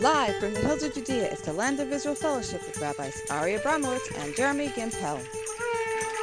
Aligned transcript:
Live 0.00 0.36
from 0.36 0.52
the 0.52 0.60
hills 0.60 0.82
of 0.82 0.92
Judea 0.92 1.32
is 1.32 1.40
the 1.40 1.54
Land 1.54 1.80
of 1.80 1.90
Israel 1.90 2.14
Fellowship 2.14 2.60
with 2.66 2.78
Rabbis 2.78 3.22
Ari 3.30 3.54
Abramowitz 3.54 4.14
and 4.22 4.36
Jeremy 4.36 4.68
Gimpel. 4.68 5.18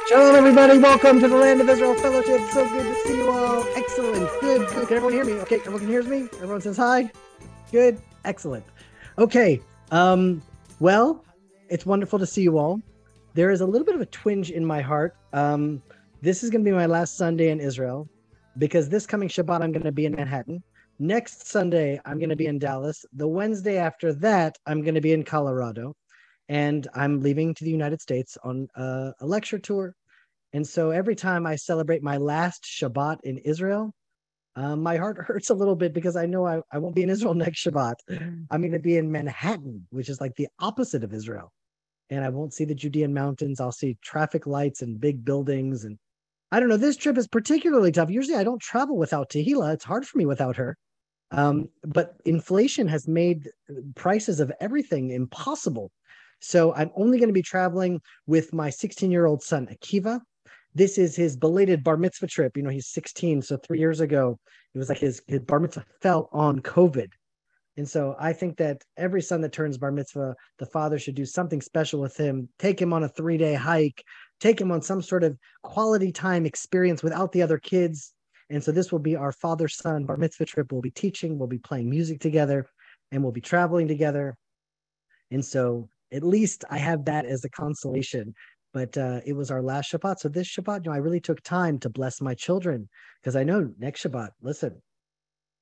Shalom, 0.08 0.36
everybody. 0.36 0.78
Welcome 0.78 1.18
to 1.18 1.26
the 1.26 1.34
Land 1.34 1.60
of 1.60 1.68
Israel 1.68 1.96
Fellowship. 1.96 2.40
So 2.52 2.68
good 2.68 2.84
to 2.84 2.94
see 3.02 3.16
you 3.16 3.28
all. 3.28 3.66
Excellent. 3.74 4.30
Good. 4.40 4.68
Good. 4.68 4.86
Can 4.86 4.96
everyone 4.96 5.12
hear 5.12 5.24
me? 5.24 5.32
Okay. 5.40 5.56
Everyone 5.56 5.80
can 5.80 5.88
hear 5.88 6.04
me? 6.04 6.28
Everyone 6.34 6.60
says 6.60 6.76
hi. 6.76 7.10
Good. 7.72 8.00
Excellent. 8.24 8.64
Okay. 9.18 9.60
Um, 9.90 10.40
well, 10.78 11.24
it's 11.68 11.84
wonderful 11.84 12.20
to 12.20 12.26
see 12.26 12.42
you 12.42 12.58
all. 12.58 12.80
There 13.34 13.50
is 13.50 13.60
a 13.60 13.66
little 13.66 13.84
bit 13.84 13.96
of 13.96 14.00
a 14.00 14.06
twinge 14.06 14.52
in 14.52 14.64
my 14.64 14.82
heart. 14.82 15.16
Um, 15.32 15.82
this 16.22 16.44
is 16.44 16.50
going 16.50 16.64
to 16.64 16.70
be 16.70 16.76
my 16.76 16.86
last 16.86 17.16
Sunday 17.16 17.50
in 17.50 17.58
Israel 17.58 18.08
because 18.56 18.88
this 18.88 19.04
coming 19.04 19.28
Shabbat, 19.28 19.62
I'm 19.62 19.72
going 19.72 19.82
to 19.82 19.90
be 19.90 20.06
in 20.06 20.12
Manhattan. 20.12 20.62
Next 20.98 21.48
Sunday, 21.48 22.00
I'm 22.04 22.18
going 22.18 22.30
to 22.30 22.36
be 22.36 22.46
in 22.46 22.60
Dallas. 22.60 23.04
The 23.12 23.26
Wednesday 23.26 23.78
after 23.78 24.12
that, 24.14 24.56
I'm 24.64 24.82
going 24.82 24.94
to 24.94 25.00
be 25.00 25.12
in 25.12 25.24
Colorado. 25.24 25.94
And 26.48 26.86
I'm 26.94 27.20
leaving 27.20 27.52
to 27.54 27.64
the 27.64 27.70
United 27.70 28.00
States 28.00 28.38
on 28.44 28.68
a, 28.76 29.12
a 29.20 29.26
lecture 29.26 29.58
tour. 29.58 29.94
And 30.52 30.64
so 30.64 30.90
every 30.90 31.16
time 31.16 31.46
I 31.46 31.56
celebrate 31.56 32.02
my 32.02 32.18
last 32.18 32.62
Shabbat 32.62 33.18
in 33.24 33.38
Israel, 33.38 33.92
um, 34.54 34.84
my 34.84 34.96
heart 34.96 35.18
hurts 35.26 35.50
a 35.50 35.54
little 35.54 35.74
bit 35.74 35.92
because 35.94 36.14
I 36.14 36.26
know 36.26 36.46
I, 36.46 36.60
I 36.70 36.78
won't 36.78 36.94
be 36.94 37.02
in 37.02 37.10
Israel 37.10 37.34
next 37.34 37.64
Shabbat. 37.64 37.94
I'm 38.50 38.60
going 38.60 38.72
to 38.72 38.78
be 38.78 38.96
in 38.96 39.10
Manhattan, 39.10 39.88
which 39.90 40.08
is 40.08 40.20
like 40.20 40.36
the 40.36 40.48
opposite 40.60 41.02
of 41.02 41.12
Israel. 41.12 41.50
And 42.08 42.24
I 42.24 42.28
won't 42.28 42.54
see 42.54 42.64
the 42.64 42.74
Judean 42.74 43.12
mountains. 43.12 43.60
I'll 43.60 43.72
see 43.72 43.96
traffic 44.00 44.46
lights 44.46 44.82
and 44.82 45.00
big 45.00 45.24
buildings. 45.24 45.84
And 45.84 45.98
I 46.52 46.60
don't 46.60 46.68
know, 46.68 46.76
this 46.76 46.96
trip 46.96 47.18
is 47.18 47.26
particularly 47.26 47.90
tough. 47.90 48.10
Usually 48.10 48.36
I 48.36 48.44
don't 48.44 48.62
travel 48.62 48.96
without 48.96 49.30
Tehila. 49.30 49.74
It's 49.74 49.84
hard 49.84 50.06
for 50.06 50.18
me 50.18 50.26
without 50.26 50.54
her. 50.56 50.76
Um, 51.30 51.68
but 51.82 52.16
inflation 52.24 52.86
has 52.88 53.08
made 53.08 53.50
prices 53.94 54.40
of 54.40 54.52
everything 54.60 55.10
impossible. 55.10 55.90
So 56.40 56.74
I'm 56.74 56.90
only 56.96 57.18
going 57.18 57.28
to 57.28 57.34
be 57.34 57.42
traveling 57.42 58.00
with 58.26 58.52
my 58.52 58.70
16 58.70 59.10
year 59.10 59.26
old 59.26 59.42
son, 59.42 59.66
Akiva. 59.66 60.20
This 60.74 60.98
is 60.98 61.16
his 61.16 61.36
belated 61.36 61.84
bar 61.84 61.96
mitzvah 61.96 62.26
trip. 62.26 62.56
You 62.56 62.62
know, 62.62 62.70
he's 62.70 62.88
16. 62.88 63.42
So 63.42 63.56
three 63.56 63.78
years 63.78 64.00
ago, 64.00 64.38
it 64.74 64.78
was 64.78 64.88
like 64.88 64.98
his, 64.98 65.22
his 65.26 65.40
bar 65.40 65.60
mitzvah 65.60 65.84
fell 66.02 66.28
on 66.32 66.60
COVID. 66.60 67.08
And 67.76 67.88
so 67.88 68.14
I 68.18 68.32
think 68.32 68.56
that 68.58 68.82
every 68.96 69.22
son 69.22 69.40
that 69.40 69.52
turns 69.52 69.78
bar 69.78 69.90
mitzvah, 69.90 70.36
the 70.58 70.66
father 70.66 70.98
should 70.98 71.16
do 71.16 71.24
something 71.24 71.60
special 71.60 72.00
with 72.00 72.16
him, 72.16 72.48
take 72.58 72.80
him 72.80 72.92
on 72.92 73.02
a 73.02 73.08
three 73.08 73.36
day 73.36 73.54
hike, 73.54 74.04
take 74.40 74.60
him 74.60 74.70
on 74.70 74.82
some 74.82 75.02
sort 75.02 75.24
of 75.24 75.36
quality 75.62 76.12
time 76.12 76.46
experience 76.46 77.02
without 77.02 77.32
the 77.32 77.42
other 77.42 77.58
kids, 77.58 78.13
and 78.50 78.62
so 78.62 78.72
this 78.72 78.92
will 78.92 78.98
be 78.98 79.16
our 79.16 79.32
father 79.32 79.68
son 79.68 80.04
bar 80.04 80.16
mitzvah 80.16 80.44
trip. 80.44 80.72
We'll 80.72 80.82
be 80.82 80.90
teaching, 80.90 81.38
we'll 81.38 81.48
be 81.48 81.58
playing 81.58 81.88
music 81.88 82.20
together, 82.20 82.66
and 83.10 83.22
we'll 83.22 83.32
be 83.32 83.40
traveling 83.40 83.88
together. 83.88 84.36
And 85.30 85.44
so 85.44 85.88
at 86.12 86.22
least 86.22 86.64
I 86.70 86.78
have 86.78 87.04
that 87.06 87.24
as 87.24 87.44
a 87.44 87.50
consolation. 87.50 88.34
But 88.72 88.98
uh, 88.98 89.20
it 89.24 89.34
was 89.34 89.52
our 89.52 89.62
last 89.62 89.92
Shabbat. 89.92 90.18
So 90.18 90.28
this 90.28 90.48
Shabbat, 90.48 90.84
you 90.84 90.90
know, 90.90 90.96
I 90.96 90.98
really 90.98 91.20
took 91.20 91.40
time 91.42 91.78
to 91.78 91.88
bless 91.88 92.20
my 92.20 92.34
children 92.34 92.88
because 93.22 93.36
I 93.36 93.44
know 93.44 93.72
next 93.78 94.02
Shabbat, 94.02 94.30
listen, 94.42 94.82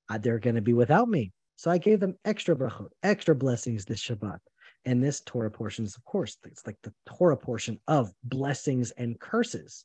uh, 0.08 0.18
they're 0.18 0.38
going 0.38 0.56
to 0.56 0.62
be 0.62 0.72
without 0.72 1.08
me. 1.08 1.32
So 1.56 1.70
I 1.70 1.78
gave 1.78 2.00
them 2.00 2.16
extra 2.24 2.56
brachot, 2.56 2.88
extra 3.02 3.34
blessings 3.34 3.84
this 3.84 4.02
Shabbat. 4.02 4.38
And 4.84 5.04
this 5.04 5.20
Torah 5.20 5.50
portion 5.50 5.84
is, 5.84 5.94
of 5.94 6.04
course, 6.04 6.38
it's 6.44 6.66
like 6.66 6.78
the 6.82 6.92
Torah 7.06 7.36
portion 7.36 7.78
of 7.86 8.12
blessings 8.24 8.90
and 8.92 9.20
curses. 9.20 9.84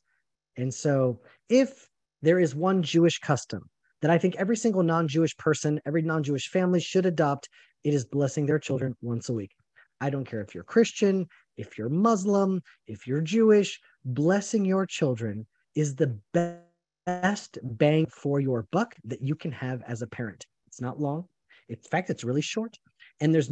And 0.56 0.72
so 0.72 1.20
if 1.48 1.88
there 2.22 2.38
is 2.38 2.54
one 2.54 2.82
Jewish 2.82 3.18
custom 3.18 3.68
that 4.02 4.10
I 4.10 4.18
think 4.18 4.36
every 4.36 4.56
single 4.56 4.82
non 4.82 5.08
Jewish 5.08 5.36
person, 5.36 5.80
every 5.86 6.02
non 6.02 6.22
Jewish 6.22 6.48
family 6.48 6.80
should 6.80 7.06
adopt. 7.06 7.48
It 7.84 7.94
is 7.94 8.04
blessing 8.04 8.46
their 8.46 8.58
children 8.58 8.96
once 9.02 9.28
a 9.28 9.32
week. 9.32 9.52
I 10.00 10.10
don't 10.10 10.24
care 10.24 10.40
if 10.40 10.54
you're 10.54 10.64
Christian, 10.64 11.26
if 11.56 11.76
you're 11.76 11.88
Muslim, 11.88 12.62
if 12.86 13.06
you're 13.06 13.20
Jewish, 13.20 13.80
blessing 14.04 14.64
your 14.64 14.86
children 14.86 15.46
is 15.74 15.96
the 15.96 16.18
best 16.32 17.58
bang 17.62 18.06
for 18.06 18.40
your 18.40 18.66
buck 18.70 18.94
that 19.04 19.22
you 19.22 19.34
can 19.34 19.52
have 19.52 19.82
as 19.86 20.02
a 20.02 20.06
parent. 20.06 20.46
It's 20.66 20.80
not 20.80 21.00
long. 21.00 21.26
In 21.68 21.76
fact, 21.76 22.10
it's 22.10 22.24
really 22.24 22.42
short. 22.42 22.76
And 23.20 23.34
there's 23.34 23.50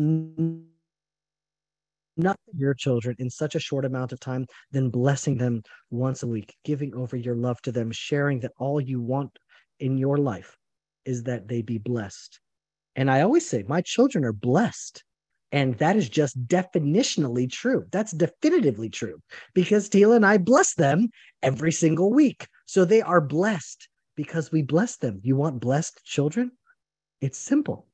nothing 2.16 2.54
your 2.56 2.74
children 2.74 3.16
in 3.18 3.30
such 3.30 3.54
a 3.54 3.60
short 3.60 3.84
amount 3.84 4.12
of 4.12 4.20
time 4.20 4.46
than 4.70 4.90
blessing 4.90 5.36
them 5.36 5.62
once 5.90 6.22
a 6.22 6.26
week, 6.26 6.54
giving 6.64 6.94
over 6.94 7.16
your 7.16 7.36
love 7.36 7.60
to 7.62 7.72
them, 7.72 7.92
sharing 7.92 8.40
that 8.40 8.52
all 8.58 8.80
you 8.80 9.00
want 9.00 9.38
in 9.80 9.98
your 9.98 10.16
life 10.16 10.56
is 11.04 11.24
that 11.24 11.48
they 11.48 11.62
be 11.62 11.78
blessed. 11.78 12.40
And 12.96 13.10
I 13.10 13.20
always 13.20 13.46
say, 13.46 13.64
my 13.68 13.82
children 13.82 14.24
are 14.24 14.32
blessed. 14.32 15.04
And 15.52 15.78
that 15.78 15.96
is 15.96 16.08
just 16.08 16.46
definitionally 16.46 17.50
true. 17.50 17.84
That's 17.92 18.12
definitively 18.12 18.88
true 18.88 19.20
because 19.54 19.88
Tila 19.88 20.16
and 20.16 20.26
I 20.26 20.38
bless 20.38 20.74
them 20.74 21.08
every 21.42 21.72
single 21.72 22.12
week. 22.12 22.48
So 22.66 22.84
they 22.84 23.00
are 23.00 23.20
blessed 23.20 23.88
because 24.16 24.50
we 24.50 24.62
bless 24.62 24.96
them. 24.96 25.20
You 25.22 25.36
want 25.36 25.60
blessed 25.60 26.00
children? 26.04 26.50
It's 27.20 27.38
simple. 27.38 27.86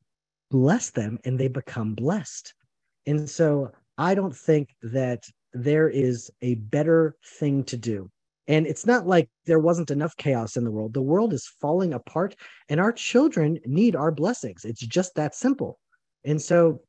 Bless 0.51 0.91
them 0.91 1.19
and 1.25 1.39
they 1.39 1.49
become 1.49 1.95
blessed. 1.95 2.55
And 3.07 3.29
so 3.29 3.73
I 3.99 4.15
don't 4.15 4.37
think 4.37 4.75
that 4.83 5.25
there 5.53 5.89
is 5.89 6.31
a 6.41 6.55
better 6.55 7.17
thing 7.39 7.65
to 7.65 7.77
do. 7.77 8.11
And 8.49 8.67
it's 8.67 8.87
not 8.87 9.07
like 9.07 9.29
there 9.47 9.59
wasn't 9.59 9.91
enough 9.91 10.17
chaos 10.17 10.57
in 10.57 10.65
the 10.65 10.71
world. 10.71 10.95
The 10.95 11.03
world 11.03 11.33
is 11.33 11.47
falling 11.61 11.93
apart, 11.95 12.35
and 12.69 12.81
our 12.81 12.93
children 12.93 13.59
need 13.65 13.95
our 13.95 14.11
blessings. 14.11 14.65
It's 14.65 14.85
just 14.85 15.15
that 15.15 15.35
simple. 15.35 15.79
And 16.25 16.43
so, 16.43 16.81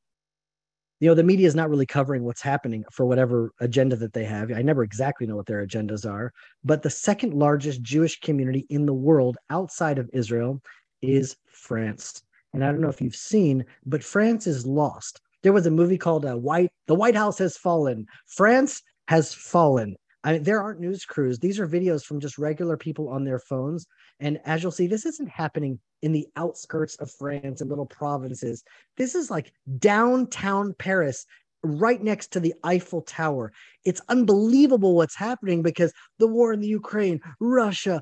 you 0.99 1.09
know, 1.09 1.15
the 1.15 1.23
media 1.23 1.47
is 1.47 1.55
not 1.55 1.69
really 1.69 1.85
covering 1.85 2.23
what's 2.23 2.41
happening 2.41 2.83
for 2.91 3.05
whatever 3.05 3.51
agenda 3.59 3.95
that 3.97 4.13
they 4.13 4.25
have. 4.25 4.51
I 4.51 4.61
never 4.61 4.83
exactly 4.83 5.27
know 5.27 5.35
what 5.35 5.45
their 5.45 5.65
agendas 5.65 6.09
are, 6.09 6.31
but 6.63 6.81
the 6.81 6.89
second 6.89 7.33
largest 7.33 7.81
Jewish 7.83 8.19
community 8.19 8.65
in 8.69 8.85
the 8.85 8.93
world 8.93 9.37
outside 9.49 9.99
of 9.99 10.09
Israel 10.13 10.61
is 11.01 11.35
France. 11.51 12.23
And 12.53 12.63
I 12.63 12.71
don't 12.71 12.81
know 12.81 12.89
if 12.89 13.01
you've 13.01 13.15
seen, 13.15 13.65
but 13.85 14.03
France 14.03 14.47
is 14.47 14.65
lost 14.65 15.21
there 15.43 15.53
was 15.53 15.65
a 15.65 15.71
movie 15.71 15.97
called 15.97 16.25
uh, 16.25 16.35
White. 16.35 16.71
The 16.87 16.95
White 16.95 17.15
House 17.15 17.37
has 17.39 17.57
fallen. 17.57 18.07
France 18.27 18.81
has 19.07 19.33
fallen. 19.33 19.95
I 20.23 20.33
mean, 20.33 20.43
there 20.43 20.61
aren't 20.61 20.79
news 20.79 21.03
crews. 21.05 21.37
These 21.39 21.59
are 21.59 21.67
videos 21.67 22.03
from 22.03 22.21
just 22.21 22.37
regular 22.37 22.77
people 22.77 23.09
on 23.09 23.25
their 23.25 23.39
phones. 23.39 23.85
And 24.19 24.39
as 24.45 24.63
you'll 24.63 24.71
see, 24.71 24.87
this 24.87 25.05
isn't 25.05 25.29
happening 25.29 25.79
in 26.01 26.13
the 26.13 26.27
outskirts 26.37 26.95
of 26.95 27.11
France 27.11 27.59
and 27.59 27.69
little 27.69 27.85
provinces. 27.85 28.63
This 28.95 29.15
is 29.15 29.29
like 29.29 29.51
downtown 29.79 30.75
Paris, 30.79 31.25
right 31.63 32.01
next 32.01 32.31
to 32.33 32.39
the 32.39 32.53
Eiffel 32.63 33.01
Tower. 33.01 33.51
It's 33.85 34.01
unbelievable 34.09 34.95
what's 34.95 35.15
happening 35.15 35.61
because 35.61 35.93
the 36.19 36.27
war 36.27 36.53
in 36.53 36.59
the 36.59 36.67
Ukraine, 36.67 37.19
Russia, 37.39 38.01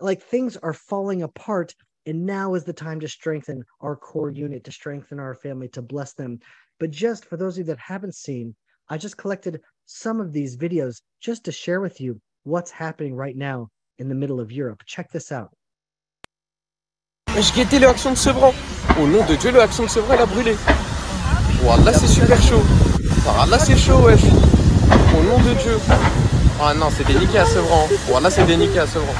like 0.00 0.22
things 0.22 0.56
are 0.58 0.74
falling 0.74 1.22
apart. 1.22 1.74
And 2.06 2.24
now 2.24 2.54
is 2.54 2.64
the 2.64 2.72
time 2.72 3.00
to 3.00 3.08
strengthen 3.08 3.64
our 3.82 3.94
core 3.94 4.30
unit, 4.30 4.64
to 4.64 4.72
strengthen 4.72 5.20
our 5.20 5.34
family, 5.34 5.68
to 5.68 5.82
bless 5.82 6.14
them. 6.14 6.40
But 6.80 6.90
just 6.90 7.24
for 7.24 7.36
those 7.36 7.54
of 7.54 7.58
you 7.58 7.64
that 7.64 7.78
haven't 7.78 8.14
seen, 8.14 8.54
I 8.88 8.98
just 8.98 9.16
collected 9.16 9.60
some 9.86 10.20
of 10.20 10.32
these 10.32 10.56
videos 10.56 11.02
just 11.20 11.44
to 11.44 11.52
share 11.52 11.80
with 11.80 12.00
you 12.00 12.20
what's 12.44 12.70
happening 12.70 13.14
right 13.14 13.36
now 13.36 13.68
in 13.98 14.08
the 14.08 14.14
middle 14.14 14.38
of 14.40 14.52
Europe. 14.52 14.82
Check 14.86 15.10
this 15.10 15.32
out. 15.32 15.50
J'ai 17.34 17.52
guetté 17.52 17.78
le 17.80 17.88
action 17.88 18.12
de 18.12 18.16
Sevran. 18.16 18.52
Au 18.98 19.06
nom 19.06 19.24
de 19.26 19.36
Dieu, 19.36 19.50
le 19.52 19.60
action 19.60 19.84
de 19.84 19.88
Sevran, 19.88 20.14
il 20.14 20.20
a 20.20 20.26
brûlé. 20.26 20.56
Wallah, 21.64 21.92
c'est 21.92 22.06
super 22.06 22.40
chaud. 22.40 22.62
Wallah, 23.26 23.58
c'est 23.58 23.76
chaud, 23.76 24.00
wesh. 24.04 24.22
Au 24.22 25.22
nom 25.24 25.38
de 25.38 25.54
Dieu. 25.60 25.78
Ah 26.60 26.74
non, 26.74 26.90
c'est 26.90 27.06
déniqué 27.06 27.38
à 27.38 27.44
Sevran. 27.44 27.88
Wallah, 28.10 28.30
c'est 28.30 28.46
déniqué 28.46 28.78
à 28.78 28.86
Sevran. 28.86 29.14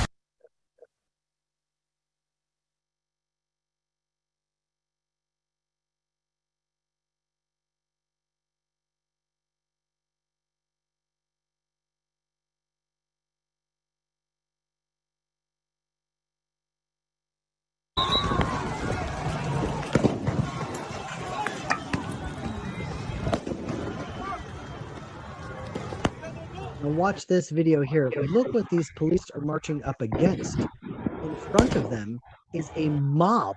Watch 26.98 27.26
this 27.28 27.48
video 27.50 27.80
here. 27.82 28.10
Look 28.28 28.52
what 28.52 28.68
these 28.70 28.90
police 28.96 29.24
are 29.32 29.40
marching 29.40 29.82
up 29.84 30.02
against. 30.02 30.58
In 30.58 31.36
front 31.52 31.76
of 31.76 31.90
them 31.90 32.18
is 32.52 32.72
a 32.74 32.88
mob, 32.88 33.54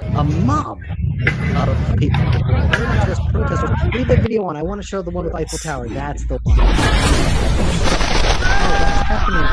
a 0.00 0.22
mob 0.22 0.78
of 1.66 1.96
people. 1.96 2.22
Just 3.06 3.20
protesters. 3.32 3.70
Leave 3.92 4.06
the 4.06 4.18
video 4.18 4.44
on. 4.44 4.56
I 4.56 4.62
want 4.62 4.80
to 4.80 4.86
show 4.86 5.02
the 5.02 5.10
one 5.10 5.24
with 5.24 5.34
Eiffel 5.34 5.58
Tower. 5.58 5.88
That's 5.88 6.24
the 6.28 6.38
one. 6.44 6.60
Oh, 6.60 6.64
that's 8.78 9.08
happening. 9.08 9.46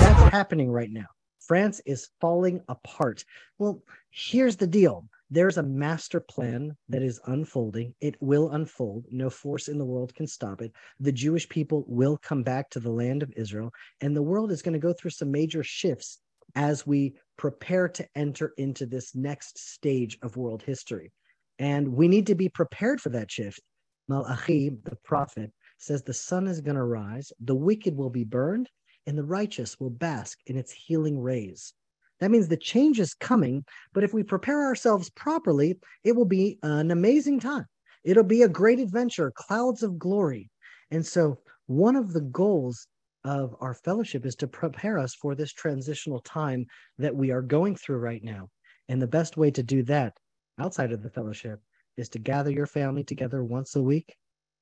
That's 0.00 0.32
happening 0.34 0.70
right 0.70 0.90
now. 0.90 1.06
France 1.40 1.80
is 1.86 2.10
falling 2.20 2.60
apart. 2.68 3.24
Well, 3.58 3.82
here's 4.10 4.56
the 4.56 4.66
deal. 4.66 5.08
There's 5.30 5.58
a 5.58 5.62
master 5.62 6.20
plan 6.20 6.76
that 6.88 7.02
is 7.02 7.20
unfolding. 7.26 7.94
It 8.00 8.16
will 8.20 8.50
unfold. 8.50 9.06
No 9.10 9.28
force 9.28 9.68
in 9.68 9.78
the 9.78 9.84
world 9.84 10.14
can 10.14 10.26
stop 10.26 10.60
it. 10.62 10.72
The 11.00 11.12
Jewish 11.12 11.48
people 11.48 11.84
will 11.88 12.16
come 12.16 12.42
back 12.42 12.70
to 12.70 12.80
the 12.80 12.90
land 12.90 13.22
of 13.22 13.32
Israel, 13.36 13.72
and 14.00 14.14
the 14.14 14.22
world 14.22 14.52
is 14.52 14.62
going 14.62 14.74
to 14.74 14.78
go 14.78 14.92
through 14.92 15.10
some 15.10 15.30
major 15.30 15.62
shifts 15.64 16.20
as 16.54 16.86
we 16.86 17.14
prepare 17.36 17.88
to 17.88 18.06
enter 18.14 18.52
into 18.56 18.86
this 18.86 19.14
next 19.14 19.58
stage 19.58 20.16
of 20.22 20.36
world 20.36 20.62
history. 20.62 21.12
And 21.58 21.88
we 21.88 22.06
need 22.06 22.28
to 22.28 22.34
be 22.34 22.48
prepared 22.48 23.00
for 23.00 23.08
that 23.10 23.30
shift. 23.30 23.60
Malachi, 24.08 24.70
the 24.84 24.96
prophet, 25.04 25.52
says 25.78 26.02
the 26.02 26.14
sun 26.14 26.46
is 26.46 26.60
going 26.60 26.76
to 26.76 26.84
rise, 26.84 27.32
the 27.40 27.54
wicked 27.54 27.96
will 27.96 28.10
be 28.10 28.24
burned, 28.24 28.70
and 29.06 29.18
the 29.18 29.24
righteous 29.24 29.78
will 29.80 29.90
bask 29.90 30.38
in 30.46 30.56
its 30.56 30.72
healing 30.72 31.18
rays. 31.18 31.72
That 32.20 32.30
means 32.30 32.48
the 32.48 32.56
change 32.56 32.98
is 32.98 33.14
coming, 33.14 33.64
but 33.92 34.04
if 34.04 34.14
we 34.14 34.22
prepare 34.22 34.64
ourselves 34.64 35.10
properly, 35.10 35.78
it 36.02 36.16
will 36.16 36.24
be 36.24 36.58
an 36.62 36.90
amazing 36.90 37.40
time. 37.40 37.66
It'll 38.04 38.24
be 38.24 38.42
a 38.42 38.48
great 38.48 38.78
adventure, 38.78 39.32
clouds 39.34 39.82
of 39.82 39.98
glory. 39.98 40.50
And 40.90 41.04
so, 41.04 41.38
one 41.66 41.96
of 41.96 42.12
the 42.12 42.20
goals 42.20 42.86
of 43.24 43.56
our 43.60 43.74
fellowship 43.74 44.24
is 44.24 44.36
to 44.36 44.46
prepare 44.46 44.98
us 44.98 45.14
for 45.14 45.34
this 45.34 45.52
transitional 45.52 46.20
time 46.20 46.66
that 46.98 47.14
we 47.14 47.32
are 47.32 47.42
going 47.42 47.74
through 47.74 47.98
right 47.98 48.22
now. 48.22 48.48
And 48.88 49.02
the 49.02 49.08
best 49.08 49.36
way 49.36 49.50
to 49.50 49.62
do 49.62 49.82
that 49.84 50.16
outside 50.58 50.92
of 50.92 51.02
the 51.02 51.10
fellowship 51.10 51.60
is 51.96 52.08
to 52.10 52.18
gather 52.20 52.50
your 52.50 52.66
family 52.66 53.02
together 53.02 53.42
once 53.42 53.74
a 53.74 53.82
week 53.82 54.14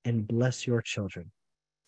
and 0.05 0.27
bless 0.27 0.67
your 0.67 0.81
children. 0.81 1.31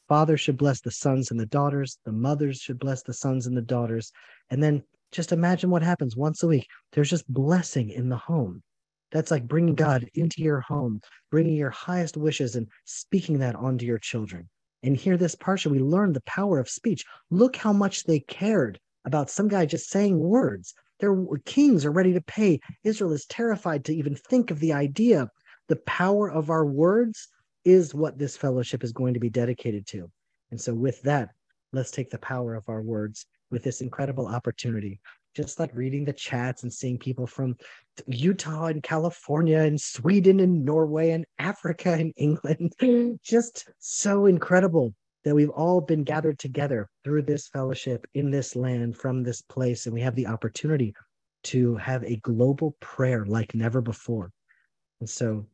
Fathers 0.09 0.41
should 0.41 0.59
bless 0.59 0.81
the 0.81 0.91
sons 0.91 1.31
and 1.31 1.41
the 1.41 1.47
daughters, 1.47 1.99
the 2.05 2.13
mothers 2.13 2.59
should 2.61 2.79
bless 2.79 3.03
the 3.03 3.15
sons 3.15 3.47
and 3.47 3.57
the 3.57 3.63
daughters. 3.63 4.13
And 4.51 4.63
then 4.63 4.83
just 5.13 5.33
imagine 5.33 5.71
what 5.71 5.83
happens 5.83 6.17
once 6.17 6.43
a 6.43 6.49
week. 6.49 6.67
There's 6.93 7.11
just 7.11 7.33
blessing 7.33 7.91
in 7.91 8.09
the 8.09 8.17
home. 8.17 8.63
That's 9.13 9.31
like 9.31 9.47
bringing 9.47 9.77
mm-hmm. 9.77 9.85
God 9.85 10.09
into 10.15 10.43
your 10.43 10.61
home, 10.61 11.01
bringing 11.31 11.55
your 11.55 11.71
highest 11.71 12.17
wishes 12.17 12.57
and 12.57 12.69
speaking 12.85 13.39
that 13.39 13.55
onto 13.55 13.87
your 13.87 13.99
children. 13.99 14.49
And 14.83 14.97
here, 14.97 15.17
this 15.17 15.35
parsha, 15.35 15.71
we 15.71 15.79
learn 15.79 16.13
the 16.13 16.23
power 16.23 16.59
of 16.59 16.69
speech. 16.69 17.05
Look 17.31 17.57
how 17.57 17.73
much 17.73 18.05
they 18.05 18.21
cared 18.21 18.79
about 19.05 19.31
some 19.31 19.49
guy 19.49 19.67
just 19.67 19.89
saying 19.89 20.19
words. 20.19 20.75
Their 21.01 21.17
kings 21.45 21.85
are 21.85 21.93
ready 21.93 22.13
to 22.15 22.21
pay. 22.21 22.61
Israel 22.85 23.13
is 23.13 23.27
terrified 23.27 23.85
to 23.87 23.95
even 23.95 24.17
think 24.17 24.51
of 24.51 24.61
the 24.61 24.73
idea. 24.73 25.29
The 25.69 25.77
power 25.77 26.31
of 26.31 26.51
our 26.51 26.65
words 26.65 27.29
is 27.65 27.95
what 27.95 28.19
this 28.19 28.37
fellowship 28.37 28.85
is 28.85 28.93
going 28.93 29.15
to 29.15 29.21
be 29.21 29.31
dedicated 29.31 29.87
to. 29.89 30.11
And 30.51 30.61
so, 30.61 30.73
with 30.75 31.03
that, 31.03 31.31
let's 31.73 31.91
take 31.91 32.11
the 32.11 32.19
power 32.19 32.55
of 32.55 32.69
our 32.69 32.83
words 32.83 33.27
with 33.51 33.63
this 33.63 33.81
incredible 33.81 34.27
opportunity. 34.27 35.01
Just 35.35 35.59
like 35.61 35.71
reading 35.75 36.05
the 36.05 36.13
chats 36.13 36.63
and 36.63 36.73
seeing 36.73 36.99
people 36.99 37.27
from 37.27 37.57
Utah 38.07 38.67
and 38.67 38.83
California 38.83 39.59
and 39.59 39.79
Sweden 39.81 40.41
and 40.41 40.65
Norway 40.65 41.11
and 41.11 41.27
Africa 41.39 41.93
and 41.93 42.13
England. 42.17 42.73
Mm-hmm. 42.81 43.15
Just 43.23 43.69
so 43.79 44.27
incredible 44.27 44.95
that 45.25 45.35
we've 45.35 45.51
all 45.51 45.81
been 45.81 46.05
gathered 46.05 46.39
together 46.39 46.89
through 47.03 47.23
this 47.23 47.49
fellowship 47.49 48.07
in 48.15 48.31
this 48.31 48.55
land 48.55 48.97
from 48.97 49.23
this 49.23 49.43
place. 49.43 49.87
And 49.87 49.93
we 49.93 50.01
have 50.01 50.15
the 50.15 50.29
opportunity 50.29 50.95
to 51.45 51.77
have 51.77 52.03
a 52.05 52.17
global 52.17 52.77
prayer 52.81 53.25
like 53.27 53.55
never 53.55 53.81
before. 53.81 54.31
And 55.01 55.09
so, 55.09 55.47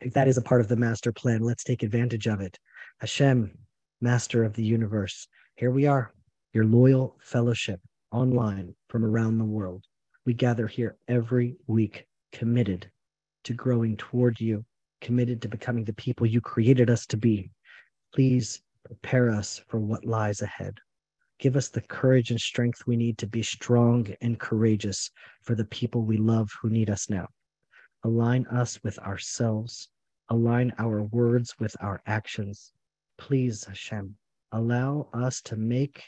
if 0.00 0.14
that 0.14 0.28
is 0.28 0.38
a 0.38 0.42
part 0.42 0.60
of 0.60 0.68
the 0.68 0.76
master 0.76 1.12
plan, 1.12 1.42
let's 1.42 1.64
take 1.64 1.82
advantage 1.82 2.26
of 2.26 2.40
it. 2.40 2.58
Hashem, 3.00 3.52
master 4.00 4.44
of 4.44 4.54
the 4.54 4.64
universe, 4.64 5.28
here 5.56 5.70
we 5.70 5.86
are, 5.86 6.12
your 6.52 6.64
loyal 6.64 7.16
fellowship 7.20 7.80
online 8.12 8.74
from 8.88 9.04
around 9.04 9.38
the 9.38 9.44
world. 9.44 9.84
We 10.26 10.34
gather 10.34 10.66
here 10.66 10.96
every 11.06 11.56
week, 11.66 12.06
committed 12.32 12.90
to 13.44 13.54
growing 13.54 13.96
toward 13.96 14.40
you, 14.40 14.64
committed 15.00 15.40
to 15.42 15.48
becoming 15.48 15.84
the 15.84 15.92
people 15.92 16.26
you 16.26 16.40
created 16.40 16.90
us 16.90 17.06
to 17.06 17.16
be. 17.16 17.50
Please 18.14 18.62
prepare 18.84 19.30
us 19.30 19.60
for 19.68 19.78
what 19.78 20.04
lies 20.04 20.42
ahead. 20.42 20.78
Give 21.38 21.56
us 21.56 21.68
the 21.68 21.80
courage 21.80 22.30
and 22.30 22.40
strength 22.40 22.86
we 22.86 22.96
need 22.96 23.16
to 23.18 23.26
be 23.26 23.42
strong 23.42 24.08
and 24.20 24.38
courageous 24.38 25.10
for 25.42 25.54
the 25.54 25.64
people 25.64 26.02
we 26.02 26.18
love 26.18 26.50
who 26.60 26.68
need 26.68 26.90
us 26.90 27.08
now. 27.08 27.28
Align 28.04 28.46
us 28.48 28.82
with 28.82 28.98
ourselves. 28.98 29.88
Align 30.28 30.72
our 30.78 31.04
words 31.04 31.54
with 31.58 31.74
our 31.80 32.02
actions. 32.06 32.72
Please, 33.18 33.64
Hashem, 33.64 34.16
allow 34.52 35.08
us 35.14 35.40
to 35.42 35.56
make 35.56 36.02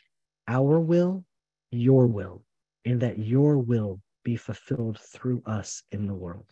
our 0.49 0.81
will 0.81 1.25
your 1.73 2.07
will 2.07 2.43
and 2.85 3.01
that 3.01 3.19
your 3.19 3.59
will 3.59 4.01
be 4.25 4.37
fulfilled 4.37 4.99
through 5.01 5.43
us 5.47 5.83
in 5.91 6.07
the 6.07 6.15
world. 6.15 6.47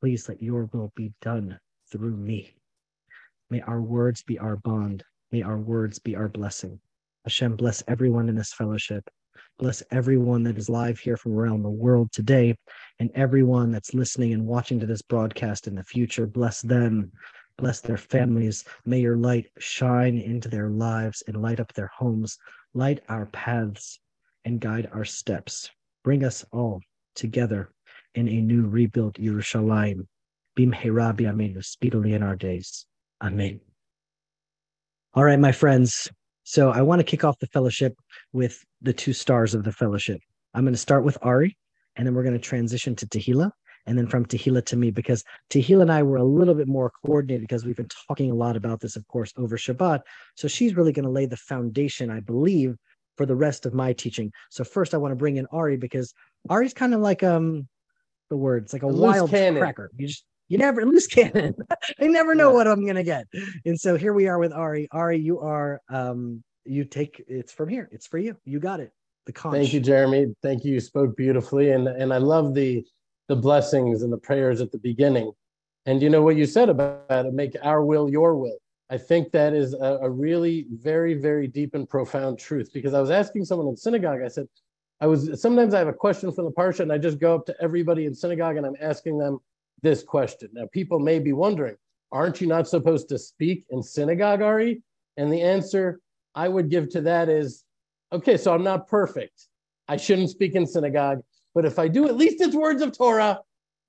Please 0.00 0.28
let 0.28 0.42
your 0.42 0.64
will 0.72 0.92
be 0.96 1.12
done 1.22 1.58
through 1.90 2.16
me. 2.16 2.54
May 3.48 3.60
our 3.62 3.80
words 3.80 4.22
be 4.22 4.38
our 4.38 4.56
bond. 4.56 5.04
May 5.32 5.42
our 5.42 5.58
words 5.58 5.98
be 5.98 6.16
our 6.16 6.28
blessing. 6.28 6.80
Hashem, 7.24 7.56
bless 7.56 7.82
everyone 7.86 8.28
in 8.28 8.34
this 8.34 8.52
fellowship. 8.52 9.08
Bless 9.58 9.82
everyone 9.90 10.42
that 10.44 10.58
is 10.58 10.68
live 10.68 10.98
here 10.98 11.16
from 11.16 11.32
around 11.32 11.62
the 11.62 11.70
world 11.70 12.10
today 12.12 12.56
and 12.98 13.10
everyone 13.14 13.70
that's 13.70 13.94
listening 13.94 14.32
and 14.32 14.46
watching 14.46 14.80
to 14.80 14.86
this 14.86 15.02
broadcast 15.02 15.66
in 15.66 15.74
the 15.74 15.84
future. 15.84 16.26
Bless 16.26 16.62
them. 16.62 17.12
Bless 17.58 17.80
their 17.80 17.98
families. 17.98 18.64
May 18.86 19.00
your 19.00 19.16
light 19.16 19.46
shine 19.58 20.16
into 20.16 20.48
their 20.48 20.70
lives 20.70 21.22
and 21.26 21.42
light 21.42 21.60
up 21.60 21.72
their 21.74 21.90
homes. 21.94 22.38
Light 22.74 23.00
our 23.08 23.26
paths 23.26 23.98
and 24.44 24.60
guide 24.60 24.88
our 24.92 25.04
steps. 25.04 25.70
Bring 26.04 26.24
us 26.24 26.44
all 26.52 26.80
together 27.14 27.70
in 28.14 28.28
a 28.28 28.40
new 28.40 28.66
rebuilt 28.66 29.14
Yerushalayim. 29.14 30.06
Bimhera 30.58 31.16
Amenu, 31.16 31.64
speedily 31.64 32.12
in 32.12 32.22
our 32.22 32.36
days. 32.36 32.86
Amen. 33.22 33.60
All 35.14 35.24
right, 35.24 35.38
my 35.38 35.52
friends. 35.52 36.08
So 36.44 36.70
I 36.70 36.82
want 36.82 37.00
to 37.00 37.04
kick 37.04 37.24
off 37.24 37.38
the 37.38 37.46
fellowship 37.48 37.94
with 38.32 38.64
the 38.82 38.92
two 38.92 39.12
stars 39.12 39.54
of 39.54 39.64
the 39.64 39.72
fellowship. 39.72 40.20
I'm 40.54 40.64
going 40.64 40.74
to 40.74 40.78
start 40.78 41.04
with 41.04 41.18
Ari, 41.22 41.56
and 41.96 42.06
then 42.06 42.14
we're 42.14 42.22
going 42.22 42.34
to 42.34 42.40
transition 42.40 42.96
to 42.96 43.06
Tehila, 43.06 43.50
and 43.86 43.96
then 43.96 44.06
from 44.06 44.26
Tehila 44.26 44.64
to 44.66 44.76
me, 44.76 44.90
because 44.90 45.24
Tehila 45.50 45.82
and 45.82 45.92
I 45.92 46.02
were 46.02 46.16
a 46.16 46.24
little 46.24 46.54
bit 46.54 46.68
more 46.68 46.92
coordinated 47.04 47.42
because 47.42 47.64
we've 47.64 47.76
been 47.76 47.88
talking 48.08 48.30
a 48.30 48.34
lot 48.34 48.56
about 48.56 48.80
this, 48.80 48.96
of 48.96 49.06
course, 49.08 49.32
over 49.36 49.56
Shabbat. 49.56 50.00
So 50.36 50.48
she's 50.48 50.76
really 50.76 50.92
going 50.92 51.04
to 51.04 51.10
lay 51.10 51.26
the 51.26 51.36
foundation, 51.36 52.10
I 52.10 52.20
believe, 52.20 52.76
for 53.16 53.26
the 53.26 53.36
rest 53.36 53.66
of 53.66 53.74
my 53.74 53.92
teaching. 53.92 54.32
So 54.50 54.64
first, 54.64 54.94
I 54.94 54.98
want 54.98 55.12
to 55.12 55.16
bring 55.16 55.36
in 55.36 55.46
Ari 55.52 55.76
because 55.76 56.14
Ari's 56.48 56.74
kind 56.74 56.94
of 56.94 57.00
like 57.00 57.22
um 57.22 57.68
the 58.30 58.36
words 58.36 58.72
like 58.72 58.82
a, 58.82 58.86
a 58.86 58.92
wild 58.92 59.30
cracker. 59.30 59.90
You 59.96 60.06
just 60.06 60.24
you 60.48 60.58
never 60.58 60.84
loose 60.86 61.06
cannon. 61.06 61.54
I 62.00 62.06
never 62.06 62.34
know 62.34 62.50
yeah. 62.50 62.56
what 62.56 62.68
I'm 62.68 62.86
gonna 62.86 63.04
get. 63.04 63.26
And 63.66 63.78
so 63.78 63.96
here 63.96 64.12
we 64.12 64.28
are 64.28 64.38
with 64.38 64.52
Ari. 64.52 64.88
Ari, 64.92 65.18
you 65.18 65.40
are 65.40 65.80
um 65.90 66.42
you 66.64 66.84
take 66.84 67.22
it's 67.28 67.52
from 67.52 67.68
here. 67.68 67.88
It's 67.92 68.06
for 68.06 68.18
you. 68.18 68.36
You 68.44 68.60
got 68.60 68.80
it. 68.80 68.92
The 69.26 69.32
conch. 69.32 69.54
Thank 69.54 69.72
you, 69.72 69.80
Jeremy. 69.80 70.34
Thank 70.42 70.64
you. 70.64 70.74
You 70.74 70.80
spoke 70.80 71.16
beautifully, 71.16 71.72
and 71.72 71.88
and 71.88 72.12
I 72.12 72.18
love 72.18 72.54
the 72.54 72.84
the 73.30 73.36
blessings 73.36 74.02
and 74.02 74.12
the 74.12 74.18
prayers 74.18 74.60
at 74.60 74.72
the 74.72 74.78
beginning. 74.78 75.30
And 75.86 76.02
you 76.02 76.10
know 76.10 76.20
what 76.20 76.34
you 76.34 76.46
said 76.46 76.68
about 76.68 77.04
it, 77.08 77.32
make 77.32 77.54
our 77.62 77.84
will 77.84 78.10
your 78.10 78.34
will. 78.34 78.58
I 78.90 78.98
think 78.98 79.30
that 79.30 79.54
is 79.54 79.72
a, 79.72 80.00
a, 80.02 80.10
really 80.10 80.66
very, 80.72 81.14
very 81.14 81.46
deep 81.46 81.76
and 81.76 81.88
profound 81.88 82.40
truth 82.40 82.70
because 82.74 82.92
I 82.92 83.00
was 83.00 83.10
asking 83.10 83.44
someone 83.44 83.68
in 83.68 83.76
synagogue, 83.76 84.20
I 84.20 84.26
said, 84.26 84.48
I 85.00 85.06
was 85.06 85.40
sometimes 85.40 85.74
I 85.74 85.78
have 85.78 85.86
a 85.86 85.92
question 85.92 86.32
from 86.32 86.46
the 86.46 86.50
parsha 86.50 86.80
and 86.80 86.92
I 86.92 86.98
just 86.98 87.20
go 87.20 87.36
up 87.36 87.46
to 87.46 87.54
everybody 87.60 88.06
in 88.06 88.16
synagogue 88.16 88.56
and 88.56 88.66
I'm 88.66 88.74
asking 88.80 89.16
them 89.16 89.38
this 89.80 90.02
question. 90.02 90.50
Now, 90.52 90.66
people 90.72 90.98
may 90.98 91.20
be 91.20 91.32
wondering, 91.32 91.76
aren't 92.10 92.40
you 92.40 92.48
not 92.48 92.66
supposed 92.66 93.08
to 93.10 93.18
speak 93.18 93.64
in 93.70 93.80
synagogue, 93.80 94.42
Ari? 94.42 94.82
And 95.16 95.32
the 95.32 95.40
answer 95.40 96.00
I 96.34 96.48
would 96.48 96.68
give 96.68 96.88
to 96.90 97.00
that 97.02 97.28
is, 97.28 97.62
okay, 98.12 98.36
so 98.36 98.52
I'm 98.52 98.64
not 98.64 98.88
perfect. 98.88 99.46
I 99.86 99.96
shouldn't 99.98 100.30
speak 100.30 100.56
in 100.56 100.66
synagogue, 100.66 101.20
but 101.54 101.64
if 101.64 101.78
I 101.78 101.88
do, 101.88 102.06
at 102.06 102.16
least 102.16 102.40
it's 102.40 102.54
words 102.54 102.82
of 102.82 102.96
Torah. 102.96 103.40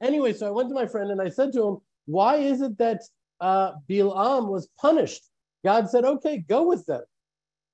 Anyway, 0.02 0.34
so 0.34 0.48
I 0.48 0.52
went 0.52 0.70
to 0.70 0.76
my 0.76 0.88
friend 0.88 1.12
and 1.12 1.22
I 1.22 1.30
said 1.30 1.54
to 1.54 1.68
him, 1.68 1.78
why 2.06 2.38
is 2.38 2.62
it 2.62 2.78
that 2.80 3.02
uh, 3.42 3.74
Bilam 3.90 4.48
was 4.48 4.70
punished. 4.80 5.24
God 5.66 5.90
said, 5.90 6.06
okay, 6.06 6.38
go 6.48 6.68
with 6.68 6.86
them. 6.86 7.02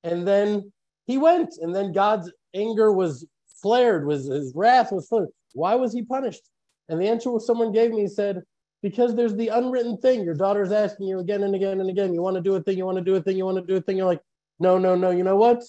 And 0.03 0.27
then 0.27 0.71
he 1.05 1.17
went, 1.17 1.53
and 1.61 1.75
then 1.75 1.91
God's 1.91 2.31
anger 2.55 2.91
was 2.91 3.27
flared, 3.61 4.07
was 4.07 4.25
his 4.27 4.53
wrath 4.55 4.91
was 4.91 5.07
flared. 5.07 5.29
Why 5.53 5.75
was 5.75 5.93
he 5.93 6.01
punished? 6.01 6.41
And 6.89 6.99
the 6.99 7.07
answer 7.07 7.31
someone 7.39 7.71
gave 7.71 7.91
me 7.91 8.07
said, 8.07 8.41
because 8.81 9.15
there's 9.15 9.35
the 9.35 9.49
unwritten 9.49 9.97
thing. 9.97 10.23
Your 10.23 10.35
daughter's 10.35 10.71
asking 10.71 11.07
you 11.07 11.19
again 11.19 11.43
and 11.43 11.55
again 11.55 11.81
and 11.81 11.89
again, 11.89 12.13
you 12.13 12.21
want 12.21 12.35
to 12.35 12.41
do 12.41 12.55
a 12.55 12.61
thing, 12.61 12.77
you 12.77 12.85
want 12.85 12.97
to 12.97 13.03
do 13.03 13.15
a 13.15 13.21
thing, 13.21 13.37
you 13.37 13.45
want 13.45 13.57
to 13.57 13.65
do 13.65 13.75
a 13.75 13.81
thing. 13.81 13.97
You're 13.97 14.05
like, 14.05 14.21
no, 14.59 14.77
no, 14.77 14.95
no, 14.95 15.09
you 15.09 15.23
know 15.23 15.35
what? 15.35 15.63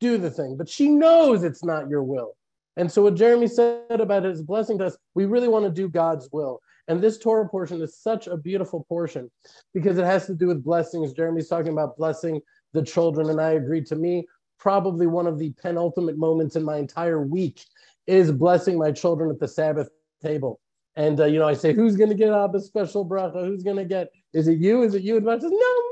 Do 0.00 0.18
the 0.18 0.30
thing. 0.30 0.56
But 0.56 0.68
she 0.68 0.88
knows 0.88 1.42
it's 1.42 1.64
not 1.64 1.88
your 1.88 2.02
will. 2.02 2.36
And 2.76 2.90
so 2.90 3.02
what 3.02 3.14
Jeremy 3.14 3.48
said 3.48 4.00
about 4.00 4.24
his 4.24 4.42
blessing 4.42 4.78
to 4.78 4.86
us, 4.86 4.96
we 5.14 5.26
really 5.26 5.48
want 5.48 5.64
to 5.64 5.70
do 5.70 5.88
God's 5.88 6.28
will. 6.32 6.60
And 6.88 7.00
this 7.00 7.18
Torah 7.18 7.48
portion 7.48 7.80
is 7.80 7.96
such 7.96 8.26
a 8.26 8.36
beautiful 8.36 8.84
portion 8.88 9.30
because 9.72 9.98
it 9.98 10.04
has 10.04 10.26
to 10.26 10.34
do 10.34 10.48
with 10.48 10.64
blessings. 10.64 11.12
Jeremy's 11.12 11.48
talking 11.48 11.72
about 11.72 11.96
blessing 11.96 12.40
the 12.72 12.82
children, 12.82 13.30
and 13.30 13.40
I 13.40 13.52
agree. 13.52 13.82
To 13.84 13.96
me, 13.96 14.26
probably 14.58 15.06
one 15.06 15.26
of 15.26 15.38
the 15.38 15.52
penultimate 15.62 16.18
moments 16.18 16.56
in 16.56 16.64
my 16.64 16.78
entire 16.78 17.22
week 17.22 17.64
is 18.06 18.32
blessing 18.32 18.78
my 18.78 18.90
children 18.90 19.30
at 19.30 19.38
the 19.38 19.48
Sabbath 19.48 19.90
table. 20.22 20.60
And 20.96 21.20
uh, 21.20 21.26
you 21.26 21.38
know, 21.38 21.48
I 21.48 21.54
say, 21.54 21.72
"Who's 21.72 21.96
going 21.96 22.10
to 22.10 22.16
get 22.16 22.30
up 22.30 22.54
a 22.54 22.60
special 22.60 23.08
bracha? 23.08 23.46
Who's 23.46 23.62
going 23.62 23.76
to 23.76 23.84
get? 23.84 24.08
Is 24.32 24.48
it 24.48 24.58
you? 24.58 24.82
Is 24.82 24.94
it 24.94 25.02
you?" 25.02 25.16
And 25.16 25.28
Abba 25.28 25.40
says, 25.40 25.50
"No, 25.50 25.56
me, 25.56 25.90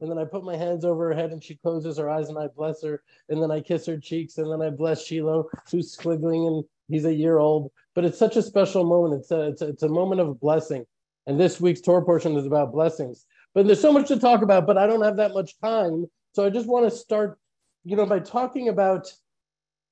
And 0.00 0.10
then 0.10 0.18
I 0.18 0.24
put 0.24 0.44
my 0.44 0.56
hands 0.56 0.84
over 0.84 1.08
her 1.08 1.14
head, 1.14 1.32
and 1.32 1.42
she 1.42 1.56
closes 1.56 1.98
her 1.98 2.08
eyes, 2.08 2.28
and 2.28 2.38
I 2.38 2.46
bless 2.46 2.82
her. 2.82 3.02
And 3.28 3.42
then 3.42 3.50
I 3.50 3.60
kiss 3.60 3.86
her 3.86 3.98
cheeks, 3.98 4.38
and 4.38 4.50
then 4.50 4.62
I 4.62 4.70
bless 4.70 5.04
Shiloh, 5.04 5.48
who's 5.70 5.96
squiggling, 5.96 6.46
and 6.46 6.64
he's 6.88 7.04
a 7.04 7.14
year 7.14 7.38
old. 7.38 7.72
But 7.94 8.04
it's 8.04 8.18
such 8.18 8.36
a 8.36 8.42
special 8.42 8.84
moment. 8.84 9.20
It's 9.20 9.30
a, 9.30 9.48
it's 9.48 9.62
a, 9.62 9.68
it's 9.68 9.82
a 9.82 9.88
moment 9.88 10.20
of 10.20 10.38
blessing. 10.40 10.84
And 11.26 11.38
this 11.38 11.60
week's 11.60 11.80
Torah 11.80 12.04
portion 12.04 12.36
is 12.36 12.46
about 12.46 12.72
blessings. 12.72 13.26
But 13.54 13.66
there's 13.66 13.80
so 13.80 13.92
much 13.92 14.08
to 14.08 14.18
talk 14.18 14.42
about, 14.42 14.66
but 14.66 14.78
I 14.78 14.86
don't 14.86 15.02
have 15.02 15.16
that 15.16 15.34
much 15.34 15.58
time. 15.58 16.06
So 16.32 16.46
I 16.46 16.50
just 16.50 16.68
want 16.68 16.88
to 16.88 16.96
start, 16.96 17.38
you 17.84 17.96
know, 17.96 18.06
by 18.06 18.20
talking 18.20 18.68
about 18.68 19.12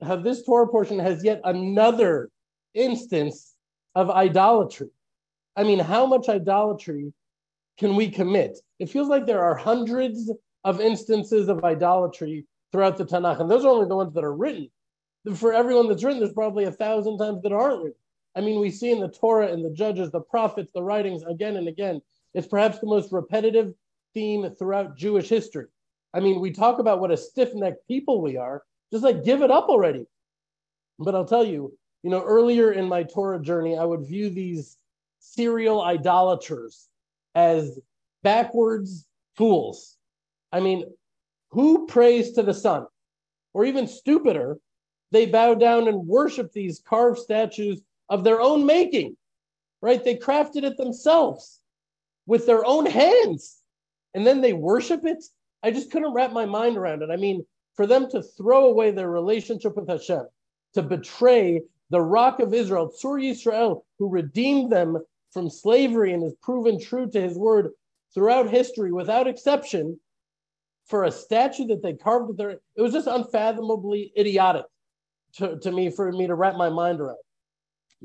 how 0.03 0.17
this 0.17 0.45
Torah 0.45 0.69
portion 0.69 0.99
has 0.99 1.25
yet 1.25 1.41
another 1.45 2.31
instance 2.75 3.55
of 3.95 4.11
idolatry. 4.11 4.91
I 5.57 5.65
mean, 5.65 5.79
how 5.79 6.07
much 6.07 6.29
idolatry 6.29 7.13
can 7.79 7.97
we 7.97 8.11
commit? 8.11 8.59
It 8.79 8.91
feels 8.91 9.09
like 9.09 9.27
there 9.27 9.43
are 9.43 9.55
hundreds 9.55 10.31
of 10.65 10.81
instances 10.81 11.49
of 11.49 11.65
idolatry 11.65 12.47
throughout 12.73 12.97
the 12.97 13.05
Tanakh, 13.05 13.41
and 13.41 13.51
those 13.51 13.65
are 13.65 13.69
only 13.69 13.89
the 13.89 13.97
ones 13.97 14.15
that 14.15 14.25
are 14.25 14.35
written. 14.35 14.71
For 15.35 15.53
everyone 15.53 15.89
that's 15.89 16.05
written, 16.05 16.21
there's 16.21 16.33
probably 16.33 16.65
a 16.65 16.73
thousand 16.73 17.19
times 17.19 17.43
that 17.43 17.53
aren't 17.53 17.83
written. 17.83 17.99
I 18.37 18.41
mean, 18.41 18.61
we 18.61 18.71
see 18.71 18.91
in 18.91 19.01
the 19.01 19.09
Torah 19.09 19.51
and 19.53 19.65
the 19.65 19.71
Judges, 19.71 20.11
the 20.11 20.21
prophets, 20.21 20.71
the 20.75 20.83
writings 20.83 21.23
again 21.23 21.57
and 21.57 21.69
again. 21.69 22.03
It's 22.35 22.47
perhaps 22.47 22.79
the 22.79 22.87
most 22.87 23.13
repetitive 23.13 23.73
theme 24.15 24.51
throughout 24.59 24.97
Jewish 24.97 25.29
history. 25.29 25.67
I 26.13 26.21
mean, 26.21 26.41
we 26.41 26.51
talk 26.51 26.79
about 26.79 27.01
what 27.01 27.11
a 27.11 27.17
stiff 27.17 27.55
necked 27.55 27.87
people 27.89 28.21
we 28.21 28.37
are, 28.37 28.63
just 28.93 29.05
like 29.05 29.25
give 29.25 29.43
it 29.43 29.51
up 29.51 29.69
already. 29.69 30.07
But 30.99 31.15
I'll 31.15 31.25
tell 31.25 31.45
you, 31.45 31.77
you 32.03 32.11
know, 32.11 32.23
earlier 32.23 32.73
in 32.73 32.87
my 32.87 33.03
Torah 33.03 33.41
journey, 33.41 33.77
I 33.77 33.85
would 33.85 34.07
view 34.07 34.31
these 34.31 34.77
serial 35.19 35.83
idolaters 35.83 36.89
as 37.37 37.79
backwards 38.25 39.07
fools. 39.37 39.97
I 40.51 40.61
mean, 40.61 40.85
who 41.51 41.87
prays 41.87 42.33
to 42.33 42.43
the 42.43 42.55
sun? 42.55 42.87
Or 43.53 43.65
even 43.65 43.87
stupider, 43.87 44.59
they 45.13 45.27
bow 45.27 45.55
down 45.55 45.87
and 45.87 46.07
worship 46.07 46.53
these 46.53 46.81
carved 46.81 47.19
statues 47.19 47.81
of 48.09 48.25
their 48.25 48.41
own 48.41 48.67
making, 48.67 49.17
right? 49.81 50.03
They 50.03 50.17
crafted 50.17 50.65
it 50.65 50.77
themselves 50.77 51.61
with 52.27 52.47
their 52.47 52.65
own 52.65 52.87
hands 52.87 53.63
and 54.15 54.27
then 54.27 54.41
they 54.41 54.53
worship 54.53 55.05
it. 55.05 55.23
I 55.63 55.71
just 55.71 55.91
couldn't 55.91 56.15
wrap 56.15 56.33
my 56.33 56.47
mind 56.47 56.77
around 56.77 57.03
it. 57.03 57.11
I 57.11 57.17
mean, 57.17 57.45
for 57.75 57.87
them 57.87 58.11
to 58.11 58.23
throw 58.23 58.67
away 58.67 58.91
their 58.91 59.11
relationship 59.11 59.77
with 59.77 59.89
Hashem, 59.89 60.27
to 60.75 60.83
betray 60.83 61.63
the 61.91 62.01
rock 62.01 62.41
of 62.41 62.55
Israel, 62.55 62.91
Tzur 62.91 63.23
Yisrael, 63.23 63.83
who 63.99 64.09
redeemed 64.09 64.73
them 64.73 64.99
from 65.33 65.51
slavery 65.51 66.13
and 66.13 66.23
has 66.23 66.35
proven 66.43 66.81
true 66.81 67.09
to 67.11 67.21
his 67.21 67.37
word 67.37 67.71
throughout 68.15 68.49
history 68.49 68.93
without 68.93 69.27
exception, 69.27 69.99
for 70.87 71.05
a 71.05 71.11
statue 71.11 71.67
that 71.67 71.83
they 71.83 71.95
carved 71.95 72.29
with 72.29 72.37
their, 72.37 72.51
it 72.51 72.83
was 72.83 72.93
just 72.93 73.09
unfathomably 73.09 74.13
idiotic 74.17 74.65
to, 75.35 75.59
to 75.59 75.73
me 75.73 75.91
for 75.91 76.11
me 76.13 76.27
to 76.27 76.35
wrap 76.35 76.57
my 76.57 76.69
mind 76.71 77.01
around. 77.01 77.19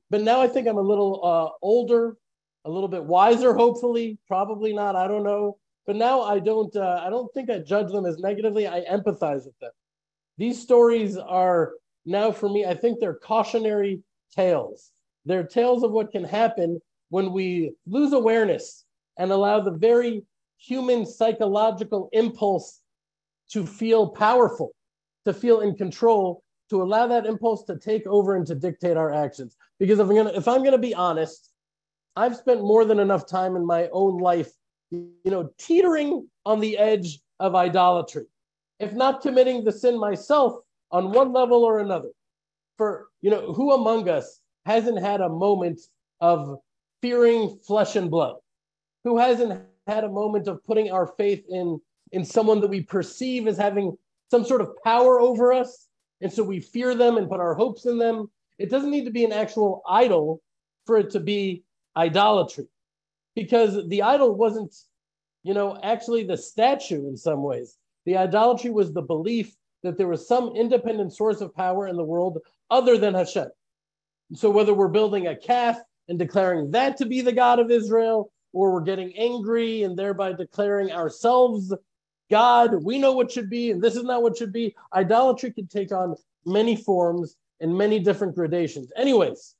But 0.09 0.21
now 0.21 0.41
I 0.41 0.47
think 0.47 0.67
I'm 0.67 0.77
a 0.77 0.81
little 0.81 1.23
uh, 1.23 1.49
older, 1.61 2.17
a 2.65 2.69
little 2.69 2.89
bit 2.89 3.03
wiser, 3.03 3.53
hopefully, 3.53 4.17
probably 4.27 4.73
not, 4.73 4.95
I 4.95 5.07
don't 5.07 5.23
know. 5.23 5.57
But 5.85 5.95
now 5.95 6.21
I 6.21 6.39
don't, 6.39 6.75
uh, 6.75 7.01
I 7.05 7.09
don't 7.09 7.31
think 7.33 7.49
I 7.49 7.59
judge 7.59 7.91
them 7.91 8.05
as 8.05 8.19
negatively. 8.19 8.67
I 8.67 8.81
empathize 8.81 9.45
with 9.45 9.57
them. 9.59 9.71
These 10.37 10.61
stories 10.61 11.17
are 11.17 11.73
now 12.05 12.31
for 12.31 12.49
me, 12.49 12.65
I 12.65 12.73
think 12.73 12.99
they're 12.99 13.15
cautionary 13.15 14.01
tales. 14.35 14.91
They're 15.25 15.43
tales 15.43 15.83
of 15.83 15.91
what 15.91 16.11
can 16.11 16.23
happen 16.23 16.79
when 17.11 17.33
we 17.33 17.75
lose 17.85 18.13
awareness 18.13 18.85
and 19.17 19.31
allow 19.31 19.59
the 19.59 19.71
very 19.71 20.23
human 20.57 21.05
psychological 21.05 22.09
impulse 22.13 22.79
to 23.51 23.65
feel 23.65 24.07
powerful, 24.07 24.71
to 25.25 25.33
feel 25.33 25.59
in 25.59 25.75
control, 25.75 26.41
to 26.69 26.81
allow 26.81 27.05
that 27.07 27.25
impulse 27.25 27.65
to 27.65 27.77
take 27.77 28.07
over 28.07 28.37
and 28.37 28.47
to 28.47 28.55
dictate 28.55 28.95
our 28.95 29.13
actions. 29.13 29.57
Because 29.77 29.99
if 29.99 30.09
I'm 30.09 30.15
gonna, 30.15 30.31
if 30.33 30.47
I'm 30.47 30.63
gonna 30.63 30.77
be 30.77 30.95
honest, 30.95 31.51
I've 32.15 32.37
spent 32.37 32.61
more 32.61 32.85
than 32.85 32.99
enough 32.99 33.27
time 33.27 33.57
in 33.57 33.65
my 33.65 33.89
own 33.91 34.17
life, 34.17 34.51
you 34.89 35.11
know, 35.25 35.49
teetering 35.57 36.29
on 36.45 36.61
the 36.61 36.77
edge 36.77 37.19
of 37.41 37.55
idolatry, 37.55 38.25
if 38.79 38.93
not 38.93 39.21
committing 39.21 39.65
the 39.65 39.71
sin 39.73 39.99
myself 39.99 40.55
on 40.91 41.11
one 41.11 41.33
level 41.33 41.65
or 41.65 41.79
another. 41.79 42.09
For 42.77 43.07
you 43.21 43.31
know, 43.31 43.51
who 43.51 43.73
among 43.73 44.07
us 44.07 44.39
hasn't 44.65 45.01
had 45.01 45.19
a 45.19 45.27
moment 45.27 45.81
of 46.21 46.57
fearing 47.01 47.57
flesh 47.65 47.95
and 47.95 48.09
blood? 48.09 48.35
Who 49.03 49.17
hasn't 49.17 49.61
had 49.87 50.03
a 50.03 50.09
moment 50.09 50.47
of 50.47 50.63
putting 50.63 50.91
our 50.91 51.07
faith 51.07 51.43
in 51.49 51.79
in 52.11 52.25
someone 52.25 52.59
that 52.61 52.69
we 52.69 52.81
perceive 52.81 53.47
as 53.47 53.57
having 53.57 53.97
some 54.29 54.43
sort 54.43 54.61
of 54.61 54.75
power 54.83 55.19
over 55.19 55.53
us, 55.53 55.87
and 56.21 56.31
so 56.31 56.43
we 56.43 56.59
fear 56.59 56.93
them 56.93 57.17
and 57.17 57.29
put 57.29 57.39
our 57.39 57.53
hopes 57.53 57.85
in 57.85 57.97
them? 57.97 58.29
It 58.59 58.69
doesn't 58.69 58.91
need 58.91 59.05
to 59.05 59.11
be 59.11 59.25
an 59.25 59.31
actual 59.31 59.81
idol 59.87 60.41
for 60.85 60.97
it 60.97 61.09
to 61.11 61.19
be 61.19 61.63
idolatry, 61.95 62.67
because 63.35 63.87
the 63.87 64.01
idol 64.01 64.35
wasn't, 64.35 64.75
you 65.43 65.53
know, 65.53 65.79
actually 65.83 66.23
the 66.23 66.37
statue 66.37 67.07
in 67.07 67.17
some 67.17 67.43
ways. 67.43 67.77
The 68.05 68.17
idolatry 68.17 68.71
was 68.71 68.93
the 68.93 69.01
belief 69.01 69.55
that 69.83 69.97
there 69.97 70.07
was 70.07 70.27
some 70.27 70.55
independent 70.55 71.13
source 71.13 71.41
of 71.41 71.55
power 71.55 71.87
in 71.87 71.97
the 71.97 72.03
world 72.03 72.37
other 72.69 72.97
than 72.97 73.13
Hashem. 73.13 73.49
So 74.33 74.49
whether 74.49 74.73
we're 74.73 74.87
building 74.87 75.27
a 75.27 75.35
calf 75.35 75.77
and 76.11 76.19
declaring 76.19 76.69
that 76.69 76.97
to 76.97 77.05
be 77.05 77.21
the 77.21 77.31
God 77.31 77.57
of 77.57 77.71
Israel, 77.71 78.33
or 78.51 78.73
we're 78.73 78.81
getting 78.81 79.17
angry 79.17 79.83
and 79.83 79.97
thereby 79.97 80.33
declaring 80.33 80.91
ourselves 80.91 81.73
God, 82.29 82.83
we 82.83 82.97
know 82.97 83.13
what 83.13 83.31
should 83.31 83.49
be, 83.49 83.71
and 83.71 83.81
this 83.81 83.95
is 83.95 84.03
not 84.03 84.21
what 84.21 84.35
should 84.35 84.51
be. 84.51 84.75
Idolatry 84.93 85.53
can 85.53 85.67
take 85.67 85.93
on 85.93 86.17
many 86.45 86.75
forms 86.75 87.37
and 87.61 87.77
many 87.77 87.97
different 87.97 88.35
gradations. 88.35 88.91
Anyways, 88.97 89.55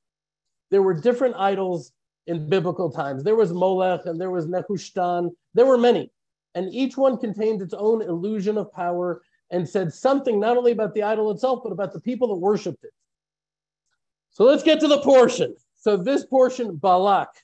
there 0.70 0.82
were 0.82 0.92
different 0.92 1.36
idols 1.36 1.92
in 2.26 2.50
biblical 2.50 2.90
times. 2.90 3.24
There 3.24 3.36
was 3.36 3.54
Molech 3.54 4.04
and 4.04 4.20
there 4.20 4.30
was 4.30 4.46
Nehushtan. 4.46 5.30
There 5.54 5.66
were 5.66 5.78
many, 5.78 6.12
and 6.54 6.72
each 6.72 6.98
one 6.98 7.16
contained 7.16 7.62
its 7.62 7.74
own 7.74 8.02
illusion 8.02 8.58
of 8.58 8.70
power 8.74 9.22
and 9.50 9.66
said 9.66 9.90
something 9.90 10.38
not 10.38 10.58
only 10.58 10.72
about 10.72 10.92
the 10.92 11.02
idol 11.02 11.30
itself, 11.30 11.60
but 11.62 11.72
about 11.72 11.94
the 11.94 12.00
people 12.00 12.28
that 12.28 12.34
worshiped 12.34 12.84
it. 12.84 12.92
So 14.32 14.44
let's 14.44 14.62
get 14.62 14.80
to 14.80 14.88
the 14.88 15.00
portion. 15.00 15.56
So, 15.82 15.96
this 15.96 16.24
portion, 16.24 16.76
Balak, 16.76 17.34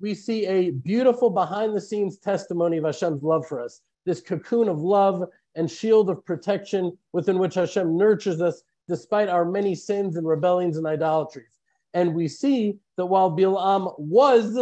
we 0.00 0.14
see 0.16 0.46
a 0.46 0.70
beautiful 0.70 1.30
behind 1.30 1.76
the 1.76 1.80
scenes 1.80 2.18
testimony 2.18 2.76
of 2.76 2.84
Hashem's 2.84 3.22
love 3.22 3.46
for 3.46 3.60
us, 3.60 3.82
this 4.04 4.20
cocoon 4.20 4.68
of 4.68 4.80
love 4.80 5.22
and 5.54 5.70
shield 5.70 6.10
of 6.10 6.24
protection 6.24 6.98
within 7.12 7.38
which 7.38 7.54
Hashem 7.54 7.96
nurtures 7.96 8.40
us 8.40 8.64
despite 8.88 9.28
our 9.28 9.44
many 9.44 9.76
sins 9.76 10.16
and 10.16 10.26
rebellions 10.26 10.76
and 10.76 10.88
idolatries. 10.88 11.60
And 11.94 12.16
we 12.16 12.26
see 12.26 12.78
that 12.96 13.06
while 13.06 13.30
Bilam 13.30 13.94
was 13.96 14.58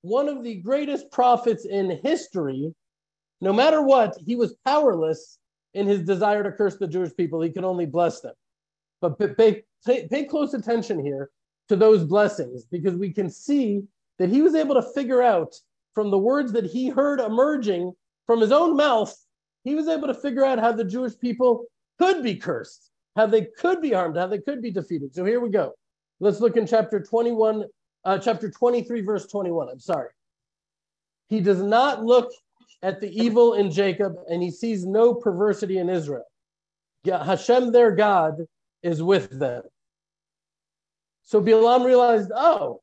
one 0.00 0.26
of 0.26 0.42
the 0.42 0.54
greatest 0.54 1.10
prophets 1.10 1.66
in 1.66 2.00
history, 2.02 2.74
no 3.42 3.52
matter 3.52 3.82
what, 3.82 4.16
he 4.24 4.34
was 4.34 4.56
powerless 4.64 5.38
in 5.74 5.86
his 5.86 6.00
desire 6.04 6.42
to 6.42 6.52
curse 6.52 6.78
the 6.78 6.88
Jewish 6.88 7.14
people. 7.18 7.42
He 7.42 7.50
could 7.50 7.64
only 7.64 7.84
bless 7.84 8.22
them. 8.22 8.32
But 9.02 9.18
pay, 9.36 9.62
pay, 9.84 10.08
pay 10.08 10.24
close 10.24 10.54
attention 10.54 11.04
here 11.04 11.28
to 11.68 11.76
those 11.76 12.04
blessings 12.04 12.64
because 12.64 12.94
we 12.94 13.12
can 13.12 13.30
see 13.30 13.82
that 14.18 14.30
he 14.30 14.42
was 14.42 14.54
able 14.54 14.74
to 14.74 14.82
figure 14.94 15.22
out 15.22 15.54
from 15.94 16.10
the 16.10 16.18
words 16.18 16.52
that 16.52 16.66
he 16.66 16.88
heard 16.88 17.20
emerging 17.20 17.92
from 18.26 18.40
his 18.40 18.52
own 18.52 18.76
mouth, 18.76 19.16
he 19.64 19.74
was 19.74 19.88
able 19.88 20.06
to 20.08 20.14
figure 20.14 20.44
out 20.44 20.58
how 20.58 20.72
the 20.72 20.84
Jewish 20.84 21.18
people 21.18 21.64
could 21.98 22.22
be 22.22 22.36
cursed, 22.36 22.90
how 23.16 23.26
they 23.26 23.46
could 23.58 23.80
be 23.80 23.92
harmed, 23.92 24.16
how 24.16 24.26
they 24.26 24.38
could 24.38 24.62
be 24.62 24.70
defeated. 24.70 25.14
So 25.14 25.24
here 25.24 25.40
we 25.40 25.50
go. 25.50 25.72
Let's 26.20 26.40
look 26.40 26.56
in 26.56 26.66
chapter 26.66 27.00
21, 27.00 27.64
uh, 28.04 28.18
chapter 28.18 28.50
23, 28.50 29.00
verse 29.02 29.26
21. 29.26 29.68
I'm 29.70 29.80
sorry. 29.80 30.10
He 31.28 31.40
does 31.40 31.62
not 31.62 32.04
look 32.04 32.30
at 32.82 33.00
the 33.00 33.10
evil 33.10 33.54
in 33.54 33.70
Jacob 33.70 34.14
and 34.28 34.42
he 34.42 34.50
sees 34.50 34.84
no 34.84 35.14
perversity 35.14 35.78
in 35.78 35.88
Israel. 35.88 36.24
Hashem, 37.04 37.72
their 37.72 37.92
God, 37.92 38.46
is 38.82 39.02
with 39.02 39.38
them. 39.38 39.62
So 41.26 41.42
Bilam 41.42 41.84
realized, 41.84 42.30
oh, 42.34 42.80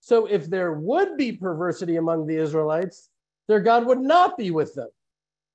so 0.00 0.26
if 0.26 0.46
there 0.46 0.72
would 0.72 1.16
be 1.16 1.32
perversity 1.32 1.96
among 1.96 2.26
the 2.26 2.36
Israelites, 2.36 3.10
their 3.48 3.60
God 3.60 3.86
would 3.86 4.00
not 4.00 4.38
be 4.38 4.52
with 4.52 4.72
them. 4.74 4.88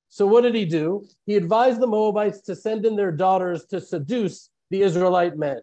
So 0.10 0.28
what 0.28 0.42
did 0.42 0.54
he 0.54 0.66
do? 0.66 1.06
He 1.26 1.38
advised 1.38 1.80
the 1.80 1.88
Moabites 1.88 2.42
to 2.42 2.56
send 2.56 2.86
in 2.86 2.98
their 2.98 3.14
daughters 3.14 3.66
to 3.68 3.80
seduce 3.80 4.50
the 4.70 4.82
Israelite 4.82 5.38
men, 5.38 5.62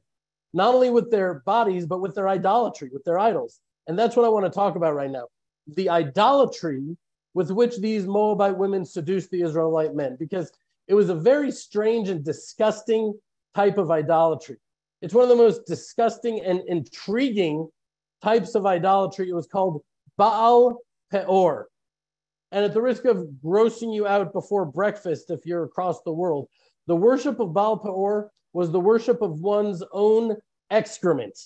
not 0.55 0.75
only 0.75 0.89
with 0.89 1.11
their 1.11 1.43
bodies, 1.45 1.85
but 1.85 2.01
with 2.01 2.15
their 2.15 2.29
idolatry, 2.29 2.89
with 2.91 3.05
their 3.05 3.19
idols. 3.19 3.61
And 3.87 3.99
that's 3.99 4.17
what 4.17 4.25
I 4.25 4.31
want 4.31 4.47
to 4.47 4.51
talk 4.51 4.75
about 4.75 4.95
right 4.95 5.11
now. 5.11 5.27
The 5.75 5.91
idolatry 5.91 6.97
with 7.35 7.51
which 7.51 7.77
these 7.79 8.07
Moabite 8.07 8.57
women 8.57 8.87
seduced 8.87 9.31
the 9.31 9.43
Israelite 9.43 9.95
men, 9.95 10.17
because 10.19 10.51
it 10.87 10.95
was 10.95 11.11
a 11.11 11.15
very 11.15 11.53
strange 11.53 12.09
and 12.09 12.25
disgusting 12.25 13.13
type 13.55 13.77
of 13.77 13.91
idolatry. 13.91 14.57
It's 15.01 15.15
one 15.15 15.23
of 15.23 15.29
the 15.29 15.37
most 15.37 15.65
disgusting 15.67 16.41
and 16.41 16.61
intriguing 16.67 17.69
types 18.23 18.55
of 18.55 18.67
idolatry. 18.67 19.29
It 19.29 19.35
was 19.35 19.47
called 19.47 19.83
Baal 20.17 20.79
Peor. 21.13 21.69
And 22.51 22.65
at 22.65 22.75
the 22.75 22.83
risk 22.83 23.05
of 23.05 23.29
grossing 23.45 23.95
you 23.95 24.07
out 24.07 24.33
before 24.33 24.65
breakfast, 24.65 25.31
if 25.31 25.45
you're 25.45 25.65
across 25.65 26.03
the 26.03 26.13
world, 26.13 26.49
the 26.87 26.97
worship 26.97 27.39
of 27.39 27.53
Baal 27.53 27.77
Peor 27.77 28.31
was 28.53 28.73
the 28.73 28.81
worship 28.81 29.23
of 29.23 29.41
one's 29.41 29.85
own 29.93 30.37
excrement, 30.71 31.39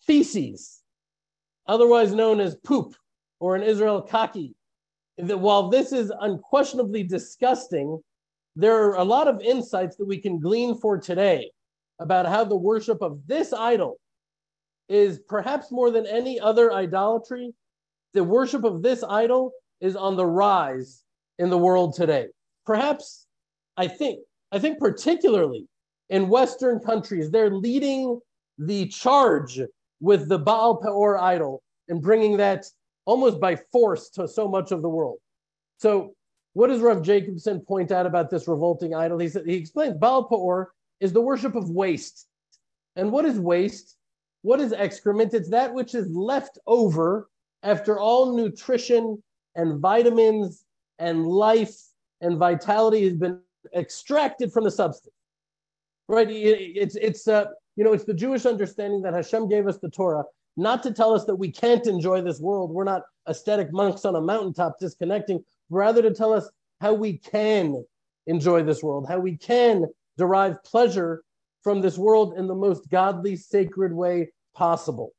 feces, 0.00 0.80
otherwise 1.68 2.14
known 2.14 2.40
as 2.40 2.56
poop, 2.56 2.94
or 3.38 3.54
in 3.54 3.62
Israel, 3.62 4.02
kaki. 4.02 4.56
That 5.18 5.38
while 5.38 5.68
this 5.68 5.92
is 5.92 6.12
unquestionably 6.20 7.02
disgusting, 7.02 8.00
there 8.56 8.88
are 8.88 8.96
a 8.96 9.04
lot 9.04 9.28
of 9.28 9.40
insights 9.40 9.96
that 9.96 10.06
we 10.06 10.18
can 10.18 10.40
glean 10.40 10.78
for 10.78 10.98
today 10.98 11.50
about 11.98 12.26
how 12.26 12.44
the 12.44 12.56
worship 12.56 13.02
of 13.02 13.18
this 13.26 13.52
idol 13.52 13.98
is 14.88 15.20
perhaps 15.28 15.72
more 15.72 15.90
than 15.90 16.06
any 16.06 16.38
other 16.38 16.72
idolatry. 16.72 17.54
The 18.14 18.24
worship 18.24 18.64
of 18.64 18.82
this 18.82 19.02
idol 19.02 19.52
is 19.80 19.96
on 19.96 20.16
the 20.16 20.26
rise 20.26 21.02
in 21.38 21.50
the 21.50 21.58
world 21.58 21.94
today. 21.94 22.28
Perhaps, 22.64 23.26
I 23.76 23.88
think, 23.88 24.20
I 24.52 24.58
think 24.58 24.78
particularly 24.78 25.66
in 26.08 26.28
Western 26.28 26.78
countries, 26.80 27.30
they're 27.30 27.50
leading 27.50 28.20
the 28.58 28.86
charge 28.88 29.60
with 30.00 30.28
the 30.28 30.38
Baal 30.38 30.76
Peor 30.76 31.18
idol 31.18 31.62
and 31.88 32.00
bringing 32.00 32.36
that 32.38 32.64
almost 33.04 33.40
by 33.40 33.56
force 33.72 34.08
to 34.10 34.26
so 34.26 34.48
much 34.48 34.72
of 34.72 34.82
the 34.82 34.88
world. 34.88 35.18
So, 35.78 36.14
what 36.54 36.68
does 36.68 36.80
Rav 36.80 37.02
Jacobson 37.02 37.60
point 37.60 37.92
out 37.92 38.06
about 38.06 38.30
this 38.30 38.48
revolting 38.48 38.94
idol? 38.94 39.18
He, 39.18 39.28
said, 39.28 39.46
he 39.46 39.54
explains 39.54 39.94
Baal 39.98 40.24
Peor 40.24 40.70
is 41.00 41.12
the 41.12 41.20
worship 41.20 41.54
of 41.54 41.70
waste. 41.70 42.26
And 42.96 43.12
what 43.12 43.24
is 43.24 43.38
waste? 43.38 43.96
What 44.42 44.60
is 44.60 44.72
excrement? 44.72 45.34
It's 45.34 45.50
that 45.50 45.74
which 45.74 45.94
is 45.94 46.08
left 46.10 46.58
over 46.66 47.28
after 47.62 47.98
all 47.98 48.36
nutrition 48.36 49.22
and 49.54 49.80
vitamins 49.80 50.64
and 50.98 51.26
life 51.26 51.74
and 52.20 52.38
vitality 52.38 53.04
has 53.04 53.14
been 53.14 53.40
extracted 53.74 54.52
from 54.52 54.64
the 54.64 54.70
substance. 54.70 55.14
Right? 56.08 56.28
It's 56.30 56.96
it's 56.96 57.26
uh, 57.26 57.46
you 57.74 57.84
know 57.84 57.92
it's 57.92 58.04
the 58.04 58.14
Jewish 58.14 58.46
understanding 58.46 59.02
that 59.02 59.14
Hashem 59.14 59.48
gave 59.48 59.66
us 59.66 59.78
the 59.78 59.90
Torah 59.90 60.24
not 60.56 60.82
to 60.82 60.92
tell 60.92 61.14
us 61.14 61.24
that 61.26 61.34
we 61.34 61.50
can't 61.50 61.86
enjoy 61.86 62.22
this 62.22 62.40
world. 62.40 62.70
We're 62.70 62.84
not 62.84 63.02
ascetic 63.26 63.72
monks 63.72 64.04
on 64.04 64.16
a 64.16 64.20
mountaintop 64.20 64.78
disconnecting, 64.78 65.44
rather 65.68 66.00
to 66.02 66.14
tell 66.14 66.32
us 66.32 66.48
how 66.80 66.94
we 66.94 67.18
can 67.18 67.84
enjoy 68.26 68.62
this 68.62 68.82
world, 68.82 69.06
how 69.08 69.18
we 69.18 69.36
can 69.36 69.86
derive 70.16 70.62
pleasure 70.64 71.22
from 71.62 71.80
this 71.80 71.98
world 71.98 72.34
in 72.36 72.46
the 72.46 72.54
most 72.54 72.88
godly, 72.90 73.36
sacred 73.36 73.92
way 73.92 74.32
possible. 74.54 75.12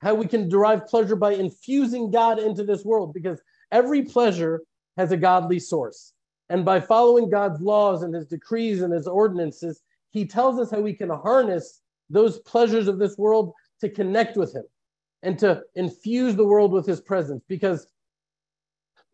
How 0.00 0.14
we 0.14 0.26
can 0.26 0.48
derive 0.48 0.86
pleasure 0.86 1.16
by 1.16 1.32
infusing 1.32 2.10
God 2.10 2.38
into 2.38 2.64
this 2.64 2.84
world, 2.84 3.12
because 3.12 3.40
every 3.72 4.02
pleasure 4.02 4.62
has 4.96 5.12
a 5.12 5.16
godly 5.16 5.58
source. 5.58 6.12
And 6.48 6.64
by 6.64 6.80
following 6.80 7.30
God's 7.30 7.60
laws 7.60 8.02
and 8.02 8.14
his 8.14 8.26
decrees 8.26 8.82
and 8.82 8.92
his 8.92 9.06
ordinances, 9.06 9.82
he 10.10 10.26
tells 10.26 10.58
us 10.58 10.70
how 10.70 10.80
we 10.80 10.92
can 10.92 11.08
harness 11.08 11.80
those 12.08 12.40
pleasures 12.40 12.88
of 12.88 12.98
this 12.98 13.16
world 13.16 13.52
to 13.80 13.88
connect 13.88 14.36
with 14.36 14.54
him 14.54 14.64
and 15.22 15.38
to 15.38 15.62
infuse 15.76 16.34
the 16.34 16.44
world 16.44 16.72
with 16.72 16.86
his 16.86 17.00
presence 17.00 17.42
because 17.48 17.86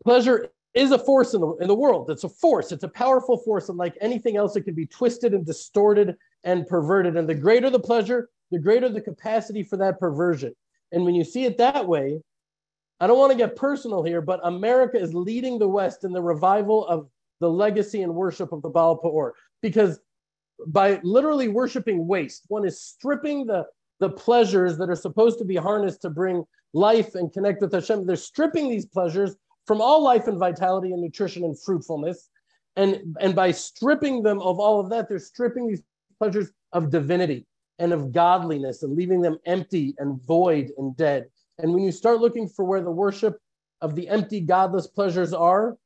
pleasure 0.02 0.49
is 0.76 0.92
a 0.92 0.99
force 0.99 1.33
in 1.33 1.40
the, 1.40 1.54
in 1.56 1.68
the 1.68 1.75
world. 1.75 2.11
It's 2.11 2.25
a 2.25 2.28
force, 2.28 2.71
it's 2.71 2.85
a 2.85 2.88
powerful 2.88 3.38
force. 3.38 3.68
And 3.68 3.78
like 3.78 3.97
anything 4.00 4.37
else, 4.37 4.54
it 4.54 4.62
can 4.62 4.75
be 4.75 4.87
twisted 4.87 5.33
and 5.33 5.45
distorted 5.45 6.16
and 6.45 6.66
perverted. 6.66 7.16
And 7.16 7.28
the 7.28 7.35
greater 7.35 7.71
the 7.71 7.80
pleasure, 7.80 8.28
the 8.50 8.59
greater 8.59 8.88
the 8.88 9.00
capacity 9.00 9.62
for 9.62 9.78
that 9.78 9.99
perversion. 9.99 10.54
And 10.92 11.04
when 11.04 11.14
you 11.14 11.25
see 11.25 11.45
it 11.45 11.59
that 11.59 11.88
way, 11.88 12.21
I 13.00 13.06
don't 13.06 13.18
want 13.18 13.33
to 13.33 13.38
get 13.38 13.56
personal 13.56 14.02
here, 14.02 14.21
but 14.21 14.40
America 14.45 15.00
is 15.00 15.14
leading 15.14 15.59
the 15.59 15.68
West 15.68 16.05
in 16.05 16.12
the 16.12 16.22
revival 16.22 16.87
of 16.87 17.09
the 17.40 17.50
legacy 17.50 18.03
and 18.03 18.14
worship 18.14 18.53
of 18.53 18.62
the 18.62 18.68
Baal 18.68 19.33
because 19.62 19.98
by 20.66 21.00
literally 21.03 21.48
worshiping 21.48 22.07
waste, 22.07 22.44
one 22.48 22.66
is 22.66 22.81
stripping 22.81 23.46
the 23.46 23.66
the 23.98 24.11
pleasures 24.11 24.77
that 24.77 24.90
are 24.90 24.96
supposed 24.96 25.38
to 25.38 25.44
be 25.44 25.57
harnessed 25.57 26.03
to 26.03 26.11
bring 26.11 26.44
life 26.74 27.14
and 27.14 27.33
connect 27.33 27.62
with 27.62 27.72
Hashem. 27.72 28.05
They're 28.05 28.16
stripping 28.16 28.68
these 28.68 28.85
pleasures 28.85 29.37
from 29.66 29.81
all 29.81 30.02
life 30.02 30.26
and 30.29 30.38
vitality 30.38 30.92
and 30.92 31.02
nutrition 31.02 31.44
and 31.44 31.61
fruitfulness. 31.61 32.29
And, 32.76 33.16
and 33.20 33.35
by 33.35 33.52
stripping 33.52 34.22
them 34.22 34.40
of 34.40 34.61
all 34.61 34.81
of 34.81 34.90
that, 34.90 35.09
they're 35.09 35.18
stripping 35.18 35.66
these 35.66 35.83
pleasures 36.18 36.50
of 36.72 36.90
divinity 36.90 37.46
and 37.79 37.92
of 37.92 38.12
godliness 38.12 38.83
and 38.83 38.94
leaving 38.96 39.20
them 39.20 39.38
empty 39.46 39.94
and 39.98 40.22
void 40.22 40.72
and 40.79 40.96
dead. 40.96 41.26
And 41.59 41.72
when 41.72 41.85
you 41.85 41.92
start 41.92 42.20
looking 42.20 42.48
for 42.48 42.64
where 42.64 42.83
the 42.83 42.90
worship 42.90 43.38
of 43.81 43.94
the 43.94 44.09
empty, 44.09 44.40
godless 44.40 44.87
pleasures 44.87 45.33
are, 45.33 45.76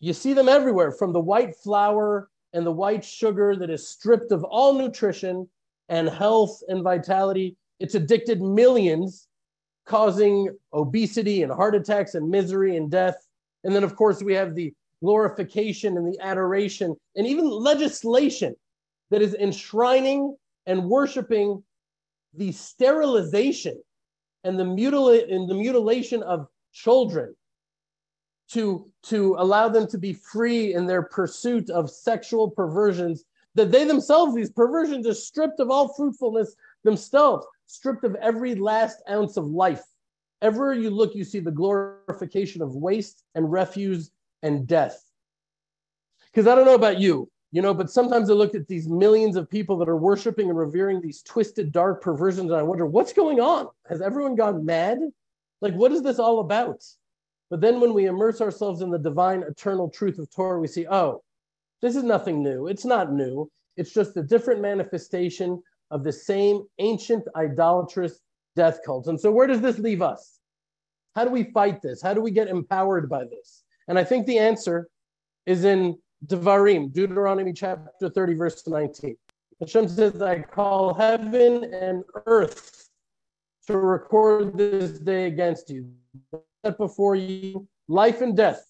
you 0.00 0.12
see 0.12 0.32
them 0.32 0.48
everywhere 0.48 0.92
from 0.92 1.12
the 1.12 1.20
white 1.20 1.54
flour 1.56 2.28
and 2.52 2.66
the 2.66 2.72
white 2.72 3.04
sugar 3.04 3.54
that 3.56 3.70
is 3.70 3.88
stripped 3.88 4.32
of 4.32 4.42
all 4.44 4.74
nutrition 4.74 5.48
and 5.88 6.08
health 6.08 6.60
and 6.68 6.82
vitality. 6.82 7.56
It's 7.78 7.94
addicted 7.94 8.40
millions, 8.40 9.28
causing 9.90 10.48
obesity 10.72 11.42
and 11.42 11.50
heart 11.50 11.74
attacks 11.74 12.14
and 12.14 12.30
misery 12.30 12.76
and 12.76 12.92
death. 12.92 13.16
And 13.64 13.74
then, 13.74 13.82
of 13.82 13.96
course, 13.96 14.22
we 14.22 14.34
have 14.34 14.54
the 14.54 14.72
glorification 15.02 15.96
and 15.96 16.06
the 16.06 16.16
adoration 16.20 16.94
and 17.16 17.26
even 17.26 17.50
legislation 17.50 18.54
that 19.10 19.20
is 19.20 19.34
enshrining 19.34 20.36
and 20.66 20.88
worshiping 20.88 21.64
the 22.34 22.52
sterilization 22.52 23.82
and 24.44 24.56
the, 24.56 24.64
mutila- 24.64 25.28
and 25.34 25.50
the 25.50 25.54
mutilation 25.54 26.22
of 26.22 26.46
children 26.72 27.34
to, 28.52 28.88
to 29.02 29.34
allow 29.40 29.68
them 29.68 29.88
to 29.88 29.98
be 29.98 30.12
free 30.12 30.72
in 30.74 30.86
their 30.86 31.02
pursuit 31.02 31.68
of 31.68 31.90
sexual 31.90 32.48
perversions 32.48 33.24
that 33.56 33.72
they 33.72 33.84
themselves, 33.84 34.36
these 34.36 34.50
perversions, 34.50 35.04
are 35.08 35.14
stripped 35.14 35.58
of 35.58 35.68
all 35.68 35.88
fruitfulness 35.88 36.54
themselves, 36.84 37.44
stripped 37.70 38.04
of 38.04 38.16
every 38.16 38.54
last 38.56 39.00
ounce 39.08 39.36
of 39.36 39.46
life. 39.46 39.82
Ever 40.42 40.74
you 40.74 40.90
look, 40.90 41.14
you 41.14 41.22
see 41.22 41.38
the 41.38 41.50
glorification 41.50 42.62
of 42.62 42.74
waste 42.74 43.22
and 43.34 43.50
refuse 43.50 44.10
and 44.42 44.66
death. 44.66 45.00
Because 46.26 46.46
I 46.46 46.54
don't 46.54 46.64
know 46.64 46.74
about 46.74 46.98
you, 46.98 47.30
you 47.52 47.62
know, 47.62 47.72
but 47.72 47.90
sometimes 47.90 48.28
I 48.28 48.32
look 48.32 48.54
at 48.54 48.66
these 48.66 48.88
millions 48.88 49.36
of 49.36 49.48
people 49.48 49.76
that 49.78 49.88
are 49.88 49.96
worshiping 49.96 50.48
and 50.48 50.58
revering 50.58 51.00
these 51.00 51.22
twisted, 51.22 51.70
dark 51.70 52.02
perversions, 52.02 52.50
and 52.50 52.58
I 52.58 52.62
wonder 52.62 52.86
what's 52.86 53.12
going 53.12 53.40
on? 53.40 53.68
Has 53.88 54.00
everyone 54.00 54.34
gone 54.34 54.64
mad? 54.64 54.98
Like, 55.60 55.74
what 55.74 55.92
is 55.92 56.02
this 56.02 56.18
all 56.18 56.40
about? 56.40 56.82
But 57.50 57.60
then 57.60 57.80
when 57.80 57.94
we 57.94 58.06
immerse 58.06 58.40
ourselves 58.40 58.80
in 58.80 58.90
the 58.90 58.98
divine, 58.98 59.42
eternal 59.42 59.90
truth 59.90 60.18
of 60.18 60.30
Torah, 60.30 60.58
we 60.58 60.68
see, 60.68 60.86
oh, 60.88 61.22
this 61.82 61.94
is 61.94 62.02
nothing 62.02 62.42
new. 62.42 62.66
It's 62.66 62.84
not 62.84 63.12
new. 63.12 63.50
It's 63.76 63.92
just 63.92 64.16
a 64.16 64.22
different 64.22 64.60
manifestation 64.60 65.62
of 65.90 66.04
the 66.04 66.12
same 66.12 66.62
ancient 66.78 67.24
idolatrous 67.36 68.20
death 68.56 68.80
cults. 68.84 69.08
And 69.08 69.20
so, 69.20 69.30
where 69.30 69.46
does 69.46 69.60
this 69.60 69.78
leave 69.78 70.02
us? 70.02 70.38
How 71.14 71.24
do 71.24 71.30
we 71.30 71.44
fight 71.44 71.82
this? 71.82 72.00
How 72.00 72.14
do 72.14 72.20
we 72.20 72.30
get 72.30 72.48
empowered 72.48 73.08
by 73.08 73.24
this? 73.24 73.64
And 73.88 73.98
I 73.98 74.04
think 74.04 74.26
the 74.26 74.38
answer 74.38 74.88
is 75.46 75.64
in 75.64 75.98
Devarim, 76.26 76.92
Deuteronomy 76.92 77.52
chapter 77.52 78.08
30, 78.08 78.34
verse 78.34 78.66
19. 78.66 79.16
Hashem 79.60 79.88
says, 79.88 80.22
I 80.22 80.40
call 80.40 80.94
heaven 80.94 81.64
and 81.74 82.04
earth 82.26 82.88
to 83.66 83.76
record 83.76 84.56
this 84.56 84.98
day 84.98 85.26
against 85.26 85.70
you. 85.70 85.90
Set 86.64 86.78
before 86.78 87.14
you 87.14 87.66
life 87.88 88.20
and 88.20 88.36
death, 88.36 88.64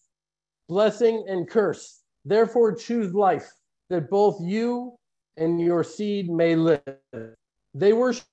blessing 0.68 1.24
and 1.28 1.48
curse. 1.48 2.00
Therefore, 2.24 2.74
choose 2.74 3.14
life, 3.14 3.50
that 3.88 4.10
both 4.10 4.40
you 4.40 4.96
and 5.36 5.60
your 5.60 5.84
seed 5.84 6.30
may 6.30 6.54
live. 6.54 6.82
They 7.74 7.92
worship 7.92 8.24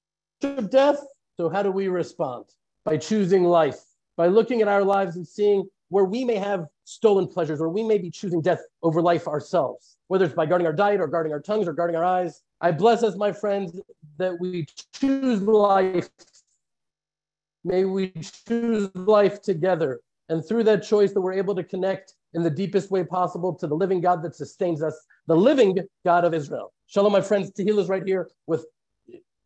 death, 0.70 1.00
so 1.38 1.50
how 1.50 1.64
do 1.64 1.72
we 1.72 1.88
respond? 1.88 2.46
By 2.84 2.98
choosing 2.98 3.44
life, 3.44 3.80
by 4.16 4.28
looking 4.28 4.62
at 4.62 4.68
our 4.68 4.84
lives 4.84 5.16
and 5.16 5.28
seeing 5.28 5.68
where 5.90 6.06
we 6.06 6.26
may 6.26 6.36
have 6.36 6.68
stolen 6.84 7.28
pleasures, 7.28 7.60
where 7.60 7.70
we 7.70 7.84
may 7.84 7.98
be 7.98 8.10
choosing 8.10 8.42
death 8.42 8.62
over 8.84 9.02
life 9.02 9.28
ourselves, 9.28 9.98
whether 10.08 10.26
it's 10.26 10.34
by 10.34 10.46
guarding 10.46 10.68
our 10.68 10.74
diet 10.74 11.00
or 11.00 11.08
guarding 11.08 11.32
our 11.32 11.40
tongues 11.40 11.68
or 11.68 11.74
guarding 11.74 11.96
our 11.96 12.04
eyes. 12.04 12.42
I 12.60 12.72
bless 12.72 13.04
us, 13.04 13.16
my 13.16 13.32
friends, 13.32 13.80
that 14.18 14.40
we 14.40 14.68
choose 14.94 15.42
life. 15.42 16.10
May 17.64 17.86
we 17.86 18.14
choose 18.48 18.90
life 18.96 19.42
together. 19.42 20.02
And 20.30 20.46
through 20.46 20.64
that 20.66 20.84
choice, 20.84 21.14
that 21.14 21.22
we're 21.22 21.34
able 21.34 21.56
to 21.56 21.64
connect 21.64 22.14
in 22.38 22.44
the 22.44 22.52
deepest 22.52 22.92
way 22.92 23.04
possible 23.04 23.52
to 23.56 23.66
the 23.66 23.76
living 23.76 24.00
God 24.00 24.22
that 24.22 24.36
sustains 24.36 24.84
us, 24.84 24.96
the 25.26 25.36
living 25.36 25.76
God 26.06 26.24
of 26.24 26.36
Israel. 26.36 26.72
Shalom, 26.86 27.12
my 27.12 27.20
friends. 27.20 27.52
Tehila 27.52 27.80
is 27.80 27.90
right 27.90 28.04
here 28.06 28.30
with 28.46 28.64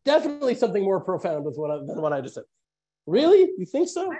definitely 0.04 0.54
something 0.54 0.84
more 0.84 1.00
profound 1.00 1.46
with 1.46 1.56
what 1.56 1.70
I, 1.70 1.78
than 1.78 2.02
what 2.02 2.12
I 2.12 2.20
just 2.20 2.34
said. 2.34 2.44
Really? 3.06 3.50
You 3.56 3.64
think 3.64 3.88
so? 3.88 4.12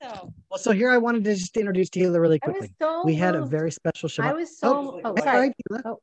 So. 0.00 0.32
Well, 0.48 0.58
so 0.58 0.70
here 0.70 0.90
I 0.90 0.96
wanted 0.98 1.24
to 1.24 1.34
just 1.34 1.56
introduce 1.56 1.90
Tehila 1.90 2.20
really 2.20 2.38
quickly. 2.38 2.70
So 2.80 3.02
we 3.04 3.16
had 3.16 3.34
a 3.34 3.44
very 3.44 3.72
special 3.72 4.08
Shabbat. 4.08 4.24
I 4.24 4.32
was 4.32 4.58
so. 4.58 5.00
Oh, 5.04 5.12
oh 5.16 5.22
sorry. 5.22 5.52
Oh. 5.84 6.00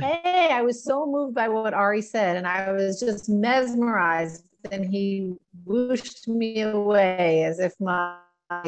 Hey, 0.00 0.50
I 0.52 0.62
was 0.62 0.84
so 0.84 1.04
moved 1.04 1.34
by 1.34 1.48
what 1.48 1.74
Ari 1.74 2.00
said, 2.02 2.36
and 2.36 2.46
I 2.46 2.70
was 2.72 3.00
just 3.00 3.28
mesmerized 3.28 4.44
and 4.70 4.84
he 4.84 5.34
whooshed 5.64 6.28
me 6.28 6.60
away 6.60 7.44
as 7.44 7.58
if 7.58 7.72
my 7.80 8.18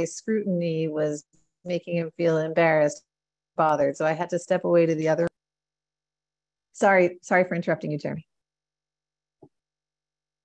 scrutiny 0.05 0.89
was 0.89 1.25
making 1.65 1.97
him 1.97 2.11
feel 2.17 2.39
embarrassed, 2.39 3.03
bothered. 3.57 3.97
So 3.97 4.07
I 4.07 4.13
had 4.13 4.31
to 4.31 4.39
step 4.39 4.65
away 4.65 4.87
to 4.87 4.95
the 4.95 5.09
other. 5.09 5.29
Sorry, 6.73 7.19
sorry 7.23 7.45
for 7.45 7.55
interrupting 7.55 7.91
you, 7.91 7.99
Jeremy. 7.99 8.27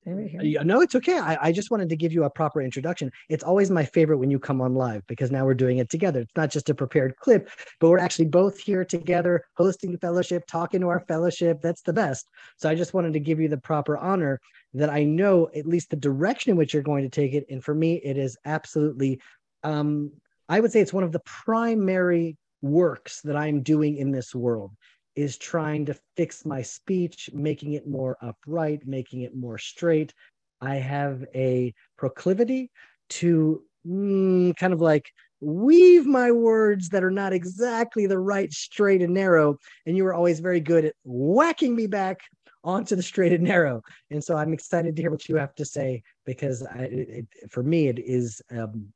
No, 0.10 0.80
it's 0.80 0.95
okay. 0.95 1.19
I, 1.19 1.38
I 1.41 1.51
just 1.51 1.69
wanted 1.69 1.89
to 1.89 1.97
give 1.97 2.13
you 2.13 2.23
a 2.23 2.30
proper 2.30 2.62
introduction. 2.62 3.12
It's 3.27 3.43
always 3.43 3.69
my 3.69 3.84
favorite 3.84 4.19
when 4.19 4.32
you 4.32 4.39
come 4.39 4.62
on 4.62 4.73
live 4.73 5.06
because 5.08 5.32
now 5.32 5.45
we're 5.45 5.53
doing 5.53 5.80
it 5.80 5.89
together. 5.89 6.21
It's 6.21 6.36
not 6.36 6.49
just 6.49 6.69
a 6.69 6.73
prepared 6.73 7.17
clip, 7.17 7.49
but 7.82 7.89
we're 7.89 7.99
actually 7.99 8.27
both 8.27 8.58
here 8.58 8.86
together, 8.86 9.43
hosting 9.58 9.91
the 9.91 9.97
fellowship, 9.97 10.45
talking 10.47 10.80
to 10.80 10.88
our 10.88 11.01
fellowship. 11.01 11.60
That's 11.62 11.82
the 11.82 11.91
best. 11.91 12.30
So 12.56 12.69
I 12.69 12.75
just 12.75 12.93
wanted 12.93 13.12
to 13.13 13.19
give 13.19 13.41
you 13.41 13.49
the 13.49 13.58
proper 13.58 13.97
honor 13.97 14.39
that 14.75 14.89
I 14.89 15.03
know 15.03 15.49
at 15.53 15.65
least 15.65 15.89
the 15.89 15.97
direction 15.97 16.51
in 16.51 16.58
which 16.58 16.73
you're 16.73 16.84
going 16.84 17.03
to 17.03 17.10
take 17.10 17.34
it. 17.34 17.45
And 17.49 17.62
for 17.62 17.75
me, 17.75 17.95
it 17.95 18.17
is 18.17 18.38
absolutely, 18.45 19.19
um, 19.63 20.13
I 20.49 20.60
would 20.60 20.71
say 20.71 20.79
it's 20.79 20.93
one 20.93 21.03
of 21.03 21.12
the 21.12 21.21
primary 21.25 22.38
works 22.62 23.21
that 23.21 23.36
I'm 23.36 23.62
doing 23.62 23.97
in 23.97 24.12
this 24.12 24.33
world 24.33 24.71
is 25.15 25.38
trying 25.38 25.86
to 25.86 25.97
fix 26.15 26.45
my 26.45 26.62
speech, 26.62 27.29
making 27.33 27.73
it 27.73 27.88
more 27.88 28.17
upright, 28.21 28.86
making 28.86 29.21
it 29.21 29.36
more 29.36 29.57
straight. 29.57 30.13
I 30.62 30.75
have 30.75 31.25
a 31.33 31.73
proclivity 31.97 32.71
to 33.10 33.63
mm, 33.86 34.55
kind 34.57 34.73
of 34.73 34.81
like 34.81 35.12
weave 35.39 36.05
my 36.05 36.31
words 36.31 36.89
that 36.89 37.03
are 37.03 37.12
not 37.12 37.33
exactly 37.33 38.07
the 38.07 38.19
right 38.19 38.51
straight 38.51 39.01
and 39.01 39.13
narrow. 39.13 39.57
And 39.86 39.97
you 39.97 40.03
were 40.03 40.13
always 40.13 40.39
very 40.39 40.60
good 40.60 40.86
at 40.86 40.93
whacking 41.03 41.75
me 41.75 41.88
back 41.88 42.19
onto 42.63 42.95
the 42.95 43.03
straight 43.03 43.33
and 43.33 43.43
narrow. 43.43 43.81
And 44.12 44.23
so 44.23 44.36
I'm 44.36 44.53
excited 44.53 44.95
to 44.95 45.01
hear 45.01 45.12
what 45.12 45.27
you 45.29 45.36
have 45.36 45.55
to 45.55 45.65
say 45.65 46.03
because 46.25 46.63
I, 46.63 46.89
it, 46.91 47.27
for 47.49 47.63
me, 47.63 47.88
it 47.88 47.99
is, 47.99 48.41
um, 48.51 48.91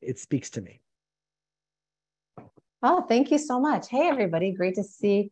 it 0.00 0.18
speaks 0.18 0.50
to 0.50 0.60
me. 0.60 0.80
Oh, 2.82 3.02
thank 3.02 3.30
you 3.30 3.38
so 3.38 3.60
much. 3.60 3.88
Hey, 3.88 4.08
everybody. 4.08 4.52
Great 4.52 4.76
to 4.76 4.84
see 4.84 5.30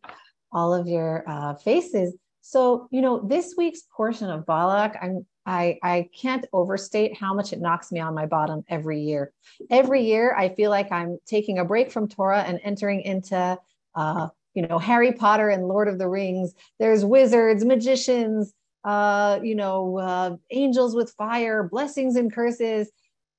all 0.51 0.73
of 0.73 0.87
your 0.87 1.23
uh, 1.27 1.55
faces. 1.55 2.15
So, 2.41 2.87
you 2.91 3.01
know, 3.01 3.19
this 3.27 3.55
week's 3.57 3.81
portion 3.95 4.29
of 4.29 4.45
Balak, 4.45 4.95
I'm, 5.01 5.25
I, 5.45 5.77
I 5.81 6.09
can't 6.19 6.45
overstate 6.53 7.17
how 7.17 7.33
much 7.33 7.53
it 7.53 7.59
knocks 7.59 7.91
me 7.91 7.99
on 7.99 8.13
my 8.13 8.27
bottom 8.27 8.63
every 8.69 9.01
year. 9.01 9.33
Every 9.69 10.03
year, 10.03 10.35
I 10.35 10.49
feel 10.49 10.69
like 10.69 10.91
I'm 10.91 11.17
taking 11.25 11.59
a 11.59 11.65
break 11.65 11.91
from 11.91 12.07
Torah 12.07 12.41
and 12.41 12.59
entering 12.63 13.01
into, 13.01 13.57
uh, 13.95 14.27
you 14.53 14.67
know, 14.67 14.77
Harry 14.77 15.11
Potter 15.11 15.49
and 15.49 15.67
Lord 15.67 15.87
of 15.87 15.97
the 15.97 16.07
Rings. 16.07 16.53
There's 16.79 17.03
wizards, 17.03 17.65
magicians, 17.65 18.53
uh, 18.83 19.39
you 19.43 19.55
know, 19.55 19.97
uh, 19.97 20.35
angels 20.51 20.95
with 20.95 21.11
fire, 21.13 21.63
blessings 21.63 22.15
and 22.15 22.33
curses 22.33 22.89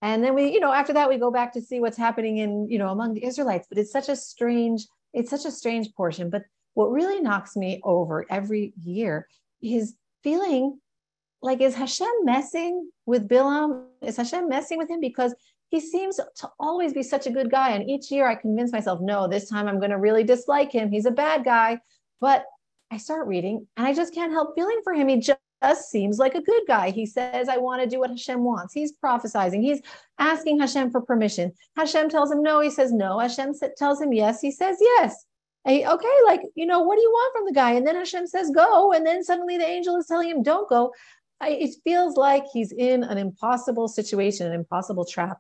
and 0.03 0.25
then 0.25 0.35
we 0.35 0.53
you 0.53 0.61
know 0.61 0.73
after 0.73 0.93
that 0.93 1.09
we 1.09 1.19
go 1.19 1.31
back 1.31 1.53
to 1.53 1.61
see 1.61 1.81
what's 1.81 1.97
happening 1.97 2.39
in 2.39 2.69
you 2.69 2.79
know 2.79 2.89
among 2.89 3.15
the 3.15 3.25
israelites. 3.25 3.67
But 3.69 3.79
it's 3.79 3.93
such 3.93 4.09
a 4.09 4.17
strange 4.17 4.87
it's 5.13 5.31
such 5.31 5.45
a 5.45 5.51
strange 5.51 5.93
portion. 5.95 6.31
But 6.31 6.45
what 6.75 6.93
really 6.93 7.21
knocks 7.21 7.57
me 7.57 7.81
over 7.85 8.27
every 8.31 8.73
year 8.83 9.27
is 9.63 9.95
feeling 10.23 10.79
like 11.43 11.61
is 11.61 11.75
hashem 11.75 12.13
messing 12.25 12.91
with 13.07 13.29
bilam? 13.29 13.87
Is 14.03 14.17
hashem 14.17 14.49
messing 14.49 14.79
with 14.79 14.89
him? 14.89 15.01
Because 15.01 15.35
he 15.69 15.81
seems 15.81 16.17
to 16.17 16.51
always 16.59 16.93
be 16.93 17.03
such 17.03 17.27
a 17.27 17.31
good 17.31 17.51
guy. 17.51 17.71
And 17.71 17.89
each 17.89 18.11
year 18.11 18.27
i 18.27 18.35
convince 18.35 18.73
myself 18.73 19.01
no 19.01 19.29
this 19.29 19.49
time 19.49 19.69
i'm 19.69 19.79
going 19.79 19.91
to 19.91 19.99
really 19.99 20.25
dislike 20.25 20.73
him. 20.73 20.91
He's 20.91 21.07
a 21.07 21.11
bad 21.11 21.45
guy. 21.45 21.81
But 22.21 22.45
i 22.91 22.97
start 22.97 23.29
reading 23.29 23.67
and 23.77 23.87
i 23.87 23.93
just 23.93 24.15
can't 24.15 24.33
help 24.33 24.55
feeling 24.55 24.81
for 24.83 24.95
him. 24.95 25.09
He 25.09 25.21
just 25.21 25.39
seems 25.91 26.19
like 26.19 26.35
a 26.35 26.43
good 26.43 26.63
guy. 26.67 26.91
He 26.91 27.07
says, 27.07 27.49
I 27.49 27.59
want 27.59 27.83
to 27.83 27.89
do 27.89 28.01
what 28.01 28.11
Hashem 28.11 28.43
wants. 28.43 28.73
He's 28.73 28.93
prophesizing. 28.93 29.63
He's 29.63 29.81
asking 30.19 30.59
Hashem 30.59 30.91
for 30.91 31.01
permission. 31.01 31.53
Hashem 31.77 32.09
tells 32.09 32.31
him 32.33 32.43
no. 32.43 32.61
He 32.61 32.71
says 32.71 32.93
no. 32.93 33.19
Hashem 33.19 33.53
tells 33.77 34.01
him 34.01 34.13
yes. 34.13 34.41
He 34.41 34.51
says 34.51 34.79
yes. 34.81 35.27
Okay, 35.67 36.17
like, 36.25 36.41
you 36.55 36.65
know, 36.65 36.81
what 36.81 36.97
do 36.97 37.03
you 37.03 37.11
want 37.11 37.37
from 37.37 37.45
the 37.45 37.53
guy? 37.53 37.73
And 37.73 37.87
then 37.87 37.95
Hashem 37.95 38.27
says 38.27 38.51
go. 38.51 38.93
And 38.93 39.07
then 39.07 39.23
suddenly 39.23 39.59
the 39.59 39.69
angel 39.69 39.97
is 39.97 40.07
telling 40.07 40.31
him 40.31 40.43
don't 40.43 40.69
go. 40.69 40.93
I, 41.41 41.51
it 41.51 41.75
feels 41.85 42.17
like 42.17 42.45
he's 42.53 42.73
in 42.73 43.03
an 43.03 43.19
impossible 43.19 43.89
situation, 43.89 44.47
an 44.47 44.53
impossible 44.53 45.05
trap. 45.05 45.39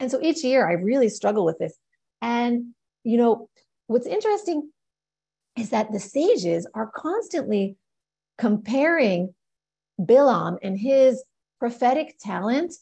And 0.00 0.10
so 0.10 0.20
each 0.22 0.42
year 0.42 0.68
I 0.68 0.72
really 0.72 1.10
struggle 1.10 1.44
with 1.44 1.58
this. 1.58 1.76
And, 2.22 2.74
you 3.04 3.18
know, 3.18 3.48
what's 3.88 4.06
interesting 4.06 4.70
is 5.58 5.70
that 5.70 5.92
the 5.92 6.00
sages 6.00 6.66
are 6.74 6.86
constantly 6.86 7.76
comparing 8.38 9.34
Bilam 10.00 10.58
and 10.62 10.78
his 10.78 11.22
prophetic 11.58 12.16
talent 12.20 12.74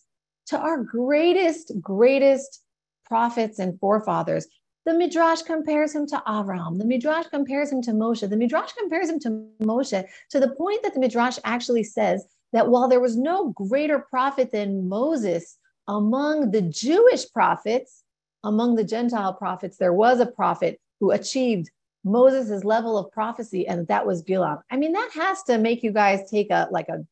to 0.46 0.58
our 0.58 0.82
greatest, 0.82 1.72
greatest 1.80 2.62
prophets 3.04 3.58
and 3.58 3.78
forefathers. 3.78 4.46
The 4.84 4.94
Midrash 4.94 5.42
compares 5.42 5.94
him 5.94 6.06
to 6.08 6.22
Abraham. 6.28 6.78
The 6.78 6.84
Midrash 6.84 7.26
compares 7.28 7.72
him 7.72 7.80
to 7.82 7.92
Moshe. 7.92 8.28
The 8.28 8.36
Midrash 8.36 8.72
compares 8.72 9.08
him 9.08 9.18
to 9.20 9.46
Moshe 9.62 10.04
to 10.30 10.40
the 10.40 10.50
point 10.50 10.82
that 10.82 10.92
the 10.92 11.00
Midrash 11.00 11.38
actually 11.44 11.84
says 11.84 12.26
that 12.52 12.68
while 12.68 12.88
there 12.88 13.00
was 13.00 13.16
no 13.16 13.50
greater 13.50 13.98
prophet 13.98 14.52
than 14.52 14.88
Moses 14.88 15.56
among 15.88 16.50
the 16.50 16.62
Jewish 16.62 17.30
prophets, 17.32 18.02
among 18.42 18.74
the 18.74 18.84
Gentile 18.84 19.32
prophets, 19.32 19.78
there 19.78 19.92
was 19.92 20.20
a 20.20 20.26
prophet 20.26 20.80
who 21.00 21.10
achieved 21.10 21.70
Moses' 22.04 22.64
level 22.64 22.98
of 22.98 23.10
prophecy, 23.10 23.66
and 23.66 23.86
that 23.88 24.06
was 24.06 24.22
Bilam. 24.22 24.60
I 24.70 24.76
mean, 24.76 24.92
that 24.92 25.10
has 25.14 25.42
to 25.44 25.58
make 25.58 25.82
you 25.82 25.90
guys 25.90 26.30
take 26.30 26.50
a 26.50 26.68
like 26.70 26.88
a 26.88 27.04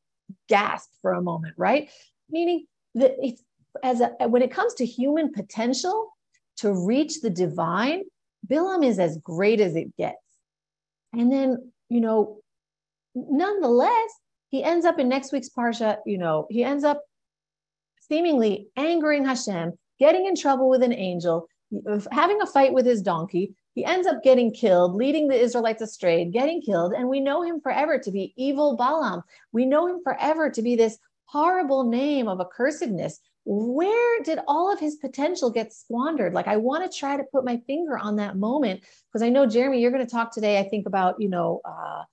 gasp 0.48 0.90
for 1.00 1.12
a 1.12 1.22
moment, 1.22 1.54
right? 1.56 1.90
Meaning 2.30 2.66
that 2.94 3.14
it's 3.20 3.42
as 3.82 4.00
a, 4.00 4.28
when 4.28 4.42
it 4.42 4.52
comes 4.52 4.74
to 4.74 4.86
human 4.86 5.32
potential 5.32 6.10
to 6.58 6.72
reach 6.72 7.20
the 7.20 7.30
divine, 7.30 8.02
Bilam 8.46 8.84
is 8.84 8.98
as 8.98 9.16
great 9.18 9.60
as 9.60 9.76
it 9.76 9.96
gets. 9.96 10.16
And 11.12 11.32
then, 11.32 11.72
you 11.88 12.00
know, 12.00 12.40
nonetheless, 13.14 14.10
he 14.48 14.62
ends 14.62 14.84
up 14.84 14.98
in 14.98 15.08
next 15.08 15.32
week's 15.32 15.48
parsha, 15.48 15.98
you 16.04 16.18
know, 16.18 16.46
he 16.50 16.62
ends 16.64 16.84
up 16.84 17.02
seemingly 18.08 18.68
angering 18.76 19.24
Hashem, 19.24 19.72
getting 19.98 20.26
in 20.26 20.36
trouble 20.36 20.68
with 20.68 20.82
an 20.82 20.92
angel, 20.92 21.46
having 22.10 22.42
a 22.42 22.46
fight 22.46 22.72
with 22.74 22.84
his 22.84 23.00
donkey, 23.00 23.54
he 23.74 23.84
ends 23.84 24.06
up 24.06 24.22
getting 24.22 24.52
killed, 24.52 24.94
leading 24.94 25.28
the 25.28 25.40
Israelites 25.40 25.82
astray, 25.82 26.24
getting 26.26 26.60
killed. 26.60 26.92
And 26.92 27.08
we 27.08 27.20
know 27.20 27.42
him 27.42 27.60
forever 27.60 27.98
to 27.98 28.10
be 28.10 28.34
evil 28.36 28.76
Balaam. 28.76 29.22
We 29.52 29.64
know 29.64 29.86
him 29.86 30.00
forever 30.02 30.50
to 30.50 30.62
be 30.62 30.76
this 30.76 30.98
horrible 31.24 31.84
name 31.84 32.28
of 32.28 32.38
accursedness. 32.38 33.14
Where 33.44 34.22
did 34.22 34.38
all 34.46 34.72
of 34.72 34.78
his 34.78 34.96
potential 34.96 35.50
get 35.50 35.72
squandered? 35.72 36.34
Like, 36.34 36.46
I 36.46 36.58
want 36.58 36.90
to 36.90 36.98
try 36.98 37.16
to 37.16 37.24
put 37.24 37.44
my 37.44 37.60
finger 37.66 37.98
on 37.98 38.16
that 38.16 38.36
moment 38.36 38.82
because 39.08 39.22
I 39.22 39.30
know, 39.30 39.46
Jeremy, 39.46 39.80
you're 39.80 39.90
going 39.90 40.06
to 40.06 40.10
talk 40.10 40.32
today, 40.32 40.58
I 40.58 40.68
think, 40.68 40.86
about, 40.86 41.20
you 41.20 41.28
know, 41.28 41.60
uh, 41.64 42.04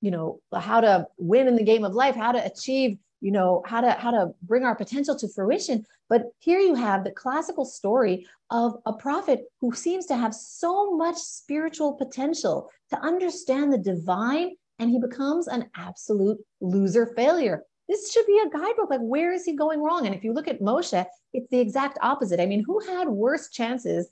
you 0.00 0.10
know, 0.10 0.40
how 0.54 0.80
to 0.80 1.06
win 1.18 1.46
in 1.46 1.56
the 1.56 1.64
game 1.64 1.84
of 1.84 1.94
life, 1.94 2.16
how 2.16 2.32
to 2.32 2.44
achieve 2.44 2.98
you 3.22 3.30
know 3.30 3.62
how 3.64 3.80
to 3.80 3.92
how 3.92 4.10
to 4.10 4.34
bring 4.42 4.64
our 4.64 4.74
potential 4.74 5.16
to 5.16 5.28
fruition. 5.28 5.86
But 6.10 6.24
here 6.40 6.58
you 6.58 6.74
have 6.74 7.04
the 7.04 7.12
classical 7.12 7.64
story 7.64 8.26
of 8.50 8.74
a 8.84 8.92
prophet 8.92 9.44
who 9.60 9.72
seems 9.72 10.04
to 10.06 10.16
have 10.16 10.34
so 10.34 10.94
much 10.94 11.16
spiritual 11.16 11.94
potential 11.94 12.68
to 12.90 12.98
understand 12.98 13.72
the 13.72 13.78
divine 13.78 14.56
and 14.78 14.90
he 14.90 14.98
becomes 14.98 15.46
an 15.46 15.70
absolute 15.76 16.38
loser 16.60 17.14
failure. 17.16 17.62
This 17.88 18.12
should 18.12 18.26
be 18.26 18.42
a 18.44 18.50
guidebook. 18.50 18.90
Like 18.90 19.00
where 19.00 19.32
is 19.32 19.44
he 19.44 19.54
going 19.54 19.80
wrong? 19.80 20.04
And 20.04 20.14
if 20.14 20.24
you 20.24 20.34
look 20.34 20.48
at 20.48 20.60
moshe 20.60 21.06
it's 21.32 21.48
the 21.50 21.60
exact 21.60 21.98
opposite. 22.02 22.40
I 22.40 22.46
mean 22.46 22.64
who 22.66 22.80
had 22.80 23.08
worse 23.08 23.48
chances 23.48 24.08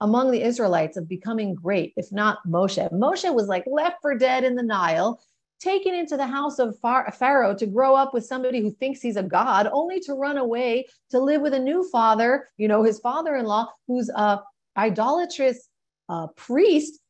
among 0.00 0.30
the 0.30 0.42
Israelites 0.42 0.96
of 0.96 1.08
becoming 1.08 1.54
great, 1.54 1.92
if 1.96 2.12
not 2.12 2.38
Moshe. 2.46 2.92
Moshe 2.92 3.34
was 3.34 3.48
like 3.48 3.64
left 3.66 3.96
for 4.00 4.16
dead 4.16 4.44
in 4.44 4.54
the 4.54 4.62
Nile 4.62 5.20
taken 5.60 5.94
into 5.94 6.16
the 6.16 6.26
house 6.26 6.58
of 6.58 6.78
Pharaoh 6.80 7.54
to 7.54 7.66
grow 7.66 7.94
up 7.94 8.14
with 8.14 8.24
somebody 8.24 8.60
who 8.60 8.70
thinks 8.70 9.00
he's 9.00 9.16
a 9.16 9.22
god, 9.22 9.68
only 9.72 10.00
to 10.00 10.14
run 10.14 10.38
away 10.38 10.86
to 11.10 11.18
live 11.18 11.40
with 11.40 11.54
a 11.54 11.58
new 11.58 11.88
father, 11.90 12.48
you 12.56 12.68
know, 12.68 12.82
his 12.82 12.98
father 13.00 13.36
in 13.36 13.44
law, 13.44 13.66
who's 13.86 14.08
a 14.10 14.40
idolatrous 14.76 15.68
uh, 16.08 16.28
priest. 16.36 17.00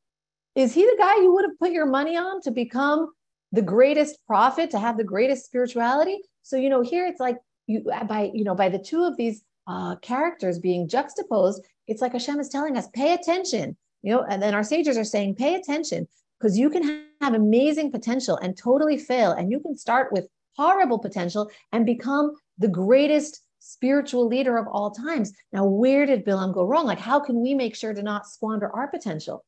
Is 0.55 0.73
he 0.75 0.85
the 0.85 0.97
guy 0.99 1.17
you 1.17 1.33
would 1.35 1.45
have 1.45 1.59
put 1.59 1.73
your 1.73 1.87
money 1.87 2.17
on 2.17 2.41
to 2.43 2.51
become 2.51 3.11
the 3.53 3.63
greatest 3.63 4.19
prophet, 4.27 4.71
to 4.71 4.79
have 4.79 4.97
the 4.97 5.05
greatest 5.05 5.45
spirituality? 5.45 6.19
So, 6.43 6.57
you 6.57 6.71
know, 6.71 6.83
here 6.83 7.07
it's 7.07 7.21
like 7.21 7.37
you 7.67 7.85
by, 8.07 8.31
you 8.33 8.45
know, 8.45 8.55
by 8.55 8.69
the 8.69 8.79
two 8.79 9.05
of 9.05 9.17
these 9.17 9.43
uh, 9.67 9.97
characters 9.97 10.59
being 10.59 10.89
juxtaposed, 10.89 11.63
it's 11.87 12.01
like 12.01 12.13
Hashem 12.13 12.41
is 12.41 12.49
telling 12.49 12.77
us, 12.77 12.89
pay 12.95 13.13
attention, 13.13 13.77
you 14.03 14.15
know, 14.15 14.25
and 14.29 14.43
then 14.43 14.55
our 14.55 14.65
sages 14.65 14.97
are 14.97 15.05
saying, 15.05 15.35
pay 15.35 15.55
attention 15.55 16.09
because 16.39 16.59
you 16.59 16.71
can 16.71 17.05
have 17.21 17.35
amazing 17.35 17.91
potential 17.91 18.37
and 18.37 18.57
totally 18.57 18.99
fail. 18.99 19.33
And 19.33 19.51
you 19.51 19.61
can 19.61 19.77
start 19.77 20.13
with 20.13 20.29
horrible 20.57 20.99
potential 20.99 21.51
and 21.73 21.85
become 21.85 22.35
the 22.59 22.69
greatest 22.69 23.43
spiritual 23.61 24.27
leader 24.27 24.57
of 24.57 24.67
all 24.69 24.91
times. 24.91 25.33
Now, 25.53 25.65
where 25.65 26.07
did 26.07 26.25
Bilam 26.25 26.55
go 26.55 26.65
wrong? 26.65 26.87
Like, 26.87 27.01
how 27.01 27.21
can 27.21 27.41
we 27.41 27.55
make 27.55 27.75
sure 27.75 27.93
to 27.93 28.03
not 28.03 28.27
squander 28.27 28.75
our 28.75 28.89
potential? 28.89 29.45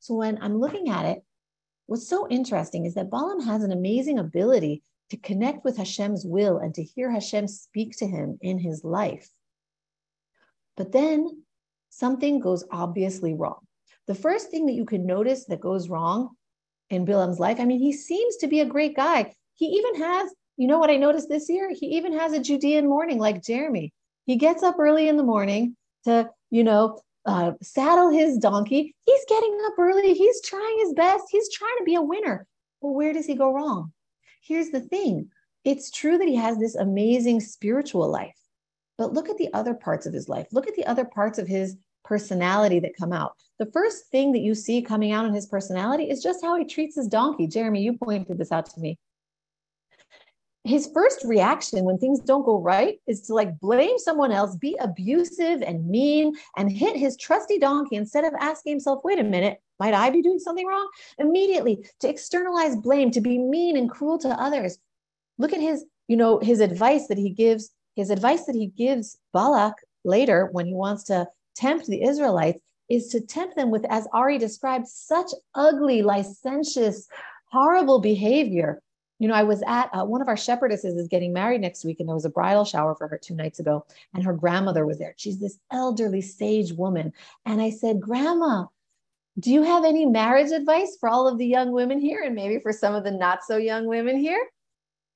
So, 0.00 0.14
when 0.14 0.38
I'm 0.42 0.58
looking 0.58 0.88
at 0.88 1.04
it, 1.04 1.22
what's 1.86 2.08
so 2.08 2.28
interesting 2.28 2.86
is 2.86 2.94
that 2.94 3.10
Balaam 3.10 3.40
has 3.42 3.62
an 3.62 3.72
amazing 3.72 4.18
ability 4.18 4.82
to 5.10 5.16
connect 5.16 5.64
with 5.64 5.76
Hashem's 5.76 6.24
will 6.24 6.58
and 6.58 6.74
to 6.74 6.82
hear 6.82 7.10
Hashem 7.10 7.46
speak 7.46 7.96
to 7.98 8.06
him 8.06 8.38
in 8.40 8.58
his 8.58 8.82
life. 8.82 9.28
But 10.76 10.92
then 10.92 11.44
something 11.90 12.40
goes 12.40 12.64
obviously 12.70 13.34
wrong. 13.34 13.66
The 14.06 14.14
first 14.14 14.50
thing 14.50 14.66
that 14.66 14.72
you 14.72 14.84
can 14.84 15.06
notice 15.06 15.44
that 15.46 15.60
goes 15.60 15.88
wrong 15.88 16.30
in 16.90 17.04
Bilam's 17.04 17.38
life, 17.38 17.60
I 17.60 17.64
mean, 17.64 17.78
he 17.78 17.92
seems 17.92 18.36
to 18.38 18.48
be 18.48 18.60
a 18.60 18.66
great 18.66 18.96
guy. 18.96 19.32
He 19.54 19.66
even 19.66 20.02
has, 20.02 20.32
you 20.56 20.66
know 20.66 20.78
what 20.78 20.90
I 20.90 20.96
noticed 20.96 21.28
this 21.28 21.48
year? 21.48 21.70
He 21.72 21.96
even 21.96 22.18
has 22.18 22.32
a 22.32 22.40
Judean 22.40 22.88
morning 22.88 23.18
like 23.18 23.42
Jeremy. 23.42 23.92
He 24.26 24.36
gets 24.36 24.62
up 24.62 24.76
early 24.78 25.08
in 25.08 25.16
the 25.16 25.22
morning 25.22 25.76
to, 26.04 26.30
you 26.50 26.64
know, 26.64 27.00
uh, 27.24 27.52
saddle 27.62 28.10
his 28.10 28.38
donkey. 28.38 28.94
He's 29.06 29.24
getting 29.28 29.56
up 29.66 29.78
early. 29.78 30.14
He's 30.14 30.42
trying 30.42 30.78
his 30.80 30.92
best. 30.94 31.24
He's 31.30 31.52
trying 31.52 31.78
to 31.78 31.84
be 31.84 31.94
a 31.94 32.02
winner. 32.02 32.46
Well, 32.80 32.94
where 32.94 33.12
does 33.12 33.26
he 33.26 33.34
go 33.34 33.52
wrong? 33.52 33.92
Here's 34.42 34.70
the 34.70 34.80
thing 34.80 35.30
it's 35.64 35.90
true 35.90 36.18
that 36.18 36.28
he 36.28 36.34
has 36.34 36.58
this 36.58 36.74
amazing 36.74 37.40
spiritual 37.40 38.10
life, 38.10 38.38
but 38.98 39.12
look 39.12 39.28
at 39.28 39.38
the 39.38 39.52
other 39.54 39.74
parts 39.74 40.06
of 40.06 40.12
his 40.12 40.28
life. 40.28 40.48
Look 40.50 40.66
at 40.66 40.74
the 40.74 40.86
other 40.86 41.04
parts 41.04 41.38
of 41.38 41.46
his 41.46 41.76
personality 42.04 42.80
that 42.80 42.96
come 42.98 43.12
out. 43.12 43.34
The 43.58 43.70
first 43.72 44.06
thing 44.06 44.32
that 44.32 44.40
you 44.40 44.54
see 44.54 44.82
coming 44.82 45.12
out 45.12 45.26
in 45.26 45.34
his 45.34 45.46
personality 45.46 46.10
is 46.10 46.22
just 46.22 46.42
how 46.42 46.56
he 46.56 46.64
treats 46.64 46.96
his 46.96 47.08
donkey. 47.08 47.46
Jeremy, 47.46 47.82
you 47.82 47.94
pointed 47.94 48.38
this 48.38 48.52
out 48.52 48.66
to 48.66 48.80
me 48.80 48.98
his 50.64 50.88
first 50.94 51.24
reaction 51.24 51.84
when 51.84 51.98
things 51.98 52.20
don't 52.20 52.44
go 52.44 52.60
right 52.60 53.00
is 53.06 53.22
to 53.22 53.34
like 53.34 53.58
blame 53.58 53.98
someone 53.98 54.30
else, 54.30 54.54
be 54.56 54.76
abusive 54.80 55.60
and 55.60 55.88
mean, 55.88 56.34
and 56.56 56.70
hit 56.70 56.96
his 56.96 57.16
trusty 57.16 57.58
donkey 57.58 57.96
instead 57.96 58.24
of 58.24 58.32
asking 58.38 58.74
himself, 58.74 59.00
wait 59.02 59.18
a 59.18 59.24
minute, 59.24 59.60
might 59.80 59.94
I 59.94 60.10
be 60.10 60.22
doing 60.22 60.38
something 60.38 60.66
wrong? 60.66 60.88
Immediately 61.18 61.84
to 62.00 62.08
externalize 62.08 62.76
blame, 62.76 63.10
to 63.10 63.20
be 63.20 63.38
mean 63.38 63.76
and 63.76 63.90
cruel 63.90 64.18
to 64.18 64.28
others. 64.28 64.78
Look 65.36 65.52
at 65.52 65.60
his, 65.60 65.84
you 66.06 66.16
know, 66.16 66.38
his 66.38 66.60
advice 66.60 67.08
that 67.08 67.18
he 67.18 67.30
gives, 67.30 67.70
his 67.96 68.10
advice 68.10 68.44
that 68.44 68.54
he 68.54 68.68
gives 68.68 69.18
Balak 69.32 69.74
later 70.04 70.48
when 70.52 70.66
he 70.66 70.74
wants 70.74 71.04
to 71.04 71.26
tempt 71.54 71.86
the 71.86 72.02
Israelites 72.02 72.60
is 72.88 73.08
to 73.08 73.20
tempt 73.20 73.56
them 73.56 73.70
with, 73.70 73.84
as 73.88 74.06
Ari 74.12 74.38
described, 74.38 74.86
such 74.86 75.30
ugly, 75.54 76.02
licentious, 76.02 77.06
horrible 77.50 78.00
behavior 78.00 78.82
you 79.22 79.28
know, 79.28 79.34
I 79.34 79.44
was 79.44 79.62
at 79.68 79.88
uh, 79.92 80.04
one 80.04 80.20
of 80.20 80.26
our 80.26 80.34
shepherdesses 80.34 80.98
is 80.98 81.06
getting 81.06 81.32
married 81.32 81.60
next 81.60 81.84
week, 81.84 82.00
and 82.00 82.08
there 82.08 82.14
was 82.16 82.24
a 82.24 82.30
bridal 82.30 82.64
shower 82.64 82.96
for 82.96 83.06
her 83.06 83.16
two 83.16 83.36
nights 83.36 83.60
ago, 83.60 83.86
and 84.12 84.24
her 84.24 84.32
grandmother 84.32 84.84
was 84.84 84.98
there. 84.98 85.14
She's 85.16 85.38
this 85.38 85.60
elderly 85.70 86.20
sage 86.20 86.72
woman. 86.72 87.12
And 87.46 87.62
I 87.62 87.70
said, 87.70 88.00
Grandma, 88.00 88.64
do 89.38 89.52
you 89.52 89.62
have 89.62 89.84
any 89.84 90.06
marriage 90.06 90.50
advice 90.50 90.96
for 90.98 91.08
all 91.08 91.28
of 91.28 91.38
the 91.38 91.46
young 91.46 91.70
women 91.70 92.00
here 92.00 92.24
and 92.24 92.34
maybe 92.34 92.58
for 92.58 92.72
some 92.72 92.96
of 92.96 93.04
the 93.04 93.12
not 93.12 93.44
so 93.44 93.58
young 93.58 93.86
women 93.86 94.18
here? 94.18 94.44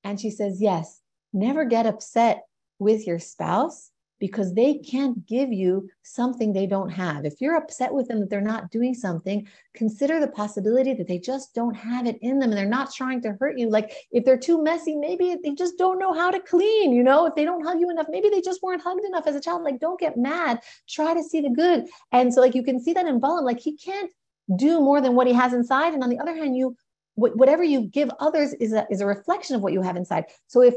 And 0.05 0.21
she 0.21 0.31
says, 0.31 0.63
Yes, 0.63 1.01
never 1.33 1.65
get 1.65 1.85
upset 1.85 2.45
with 2.79 3.09
your 3.09 3.19
spouse 3.19 3.91
because 4.19 4.55
they 4.55 4.75
can't 4.79 5.27
give 5.27 5.53
you 5.53 5.89
something 6.03 6.53
they 6.53 6.67
don't 6.67 6.89
have. 6.89 7.25
If 7.25 7.41
you're 7.41 7.57
upset 7.57 7.93
with 7.93 8.09
them 8.09 8.21
that 8.21 8.31
they're 8.31 8.41
not 8.41 8.71
doing 8.71 8.95
something, 8.95 9.47
consider 9.75 10.21
the 10.21 10.29
possibility 10.29 10.95
that 10.95 11.07
they 11.07 11.19
just 11.19 11.55
don't 11.55 11.75
have 11.75 12.07
it 12.07 12.19
in 12.23 12.39
them 12.39 12.51
and 12.51 12.59
they're 12.59 12.67
not 12.67 12.95
trying 12.95 13.21
to 13.23 13.37
hurt 13.39 13.59
you. 13.59 13.69
Like 13.69 13.93
if 14.11 14.25
they're 14.25 14.39
too 14.39 14.63
messy, 14.63 14.97
maybe 14.97 15.37
they 15.43 15.53
just 15.53 15.77
don't 15.79 15.99
know 15.99 16.13
how 16.13 16.31
to 16.31 16.41
clean, 16.41 16.93
you 16.93 17.03
know, 17.03 17.27
if 17.27 17.35
they 17.35 17.45
don't 17.45 17.65
hug 17.65 17.81
you 17.81 17.91
enough, 17.91 18.07
maybe 18.09 18.31
they 18.31 18.41
just 18.41 18.63
weren't 18.63 18.83
hugged 18.83 19.05
enough 19.05 19.27
as 19.27 19.37
a 19.37 19.41
child. 19.41 19.63
Like 19.63 19.81
don't 19.81 20.01
get 20.01 20.17
mad, 20.17 20.61
try 20.89 21.15
to 21.15 21.23
see 21.23 21.41
the 21.41 21.51
good. 21.51 21.87
And 22.13 22.33
so 22.33 22.41
like 22.41 22.55
you 22.55 22.63
can 22.63 22.81
see 22.81 22.93
that 22.95 23.07
in 23.07 23.21
Balaam, 23.21 23.45
like 23.45 23.61
he 23.61 23.77
can't 23.77 24.11
do 24.57 24.81
more 24.81 25.01
than 25.01 25.15
what 25.15 25.27
he 25.27 25.33
has 25.33 25.53
inside. 25.53 25.93
And 25.93 26.03
on 26.03 26.11
the 26.11 26.19
other 26.19 26.35
hand, 26.35 26.57
you 26.57 26.77
whatever 27.17 27.65
you 27.65 27.81
give 27.81 28.11
others 28.21 28.53
is 28.55 28.75
a, 28.75 28.87
is 28.91 29.01
a 29.01 29.07
reflection 29.07 29.57
of 29.57 29.63
what 29.63 29.73
you 29.73 29.81
have 29.81 29.97
inside. 29.97 30.25
So 30.49 30.61
if 30.61 30.75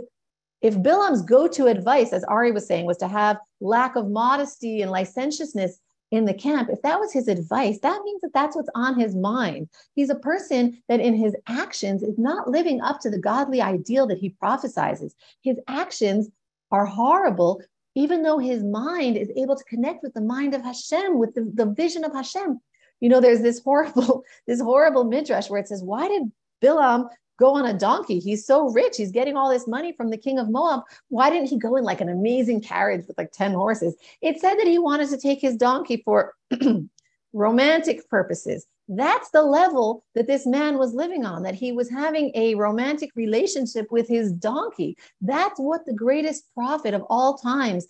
if 0.62 0.76
Bilam's 0.76 1.22
go-to 1.22 1.67
advice, 1.67 2.12
as 2.12 2.24
Ari 2.26 2.52
was 2.52 2.67
saying, 2.67 2.86
was 2.86 2.98
to 2.98 3.08
have 3.08 3.38
lack 3.62 3.95
of 3.95 4.10
modesty 4.10 4.82
and 4.82 4.91
licentiousness 4.91 5.80
in 6.12 6.26
the 6.26 6.34
camp, 6.34 6.69
if 6.69 6.82
that 6.82 7.00
was 7.00 7.13
his 7.13 7.28
advice, 7.28 7.80
that 7.80 8.02
means 8.04 8.22
that 8.22 8.34
that's 8.34 8.56
what's 8.56 8.69
on 8.76 9.00
his 9.00 9.15
mind. 9.15 9.69
He's 9.95 10.10
a 10.10 10.15
person 10.15 10.82
that 10.89 11.00
in 11.00 11.13
his 11.13 11.36
actions 11.48 12.04
is 12.04 12.17
not 12.17 12.50
living 12.50 12.82
up 12.82 13.00
to 13.02 13.10
the 13.10 13.19
godly 13.19 13.62
ideal 13.62 14.08
that 14.08 14.17
he 14.17 14.36
prophesizes. 14.41 15.13
His 15.43 15.58
actions 15.67 16.30
are 16.72 16.86
horrible, 16.86 17.62
even 17.95 18.24
though 18.24 18.39
his 18.39 18.63
mind 18.63 19.17
is 19.17 19.32
able 19.36 19.56
to 19.56 19.63
connect 19.65 20.04
with 20.04 20.13
the 20.13 20.22
mind 20.22 20.56
of 20.56 20.63
Hashem, 20.63 21.17
with 21.17 21.36
the, 21.36 21.50
the 21.54 21.67
vision 21.67 22.04
of 22.04 22.13
Hashem. 22.13 22.60
You 23.00 23.10
know, 23.10 23.22
there's 23.22 23.41
this 23.41 23.60
horrible, 23.60 24.24
this 24.48 24.60
horrible 24.60 25.06
midrash 25.06 25.50
where 25.50 25.62
it 25.62 25.67
says, 25.67 25.84
why 25.84 26.08
did 26.08 26.24
Bilam 26.62 27.08
go 27.39 27.56
on 27.56 27.65
a 27.65 27.73
donkey. 27.73 28.19
He's 28.19 28.45
so 28.45 28.69
rich. 28.69 28.97
He's 28.97 29.12
getting 29.12 29.38
all 29.38 29.49
this 29.49 29.67
money 29.67 29.93
from 29.93 30.10
the 30.10 30.17
king 30.17 30.38
of 30.38 30.49
Moab. 30.49 30.82
Why 31.08 31.30
didn't 31.30 31.49
he 31.49 31.58
go 31.58 31.75
in 31.78 31.84
like 31.84 32.02
an 32.02 32.10
amazing 32.10 32.62
carriage 32.62 33.08
with 33.08 33.17
like 33.17 33.32
10 33.32 33.54
horses? 33.54 33.95
It 34.21 34.39
said 34.39 34.56
that 34.56 34.67
he 34.67 34.78
wanted 34.78 35.10
to 35.10 35.17
take 35.17 35.39
his 35.39 35.56
donkey 35.56 36.02
for 36.04 36.34
romantic 37.34 38.08
purposes. 38.10 38.67
That's 38.89 39.30
the 39.30 39.43
level 39.43 40.04
that 40.15 40.28
this 40.28 40.47
man 40.47 40.80
was 40.80 40.95
living 40.95 41.23
on, 41.23 41.43
that 41.43 41.54
he 41.56 41.71
was 41.71 41.89
having 41.89 42.32
a 42.34 42.56
romantic 42.56 43.12
relationship 43.15 43.91
with 43.91 44.08
his 44.08 44.32
donkey. 44.32 44.97
That's 45.21 45.60
what 45.60 45.86
the 45.86 45.93
greatest 45.93 46.43
prophet 46.56 46.95
of 46.95 47.04
all 47.08 47.38
times 47.38 47.88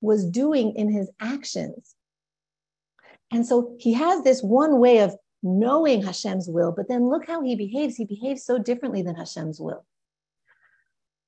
was 0.00 0.26
doing 0.26 0.74
in 0.74 0.90
his 0.90 1.08
actions. 1.20 1.94
And 3.30 3.46
so 3.46 3.76
he 3.78 3.92
has 3.92 4.24
this 4.24 4.42
one 4.42 4.80
way 4.80 4.98
of 4.98 5.14
knowing 5.42 6.02
Hashem's 6.02 6.48
will, 6.48 6.72
but 6.72 6.88
then 6.88 7.08
look 7.08 7.26
how 7.26 7.42
he 7.42 7.56
behaves. 7.56 7.96
He 7.96 8.04
behaves 8.04 8.44
so 8.44 8.58
differently 8.58 9.02
than 9.02 9.14
Hashem's 9.14 9.60
will. 9.60 9.84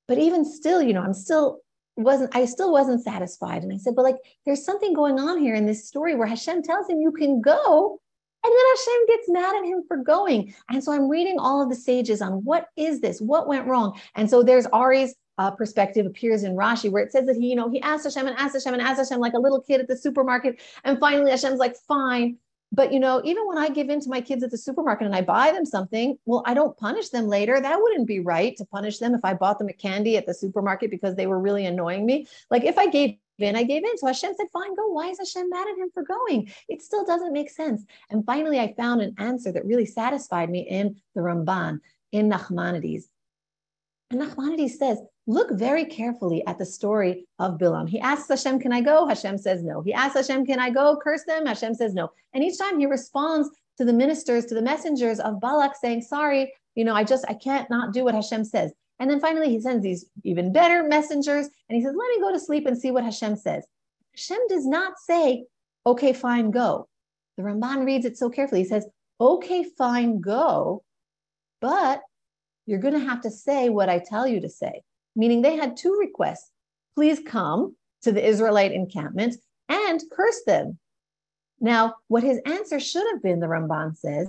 But 0.08 0.18
even 0.18 0.44
still, 0.44 0.82
you 0.82 0.92
know, 0.92 1.02
I'm 1.02 1.14
still 1.14 1.60
wasn't 1.96 2.34
I 2.34 2.46
still 2.46 2.72
wasn't 2.72 3.02
satisfied. 3.02 3.62
And 3.62 3.72
I 3.72 3.76
said, 3.76 3.94
but 3.94 4.02
like 4.02 4.16
there's 4.44 4.64
something 4.64 4.94
going 4.94 5.18
on 5.18 5.38
here 5.38 5.54
in 5.54 5.66
this 5.66 5.86
story 5.86 6.14
where 6.14 6.26
Hashem 6.26 6.62
tells 6.62 6.88
him 6.88 7.00
you 7.00 7.12
can 7.12 7.40
go, 7.40 8.00
and 8.44 8.52
then 8.52 8.64
Hashem 8.70 9.06
gets 9.06 9.28
mad 9.28 9.56
at 9.56 9.64
him 9.64 9.84
for 9.86 9.98
going. 9.98 10.54
And 10.68 10.82
so 10.82 10.92
I'm 10.92 11.08
reading 11.08 11.38
all 11.38 11.62
of 11.62 11.68
the 11.68 11.76
sages 11.76 12.20
on 12.20 12.44
what 12.44 12.66
is 12.76 13.00
this? 13.00 13.20
What 13.20 13.46
went 13.46 13.66
wrong? 13.66 13.98
And 14.14 14.28
so 14.28 14.42
there's 14.42 14.66
Ari's 14.66 15.14
uh, 15.38 15.50
perspective 15.50 16.06
appears 16.06 16.42
in 16.42 16.54
Rashi, 16.56 16.90
where 16.90 17.02
it 17.02 17.12
says 17.12 17.26
that 17.26 17.36
he, 17.36 17.48
you 17.48 17.56
know, 17.56 17.70
he 17.70 17.80
asked 17.80 18.04
Hashem 18.04 18.26
and 18.26 18.36
asked 18.38 18.54
Hashem 18.54 18.74
and 18.74 18.82
asked 18.82 18.98
Hashem 18.98 19.20
like 19.20 19.32
a 19.34 19.38
little 19.38 19.60
kid 19.60 19.80
at 19.80 19.88
the 19.88 19.96
supermarket. 19.96 20.60
And 20.84 20.98
finally, 20.98 21.30
Hashem's 21.30 21.58
like, 21.58 21.76
fine, 21.88 22.36
but 22.72 22.92
you 22.92 22.98
know 22.98 23.20
even 23.24 23.46
when 23.46 23.58
i 23.58 23.68
give 23.68 23.90
in 23.90 24.00
to 24.00 24.08
my 24.08 24.20
kids 24.20 24.42
at 24.42 24.50
the 24.50 24.58
supermarket 24.58 25.06
and 25.06 25.14
i 25.14 25.20
buy 25.20 25.52
them 25.52 25.64
something 25.64 26.16
well 26.24 26.42
i 26.46 26.54
don't 26.54 26.76
punish 26.78 27.10
them 27.10 27.28
later. 27.28 27.60
That 27.60 27.80
wouldn't 27.80 28.06
be 28.06 28.20
right 28.20 28.56
to 28.56 28.64
punish 28.64 28.98
them 28.98 29.14
if 29.14 29.24
i 29.24 29.34
bought 29.34 29.58
them 29.58 29.68
a 29.68 29.72
candy 29.72 30.16
at 30.16 30.26
the 30.26 30.34
supermarket 30.34 30.90
because 30.90 31.14
they 31.14 31.26
were 31.26 31.38
really 31.38 31.66
annoying 31.66 32.06
me. 32.06 32.26
Like 32.50 32.64
if 32.64 32.78
i 32.78 32.86
gave 32.86 33.16
in 33.38 33.56
i 33.56 33.62
gave 33.62 33.84
in. 33.84 33.98
So 33.98 34.06
hashem 34.06 34.34
said 34.36 34.46
fine 34.52 34.74
go. 34.74 34.88
Why 34.88 35.08
is 35.08 35.18
hashem 35.18 35.50
mad 35.50 35.68
at 35.68 35.78
him 35.78 35.90
for 35.92 36.02
going? 36.02 36.50
It 36.68 36.82
still 36.82 37.04
doesn't 37.04 37.32
make 37.32 37.50
sense. 37.50 37.84
And 38.10 38.24
finally 38.24 38.58
i 38.58 38.74
found 38.74 39.02
an 39.02 39.14
answer 39.18 39.52
that 39.52 39.66
really 39.66 39.86
satisfied 39.86 40.50
me 40.50 40.60
in 40.60 40.96
the 41.14 41.20
ramban 41.20 41.80
in 42.12 42.30
nachmanides. 42.30 43.04
And 44.10 44.20
nachmanides 44.20 44.72
says 44.72 44.98
look 45.26 45.52
very 45.52 45.84
carefully 45.84 46.44
at 46.46 46.58
the 46.58 46.66
story 46.66 47.26
of 47.38 47.58
Bilam. 47.58 47.88
He 47.88 48.00
asks 48.00 48.28
Hashem, 48.28 48.60
Can 48.60 48.72
I 48.72 48.80
go? 48.80 49.06
Hashem 49.06 49.38
says 49.38 49.62
no. 49.62 49.82
He 49.82 49.92
asks 49.92 50.16
Hashem, 50.16 50.46
Can 50.46 50.58
I 50.58 50.70
go? 50.70 50.98
Curse 51.02 51.24
them? 51.24 51.46
Hashem 51.46 51.74
says 51.74 51.94
no. 51.94 52.10
And 52.34 52.42
each 52.42 52.58
time 52.58 52.78
he 52.78 52.86
responds 52.86 53.50
to 53.78 53.84
the 53.84 53.92
ministers, 53.92 54.46
to 54.46 54.54
the 54.54 54.62
messengers 54.62 55.20
of 55.20 55.40
Balak, 55.40 55.74
saying, 55.80 56.02
Sorry, 56.02 56.52
you 56.74 56.84
know, 56.84 56.94
I 56.94 57.04
just, 57.04 57.24
I 57.28 57.34
can't 57.34 57.70
not 57.70 57.92
do 57.92 58.04
what 58.04 58.14
Hashem 58.14 58.44
says. 58.44 58.72
And 58.98 59.10
then 59.10 59.20
finally 59.20 59.48
he 59.48 59.60
sends 59.60 59.82
these 59.82 60.06
even 60.24 60.52
better 60.52 60.84
messengers 60.84 61.46
and 61.68 61.76
he 61.76 61.82
says, 61.82 61.94
Let 61.96 62.08
me 62.08 62.20
go 62.20 62.32
to 62.32 62.40
sleep 62.40 62.66
and 62.66 62.76
see 62.76 62.90
what 62.90 63.04
Hashem 63.04 63.36
says. 63.36 63.64
Hashem 64.14 64.38
does 64.48 64.66
not 64.66 64.94
say, 64.98 65.44
Okay, 65.86 66.12
fine, 66.12 66.50
go. 66.50 66.88
The 67.36 67.44
Ramban 67.44 67.84
reads 67.84 68.04
it 68.04 68.18
so 68.18 68.28
carefully. 68.28 68.62
He 68.62 68.68
says, 68.68 68.86
Okay, 69.20 69.64
fine, 69.78 70.20
go, 70.20 70.82
but 71.60 72.00
you're 72.66 72.80
going 72.80 72.94
to 72.94 73.00
have 73.00 73.22
to 73.22 73.30
say 73.30 73.68
what 73.68 73.88
I 73.88 73.98
tell 73.98 74.26
you 74.26 74.40
to 74.40 74.48
say 74.48 74.82
meaning 75.14 75.42
they 75.42 75.56
had 75.56 75.76
two 75.76 75.96
requests 75.98 76.52
please 76.94 77.20
come 77.26 77.74
to 78.02 78.12
the 78.12 78.26
Israelite 78.26 78.72
encampment 78.72 79.36
and 79.68 80.02
curse 80.12 80.42
them. 80.46 80.78
Now, 81.60 81.94
what 82.08 82.22
his 82.22 82.40
answer 82.44 82.80
should 82.80 83.06
have 83.12 83.22
been, 83.22 83.40
the 83.40 83.46
Ramban 83.46 83.96
says, 83.96 84.28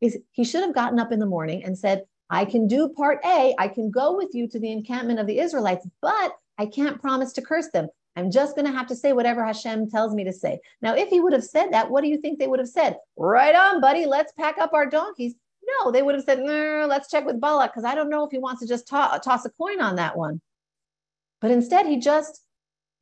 is 0.00 0.18
he 0.32 0.44
should 0.44 0.62
have 0.62 0.74
gotten 0.74 0.98
up 0.98 1.12
in 1.12 1.18
the 1.18 1.26
morning 1.26 1.64
and 1.64 1.78
said, 1.78 2.04
I 2.30 2.44
can 2.44 2.66
do 2.66 2.88
part 2.90 3.20
A, 3.24 3.54
I 3.58 3.68
can 3.68 3.90
go 3.90 4.16
with 4.16 4.34
you 4.34 4.48
to 4.48 4.58
the 4.58 4.70
encampment 4.70 5.18
of 5.18 5.26
the 5.26 5.38
Israelites, 5.38 5.86
but 6.02 6.32
I 6.58 6.66
can't 6.66 7.00
promise 7.00 7.32
to 7.34 7.42
curse 7.42 7.68
them. 7.72 7.88
I'm 8.16 8.30
just 8.30 8.54
going 8.54 8.66
to 8.66 8.76
have 8.76 8.86
to 8.88 8.96
say 8.96 9.12
whatever 9.12 9.44
Hashem 9.44 9.90
tells 9.90 10.14
me 10.14 10.24
to 10.24 10.32
say. 10.32 10.60
Now, 10.80 10.94
if 10.94 11.08
he 11.08 11.20
would 11.20 11.32
have 11.32 11.44
said 11.44 11.72
that, 11.72 11.90
what 11.90 12.02
do 12.02 12.08
you 12.08 12.18
think 12.18 12.38
they 12.38 12.46
would 12.46 12.60
have 12.60 12.68
said? 12.68 12.96
Right 13.16 13.56
on, 13.56 13.80
buddy, 13.80 14.06
let's 14.06 14.32
pack 14.32 14.58
up 14.58 14.72
our 14.72 14.86
donkeys. 14.86 15.34
No, 15.66 15.90
they 15.90 16.02
would 16.02 16.14
have 16.14 16.24
said, 16.24 16.40
let's 16.40 17.10
check 17.10 17.24
with 17.24 17.40
Balak 17.40 17.72
because 17.72 17.84
I 17.84 17.94
don't 17.94 18.10
know 18.10 18.24
if 18.24 18.30
he 18.30 18.38
wants 18.38 18.60
to 18.60 18.68
just 18.68 18.86
to- 18.88 19.20
toss 19.22 19.44
a 19.44 19.50
coin 19.50 19.80
on 19.80 19.96
that 19.96 20.16
one. 20.16 20.40
But 21.40 21.50
instead, 21.50 21.86
he 21.86 21.98
just 21.98 22.42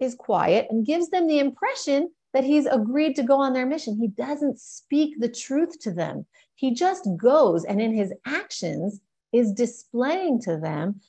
is 0.01 0.15
quiet 0.15 0.67
and 0.71 0.87
gives 0.87 1.11
them 1.11 1.27
the 1.27 1.39
impression 1.39 2.11
that 2.33 2.45
he's 2.45 2.67
agreed 2.67 3.15
to 3.17 3.23
go 3.23 3.41
on 3.41 3.53
their 3.53 3.67
mission. 3.67 3.97
He 3.97 4.09
doesn't 4.09 4.59
speak 4.59 5.21
the 5.21 5.29
truth 5.29 5.79
to 5.81 5.93
them. 5.93 6.27
He 6.55 6.75
just 6.75 7.09
goes 7.17 7.65
and 7.65 7.81
in 7.81 7.95
his 7.95 8.13
actions 8.27 9.01
is 9.33 9.53
displaying 9.53 10.41
to 10.43 10.57
them 10.57 11.01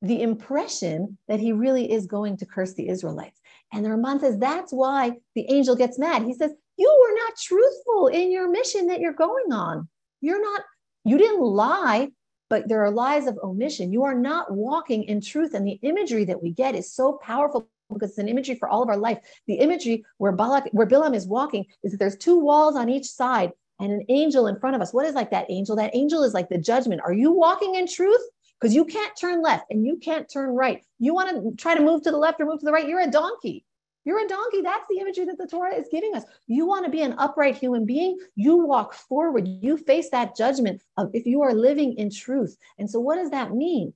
the 0.00 0.22
impression 0.22 1.16
that 1.28 1.38
he 1.38 1.52
really 1.52 1.90
is 1.90 2.06
going 2.06 2.36
to 2.36 2.46
curse 2.46 2.74
the 2.74 2.88
Israelites. 2.88 3.40
And 3.72 3.84
the 3.84 3.90
Ramban 3.90 4.20
says 4.20 4.38
that's 4.38 4.72
why 4.72 5.12
the 5.34 5.46
angel 5.50 5.76
gets 5.76 5.98
mad. 5.98 6.22
He 6.22 6.34
says, 6.34 6.52
You 6.76 7.00
were 7.00 7.14
not 7.24 7.36
truthful 7.36 8.08
in 8.08 8.32
your 8.32 8.50
mission 8.50 8.88
that 8.88 9.00
you're 9.00 9.12
going 9.12 9.52
on. 9.52 9.88
You're 10.22 10.40
not, 10.40 10.62
you 11.04 11.18
didn't 11.18 11.42
lie, 11.42 12.10
but 12.48 12.68
there 12.68 12.82
are 12.82 12.90
lies 12.90 13.26
of 13.26 13.38
omission. 13.42 13.92
You 13.92 14.04
are 14.04 14.14
not 14.14 14.50
walking 14.50 15.04
in 15.04 15.20
truth. 15.20 15.52
And 15.52 15.66
the 15.66 15.78
imagery 15.82 16.24
that 16.24 16.42
we 16.42 16.50
get 16.50 16.74
is 16.74 16.90
so 16.90 17.18
powerful 17.22 17.68
because 17.92 18.10
it's 18.10 18.18
an 18.18 18.28
imagery 18.28 18.54
for 18.54 18.70
all 18.70 18.82
of 18.82 18.88
our 18.88 18.96
life. 18.96 19.18
The 19.46 19.56
imagery 19.56 20.04
where 20.16 20.32
Balak, 20.32 20.70
where 20.72 20.86
Bilam 20.86 21.14
is 21.14 21.26
walking 21.26 21.66
is 21.82 21.92
that 21.92 21.98
there's 21.98 22.16
two 22.16 22.38
walls 22.38 22.76
on 22.76 22.88
each 22.88 23.06
side 23.06 23.52
and 23.78 23.92
an 23.92 24.06
angel 24.08 24.46
in 24.46 24.58
front 24.58 24.76
of 24.76 24.80
us. 24.80 24.94
What 24.94 25.04
is 25.04 25.14
like 25.14 25.30
that 25.32 25.50
angel? 25.50 25.76
That 25.76 25.94
angel 25.94 26.22
is 26.22 26.32
like 26.32 26.48
the 26.48 26.56
judgment. 26.56 27.02
Are 27.04 27.12
you 27.12 27.32
walking 27.32 27.74
in 27.74 27.86
truth? 27.86 28.22
because 28.62 28.74
you 28.76 28.84
can't 28.84 29.16
turn 29.16 29.42
left 29.42 29.64
and 29.70 29.84
you 29.84 29.96
can't 29.96 30.30
turn 30.30 30.50
right. 30.50 30.84
You 31.00 31.14
want 31.14 31.30
to 31.30 31.56
try 31.60 31.74
to 31.74 31.82
move 31.82 32.02
to 32.02 32.12
the 32.12 32.16
left 32.16 32.40
or 32.40 32.46
move 32.46 32.60
to 32.60 32.64
the 32.64 32.70
right, 32.70 32.86
you're 32.86 33.00
a 33.00 33.10
donkey. 33.10 33.64
You're 34.04 34.24
a 34.24 34.28
donkey. 34.28 34.62
That's 34.62 34.86
the 34.90 34.98
imagery 34.98 35.26
that 35.26 35.38
the 35.38 35.46
Torah 35.46 35.74
is 35.74 35.88
giving 35.90 36.14
us. 36.14 36.24
You 36.46 36.66
want 36.66 36.84
to 36.84 36.90
be 36.90 37.02
an 37.02 37.14
upright 37.18 37.56
human 37.56 37.86
being, 37.86 38.18
you 38.34 38.56
walk 38.56 38.94
forward. 38.94 39.46
You 39.46 39.76
face 39.76 40.10
that 40.10 40.36
judgment 40.36 40.82
of 40.96 41.10
if 41.14 41.24
you 41.26 41.42
are 41.42 41.54
living 41.54 41.94
in 41.94 42.10
truth. 42.10 42.56
And 42.78 42.90
so, 42.90 42.98
what 42.98 43.16
does 43.16 43.30
that 43.30 43.52
mean? 43.52 43.94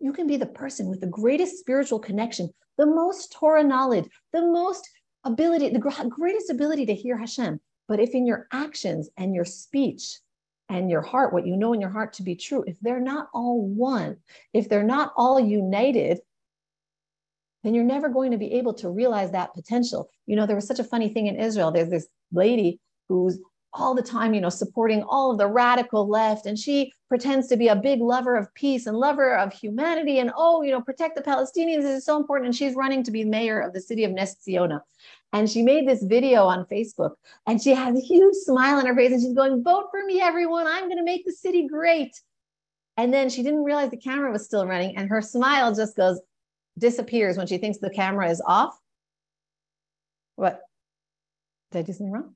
You 0.00 0.12
can 0.12 0.26
be 0.26 0.36
the 0.36 0.46
person 0.46 0.88
with 0.88 1.00
the 1.00 1.06
greatest 1.06 1.58
spiritual 1.58 1.98
connection, 1.98 2.50
the 2.78 2.86
most 2.86 3.32
Torah 3.32 3.64
knowledge, 3.64 4.08
the 4.32 4.42
most 4.42 4.88
ability, 5.24 5.70
the 5.70 6.08
greatest 6.08 6.50
ability 6.50 6.86
to 6.86 6.94
hear 6.94 7.16
Hashem. 7.16 7.60
But 7.88 8.00
if 8.00 8.14
in 8.14 8.26
your 8.26 8.46
actions 8.52 9.08
and 9.16 9.34
your 9.34 9.44
speech 9.44 10.18
and 10.68 10.90
your 10.90 11.02
heart, 11.02 11.32
what 11.32 11.46
you 11.46 11.56
know 11.56 11.72
in 11.72 11.80
your 11.80 11.90
heart 11.90 12.14
to 12.14 12.22
be 12.22 12.34
true, 12.34 12.64
if 12.66 12.78
they're 12.80 13.00
not 13.00 13.28
all 13.32 13.66
one, 13.66 14.16
if 14.52 14.68
they're 14.68 14.82
not 14.82 15.12
all 15.16 15.38
united, 15.38 16.20
then 17.66 17.74
you're 17.74 17.84
never 17.84 18.08
going 18.08 18.30
to 18.30 18.38
be 18.38 18.52
able 18.52 18.74
to 18.74 18.88
realize 18.88 19.32
that 19.32 19.52
potential. 19.52 20.08
You 20.26 20.36
know, 20.36 20.46
there 20.46 20.56
was 20.56 20.66
such 20.66 20.78
a 20.78 20.84
funny 20.84 21.08
thing 21.08 21.26
in 21.26 21.36
Israel. 21.36 21.72
There's 21.72 21.90
this 21.90 22.06
lady 22.32 22.80
who's 23.08 23.38
all 23.72 23.94
the 23.94 24.02
time, 24.02 24.34
you 24.34 24.40
know, 24.40 24.48
supporting 24.48 25.02
all 25.02 25.30
of 25.30 25.38
the 25.38 25.46
radical 25.46 26.08
left. 26.08 26.46
And 26.46 26.58
she 26.58 26.92
pretends 27.08 27.46
to 27.48 27.56
be 27.56 27.68
a 27.68 27.76
big 27.76 28.00
lover 28.00 28.36
of 28.36 28.52
peace 28.54 28.86
and 28.86 28.96
lover 28.96 29.36
of 29.36 29.52
humanity. 29.52 30.18
And 30.18 30.32
oh, 30.36 30.62
you 30.62 30.70
know, 30.70 30.80
protect 30.80 31.16
the 31.16 31.22
Palestinians 31.22 31.82
this 31.82 31.98
is 31.98 32.04
so 32.04 32.16
important. 32.16 32.46
And 32.46 32.56
she's 32.56 32.74
running 32.74 33.02
to 33.04 33.10
be 33.10 33.24
mayor 33.24 33.60
of 33.60 33.72
the 33.72 33.80
city 33.80 34.04
of 34.04 34.12
Nes 34.12 34.36
Ziona. 34.46 34.80
And 35.32 35.50
she 35.50 35.62
made 35.62 35.86
this 35.86 36.02
video 36.02 36.44
on 36.44 36.64
Facebook 36.66 37.16
and 37.46 37.60
she 37.60 37.74
has 37.74 37.96
a 37.96 38.00
huge 38.00 38.34
smile 38.36 38.78
on 38.78 38.86
her 38.86 38.94
face 38.94 39.12
and 39.12 39.20
she's 39.20 39.34
going, 39.34 39.62
Vote 39.62 39.88
for 39.90 40.02
me, 40.04 40.20
everyone. 40.20 40.66
I'm 40.66 40.84
going 40.84 40.98
to 40.98 41.04
make 41.04 41.26
the 41.26 41.32
city 41.32 41.66
great. 41.66 42.18
And 42.96 43.12
then 43.12 43.28
she 43.28 43.42
didn't 43.42 43.64
realize 43.64 43.90
the 43.90 43.98
camera 43.98 44.32
was 44.32 44.46
still 44.46 44.66
running 44.66 44.96
and 44.96 45.10
her 45.10 45.20
smile 45.20 45.74
just 45.74 45.96
goes, 45.96 46.18
disappears 46.78 47.36
when 47.36 47.46
she 47.46 47.58
thinks 47.58 47.78
the 47.78 47.90
camera 47.90 48.30
is 48.30 48.42
off. 48.46 48.78
What? 50.36 50.60
Did 51.72 51.78
I 51.78 51.82
do 51.82 51.92
something 51.92 52.12
wrong? 52.12 52.34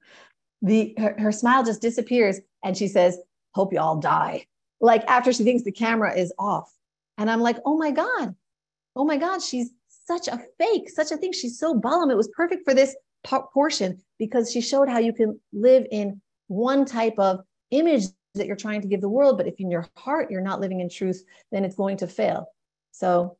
the 0.62 0.94
her, 0.98 1.14
her 1.18 1.32
smile 1.32 1.64
just 1.64 1.82
disappears 1.82 2.40
and 2.64 2.76
she 2.76 2.88
says, 2.88 3.18
Hope 3.54 3.72
you 3.72 3.80
all 3.80 3.96
die. 3.96 4.46
Like 4.80 5.04
after 5.08 5.32
she 5.32 5.44
thinks 5.44 5.64
the 5.64 5.72
camera 5.72 6.16
is 6.16 6.32
off. 6.38 6.72
And 7.18 7.30
I'm 7.30 7.40
like, 7.40 7.58
oh 7.66 7.76
my 7.76 7.90
God, 7.90 8.34
oh 8.96 9.04
my 9.04 9.16
God, 9.16 9.42
she's 9.42 9.70
such 10.06 10.28
a 10.28 10.40
fake, 10.58 10.88
such 10.88 11.10
a 11.10 11.16
thing. 11.16 11.32
She's 11.32 11.58
so 11.58 11.74
Balaam. 11.74 12.10
It 12.10 12.16
was 12.16 12.28
perfect 12.28 12.64
for 12.64 12.74
this 12.74 12.96
portion 13.24 14.00
because 14.18 14.50
she 14.50 14.60
showed 14.60 14.88
how 14.88 14.98
you 14.98 15.12
can 15.12 15.38
live 15.52 15.86
in 15.90 16.20
one 16.46 16.84
type 16.84 17.14
of 17.18 17.40
image 17.72 18.04
that 18.34 18.46
you're 18.46 18.56
trying 18.56 18.80
to 18.80 18.88
give 18.88 19.00
the 19.00 19.08
world. 19.08 19.36
But 19.36 19.48
if 19.48 19.54
in 19.58 19.70
your 19.70 19.86
heart 19.96 20.30
you're 20.30 20.40
not 20.40 20.60
living 20.60 20.80
in 20.80 20.88
truth, 20.88 21.22
then 21.52 21.64
it's 21.64 21.74
going 21.74 21.98
to 21.98 22.06
fail. 22.06 22.46
So 22.92 23.36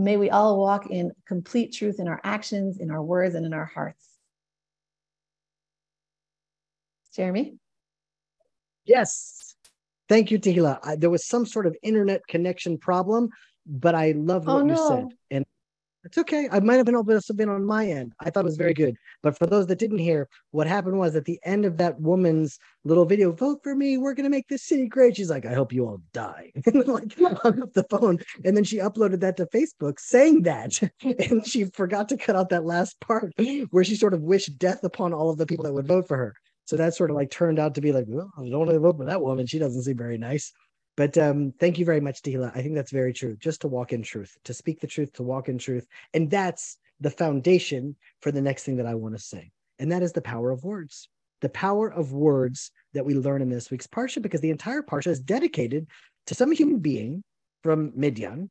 may 0.00 0.16
we 0.16 0.30
all 0.30 0.58
walk 0.58 0.90
in 0.90 1.12
complete 1.26 1.72
truth 1.72 2.00
in 2.00 2.08
our 2.08 2.20
actions, 2.24 2.78
in 2.78 2.90
our 2.90 3.02
words, 3.02 3.34
and 3.34 3.44
in 3.46 3.52
our 3.52 3.66
hearts. 3.66 4.06
Jeremy? 7.14 7.58
Yes. 8.84 9.54
Thank 10.08 10.30
you, 10.30 10.38
Tehila. 10.38 10.78
I, 10.82 10.96
there 10.96 11.10
was 11.10 11.26
some 11.26 11.46
sort 11.46 11.66
of 11.66 11.76
internet 11.82 12.22
connection 12.28 12.78
problem, 12.78 13.28
but 13.66 13.94
I 13.94 14.12
love 14.16 14.48
oh, 14.48 14.54
what 14.54 14.62
oh, 14.62 14.66
no. 14.66 14.74
you 14.74 14.88
said. 14.88 15.06
And 15.30 15.44
it's 16.04 16.18
okay. 16.18 16.48
I 16.50 16.60
might 16.60 16.76
have 16.76 16.86
been 16.86 16.94
able 16.94 17.20
to 17.20 17.34
been 17.34 17.48
on 17.48 17.64
my 17.64 17.86
end. 17.86 18.12
I 18.20 18.30
thought 18.30 18.44
it 18.44 18.44
was 18.44 18.56
very 18.56 18.74
good. 18.74 18.96
But 19.22 19.36
for 19.36 19.46
those 19.46 19.66
that 19.66 19.78
didn't 19.78 19.98
hear, 19.98 20.28
what 20.50 20.66
happened 20.66 20.98
was 20.98 21.14
at 21.14 21.24
the 21.24 21.38
end 21.44 21.64
of 21.64 21.76
that 21.76 22.00
woman's 22.00 22.58
little 22.84 23.04
video, 23.04 23.32
vote 23.32 23.60
for 23.62 23.74
me. 23.74 23.98
We're 23.98 24.14
gonna 24.14 24.30
make 24.30 24.48
this 24.48 24.66
city 24.66 24.88
great. 24.88 25.16
She's 25.16 25.30
like, 25.30 25.44
I 25.44 25.52
hope 25.52 25.72
you 25.72 25.86
all 25.86 26.00
die. 26.12 26.52
and 26.66 26.86
like 26.86 27.18
hung 27.18 27.62
up 27.62 27.72
the 27.74 27.86
phone. 27.90 28.18
And 28.44 28.56
then 28.56 28.64
she 28.64 28.78
uploaded 28.78 29.20
that 29.20 29.36
to 29.38 29.46
Facebook 29.46 30.00
saying 30.00 30.42
that. 30.42 30.80
and 31.02 31.46
she 31.46 31.64
forgot 31.64 32.08
to 32.10 32.16
cut 32.16 32.36
out 32.36 32.48
that 32.50 32.64
last 32.64 32.98
part 33.00 33.32
where 33.70 33.84
she 33.84 33.96
sort 33.96 34.14
of 34.14 34.22
wished 34.22 34.58
death 34.58 34.84
upon 34.84 35.12
all 35.12 35.30
of 35.30 35.38
the 35.38 35.46
people 35.46 35.64
that 35.64 35.74
would 35.74 35.86
vote 35.86 36.08
for 36.08 36.16
her. 36.16 36.34
So 36.64 36.76
that 36.76 36.94
sort 36.94 37.10
of 37.10 37.16
like 37.16 37.30
turned 37.30 37.58
out 37.58 37.74
to 37.74 37.80
be 37.80 37.92
like, 37.92 38.04
well, 38.06 38.30
I 38.38 38.42
don't 38.48 38.60
want 38.60 38.70
to 38.70 38.78
vote 38.78 38.96
for 38.96 39.04
that 39.04 39.20
woman. 39.20 39.46
She 39.46 39.58
doesn't 39.58 39.82
seem 39.82 39.96
very 39.96 40.18
nice. 40.18 40.52
But 41.00 41.16
um, 41.16 41.54
thank 41.58 41.78
you 41.78 41.86
very 41.86 42.02
much, 42.02 42.20
Tehila. 42.20 42.54
I 42.54 42.60
think 42.60 42.74
that's 42.74 42.90
very 42.90 43.14
true. 43.14 43.34
Just 43.40 43.62
to 43.62 43.68
walk 43.68 43.94
in 43.94 44.02
truth, 44.02 44.36
to 44.44 44.52
speak 44.52 44.80
the 44.80 44.86
truth, 44.86 45.10
to 45.14 45.22
walk 45.22 45.48
in 45.48 45.56
truth. 45.56 45.86
And 46.12 46.30
that's 46.30 46.76
the 47.00 47.08
foundation 47.08 47.96
for 48.20 48.30
the 48.30 48.42
next 48.42 48.64
thing 48.64 48.76
that 48.76 48.84
I 48.84 48.94
want 48.96 49.16
to 49.16 49.22
say. 49.22 49.50
And 49.78 49.90
that 49.92 50.02
is 50.02 50.12
the 50.12 50.20
power 50.20 50.50
of 50.50 50.62
words. 50.62 51.08
The 51.40 51.48
power 51.48 51.90
of 51.90 52.12
words 52.12 52.70
that 52.92 53.06
we 53.06 53.14
learn 53.14 53.40
in 53.40 53.48
this 53.48 53.70
week's 53.70 53.86
Parsha, 53.86 54.20
because 54.20 54.42
the 54.42 54.50
entire 54.50 54.82
Parsha 54.82 55.06
is 55.06 55.20
dedicated 55.20 55.86
to 56.26 56.34
some 56.34 56.52
human 56.52 56.80
being 56.80 57.24
from 57.62 57.92
Midian 57.96 58.50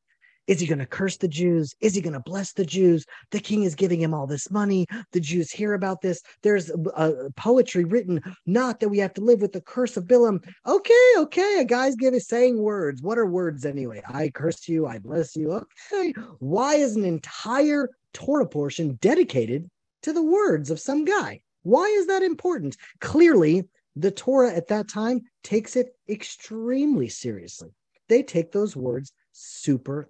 is 0.50 0.60
he 0.60 0.66
going 0.66 0.80
to 0.80 0.86
curse 0.88 1.16
the 1.16 1.28
Jews? 1.28 1.76
Is 1.80 1.94
he 1.94 2.02
going 2.02 2.14
to 2.14 2.20
bless 2.20 2.54
the 2.54 2.66
Jews? 2.66 3.06
The 3.30 3.40
king 3.40 3.64
is 3.64 3.76
giving 3.76 4.02
him 4.02 4.16
all 4.16 4.26
this 4.26 4.50
money. 4.50 4.88
The 5.12 5.20
Jews 5.20 5.52
hear 5.52 5.76
about 5.76 6.02
this. 6.02 6.24
There's 6.42 6.72
a, 6.72 7.30
poetry 7.36 7.84
written, 7.84 8.20
not 8.48 8.80
that 8.80 8.90
we 8.90 8.98
have 8.98 9.14
to 9.14 9.22
live 9.22 9.42
with 9.42 9.52
the 9.52 9.62
curse 9.62 9.96
of 9.96 10.06
Bilam. 10.06 10.44
Okay, 10.66 11.14
okay, 11.18 11.60
a 11.60 11.66
guy's 11.66 11.96
giving 11.96 12.20
saying 12.20 12.58
words. 12.58 13.04
What 13.04 13.20
are 13.20 13.28
words 13.28 13.64
anyway? 13.64 14.02
I 14.08 14.30
curse 14.30 14.68
you, 14.68 14.88
I 14.88 14.98
bless 14.98 15.36
you. 15.36 15.52
Okay. 15.94 16.16
Why 16.40 16.76
is 16.76 16.96
an 16.96 17.06
entire 17.06 17.90
Torah 18.14 18.48
portion 18.48 18.98
dedicated 19.02 19.70
to 20.02 20.14
the 20.14 20.24
words 20.24 20.72
of 20.72 20.80
some 20.80 21.06
guy? 21.06 21.42
Why 21.62 21.86
is 21.86 22.08
that 22.08 22.24
important? 22.24 22.76
Clearly, 23.02 23.66
the 23.96 24.10
Torah 24.10 24.52
at 24.52 24.70
that 24.70 24.90
time 24.90 25.22
takes 25.44 25.76
it 25.76 25.90
extremely 26.10 27.08
seriously. 27.08 27.70
They 28.08 28.24
take 28.24 28.52
those 28.52 28.76
words 28.76 29.14
super 29.40 30.10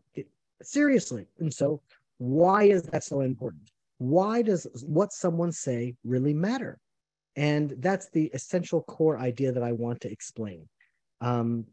seriously. 0.61 1.27
And 1.39 1.53
so, 1.53 1.81
why 2.17 2.63
is 2.63 2.83
that 2.83 3.03
so 3.03 3.21
important? 3.21 3.69
Why 3.97 4.41
does 4.41 4.67
what 4.85 5.13
someone 5.13 5.51
say 5.51 5.95
really 6.03 6.33
matter? 6.33 6.79
And 7.35 7.75
that's 7.79 8.09
the 8.09 8.29
essential 8.33 8.81
core 8.83 9.17
idea 9.17 9.51
that 9.51 9.63
I 9.63 9.71
want 9.71 10.01
to 10.01 10.11
explain. 10.11 10.67
Um, 11.21 11.65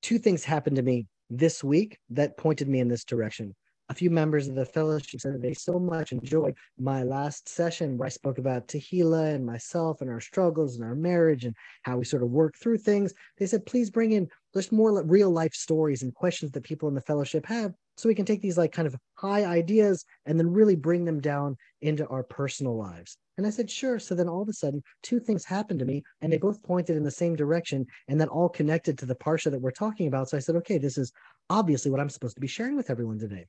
two 0.00 0.18
things 0.18 0.44
happened 0.44 0.76
to 0.76 0.82
me 0.82 1.06
this 1.28 1.62
week 1.64 1.98
that 2.10 2.36
pointed 2.36 2.68
me 2.68 2.80
in 2.80 2.88
this 2.88 3.04
direction 3.04 3.54
a 3.88 3.94
few 3.94 4.10
members 4.10 4.48
of 4.48 4.54
the 4.54 4.64
fellowship 4.64 5.20
said 5.20 5.40
they 5.40 5.54
so 5.54 5.78
much 5.78 6.12
enjoyed 6.12 6.56
my 6.78 7.02
last 7.02 7.48
session 7.48 7.96
where 7.96 8.06
I 8.06 8.10
spoke 8.10 8.38
about 8.38 8.66
Tehila 8.66 9.34
and 9.34 9.46
myself 9.46 10.00
and 10.00 10.10
our 10.10 10.20
struggles 10.20 10.76
and 10.76 10.84
our 10.84 10.94
marriage 10.94 11.44
and 11.44 11.54
how 11.82 11.96
we 11.96 12.04
sort 12.04 12.22
of 12.22 12.30
work 12.30 12.56
through 12.56 12.78
things. 12.78 13.14
They 13.38 13.46
said, 13.46 13.64
please 13.64 13.90
bring 13.90 14.12
in 14.12 14.28
just 14.54 14.72
more 14.72 15.02
real 15.04 15.30
life 15.30 15.54
stories 15.54 16.02
and 16.02 16.14
questions 16.14 16.50
that 16.52 16.64
people 16.64 16.88
in 16.88 16.94
the 16.94 17.00
fellowship 17.00 17.46
have 17.46 17.74
so 17.96 18.08
we 18.08 18.14
can 18.14 18.26
take 18.26 18.42
these 18.42 18.58
like 18.58 18.72
kind 18.72 18.88
of 18.88 18.96
high 19.14 19.44
ideas 19.44 20.04
and 20.26 20.38
then 20.38 20.52
really 20.52 20.76
bring 20.76 21.04
them 21.04 21.20
down 21.20 21.56
into 21.80 22.06
our 22.08 22.22
personal 22.22 22.76
lives. 22.76 23.16
And 23.38 23.46
I 23.46 23.50
said, 23.50 23.70
sure. 23.70 23.98
So 23.98 24.14
then 24.14 24.28
all 24.28 24.42
of 24.42 24.48
a 24.48 24.52
sudden, 24.52 24.82
two 25.02 25.20
things 25.20 25.44
happened 25.44 25.78
to 25.80 25.84
me, 25.84 26.02
and 26.22 26.32
they 26.32 26.38
both 26.38 26.62
pointed 26.62 26.96
in 26.96 27.04
the 27.04 27.10
same 27.10 27.36
direction, 27.36 27.86
and 28.08 28.18
then 28.18 28.28
all 28.28 28.48
connected 28.48 28.96
to 28.98 29.06
the 29.06 29.14
Parsha 29.14 29.50
that 29.50 29.60
we're 29.60 29.70
talking 29.70 30.08
about. 30.08 30.30
So 30.30 30.38
I 30.38 30.40
said, 30.40 30.56
okay, 30.56 30.78
this 30.78 30.96
is 30.96 31.12
obviously 31.50 31.90
what 31.90 32.00
I'm 32.00 32.08
supposed 32.08 32.34
to 32.36 32.40
be 32.40 32.46
sharing 32.46 32.76
with 32.76 32.88
everyone 32.88 33.18
today. 33.18 33.46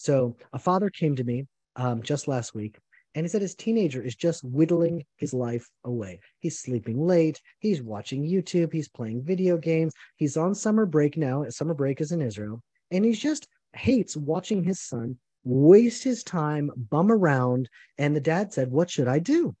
So 0.00 0.34
a 0.54 0.58
father 0.58 0.88
came 0.88 1.14
to 1.16 1.24
me 1.24 1.46
um, 1.76 2.02
just 2.02 2.26
last 2.26 2.54
week 2.54 2.78
and 3.14 3.22
he 3.22 3.28
said 3.28 3.42
his 3.42 3.54
teenager 3.54 4.00
is 4.00 4.16
just 4.16 4.42
whittling 4.42 5.04
his 5.18 5.34
life 5.34 5.68
away. 5.84 6.20
He's 6.38 6.58
sleeping 6.58 6.98
late. 7.06 7.38
He's 7.58 7.82
watching 7.82 8.26
YouTube. 8.26 8.72
He's 8.72 8.88
playing 8.88 9.24
video 9.24 9.58
games. 9.58 9.92
He's 10.16 10.38
on 10.38 10.54
summer 10.54 10.86
break 10.86 11.18
now. 11.18 11.44
Summer 11.50 11.74
break 11.74 12.00
is 12.00 12.12
in 12.12 12.22
Israel. 12.22 12.62
And 12.90 13.04
he 13.04 13.12
just 13.12 13.46
hates 13.74 14.16
watching 14.16 14.64
his 14.64 14.80
son 14.80 15.18
waste 15.44 16.02
his 16.02 16.24
time, 16.24 16.70
bum 16.74 17.12
around. 17.12 17.68
And 17.98 18.16
the 18.16 18.20
dad 18.22 18.54
said, 18.54 18.70
What 18.70 18.88
should 18.88 19.06
I 19.06 19.18
do? 19.18 19.54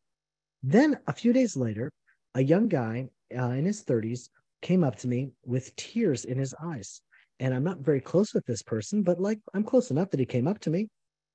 Then 0.62 0.98
a 1.06 1.12
few 1.12 1.34
days 1.34 1.54
later, 1.54 1.92
a 2.34 2.42
young 2.42 2.66
guy 2.66 3.10
uh, 3.38 3.50
in 3.50 3.66
his 3.66 3.84
30s 3.84 4.30
came 4.62 4.84
up 4.84 4.96
to 5.00 5.08
me 5.08 5.32
with 5.44 5.76
tears 5.76 6.24
in 6.24 6.38
his 6.38 6.54
eyes 6.62 7.02
and 7.40 7.54
I'm 7.54 7.64
not 7.64 7.80
very 7.80 8.00
close 8.02 8.34
with 8.34 8.46
this 8.46 8.62
person, 8.62 9.02
but 9.04 9.20
like 9.20 9.40
I'm 9.54 9.64
close 9.64 9.90
enough 9.90 10.10
that 10.12 10.20
he 10.20 10.26
came 10.26 10.48
up 10.48 10.60
to 10.60 10.70
me 10.70 10.88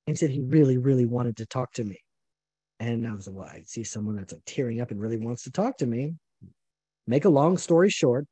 and 0.08 0.18
said 0.18 0.32
he 0.32 0.42
really, 0.42 0.78
really 0.78 1.06
wanted 1.06 1.38
to 1.38 1.48
talk 1.48 1.74
to 1.74 1.86
me. 1.86 2.00
And 2.80 3.08
I 3.08 3.14
was 3.14 3.28
like, 3.28 3.36
well, 3.38 3.48
I 3.48 3.64
see 3.66 3.84
someone 3.84 4.16
that's 4.18 4.34
like 4.34 4.44
tearing 4.46 4.82
up 4.82 4.92
and 4.92 5.02
really 5.02 5.18
wants 5.18 5.44
to 5.44 5.52
talk 5.52 5.78
to 5.80 5.88
me. 5.88 6.16
Make 7.08 7.26
a 7.26 7.30
long 7.30 7.58
story 7.58 7.90
short, 7.90 8.28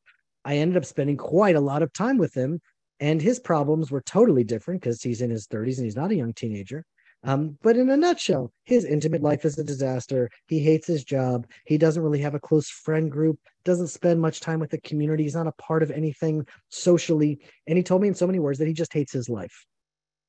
I 0.46 0.58
ended 0.58 0.78
up 0.78 0.86
spending 0.86 1.18
quite 1.18 1.56
a 1.56 1.62
lot 1.62 1.84
of 1.84 1.94
time 1.94 2.18
with 2.18 2.36
him 2.36 2.60
And 3.00 3.22
his 3.22 3.40
problems 3.40 3.92
were 3.92 4.02
totally 4.02 4.44
different 4.44 4.82
because 4.82 5.02
he's 5.04 5.22
in 5.22 5.30
his 5.32 5.48
30s 5.48 5.78
and 5.78 5.86
he's 5.86 5.96
not 5.96 6.12
a 6.12 6.16
young 6.16 6.34
teenager. 6.34 6.86
Um, 7.26 7.58
but 7.62 7.78
in 7.78 7.90
a 7.90 7.96
nutshell, 7.96 8.52
his 8.66 8.84
intimate 8.84 9.22
life 9.22 9.46
is 9.46 9.58
a 9.58 9.64
disaster. 9.64 10.30
He 10.48 10.60
hates 10.60 10.88
his 10.88 11.06
job. 11.06 11.48
He 11.66 11.78
doesn't 11.78 12.04
really 12.04 12.20
have 12.20 12.36
a 12.36 12.40
close 12.40 12.70
friend 12.70 13.10
group, 13.10 13.40
doesn't 13.64 13.88
spend 13.88 14.20
much 14.20 14.42
time 14.42 14.60
with 14.60 14.72
the 14.72 14.82
community. 14.82 15.24
He's 15.24 15.36
not 15.36 15.48
a 15.48 15.54
part 15.54 15.84
of 15.84 15.92
anything 15.92 16.46
socially. 16.70 17.40
And 17.66 17.78
he 17.78 17.84
told 17.84 18.02
me 18.02 18.10
in 18.10 18.16
so 18.16 18.28
many 18.28 18.40
words 18.40 18.60
that 18.60 18.68
he 18.68 18.74
just 18.74 18.94
hates 18.94 19.14
his 19.14 19.30
life. 19.30 19.66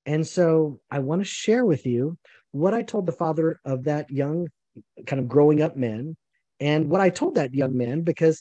And 0.07 0.25
so 0.25 0.81
I 0.91 1.01
want 1.01 1.21
to 1.21 1.25
share 1.25 1.65
with 1.65 1.85
you 1.85 2.17
what 2.53 2.75
I 2.75 2.83
told 2.83 3.07
the 3.07 3.13
father 3.13 3.61
of 3.65 3.85
that 3.85 4.11
young, 4.11 4.49
kind 5.07 5.19
of 5.21 5.29
growing 5.29 5.63
up 5.63 5.77
man, 5.77 6.17
and 6.61 6.89
what 6.89 7.01
I 7.01 7.11
told 7.11 7.35
that 7.35 7.55
young 7.55 7.77
man, 7.77 8.03
because, 8.03 8.41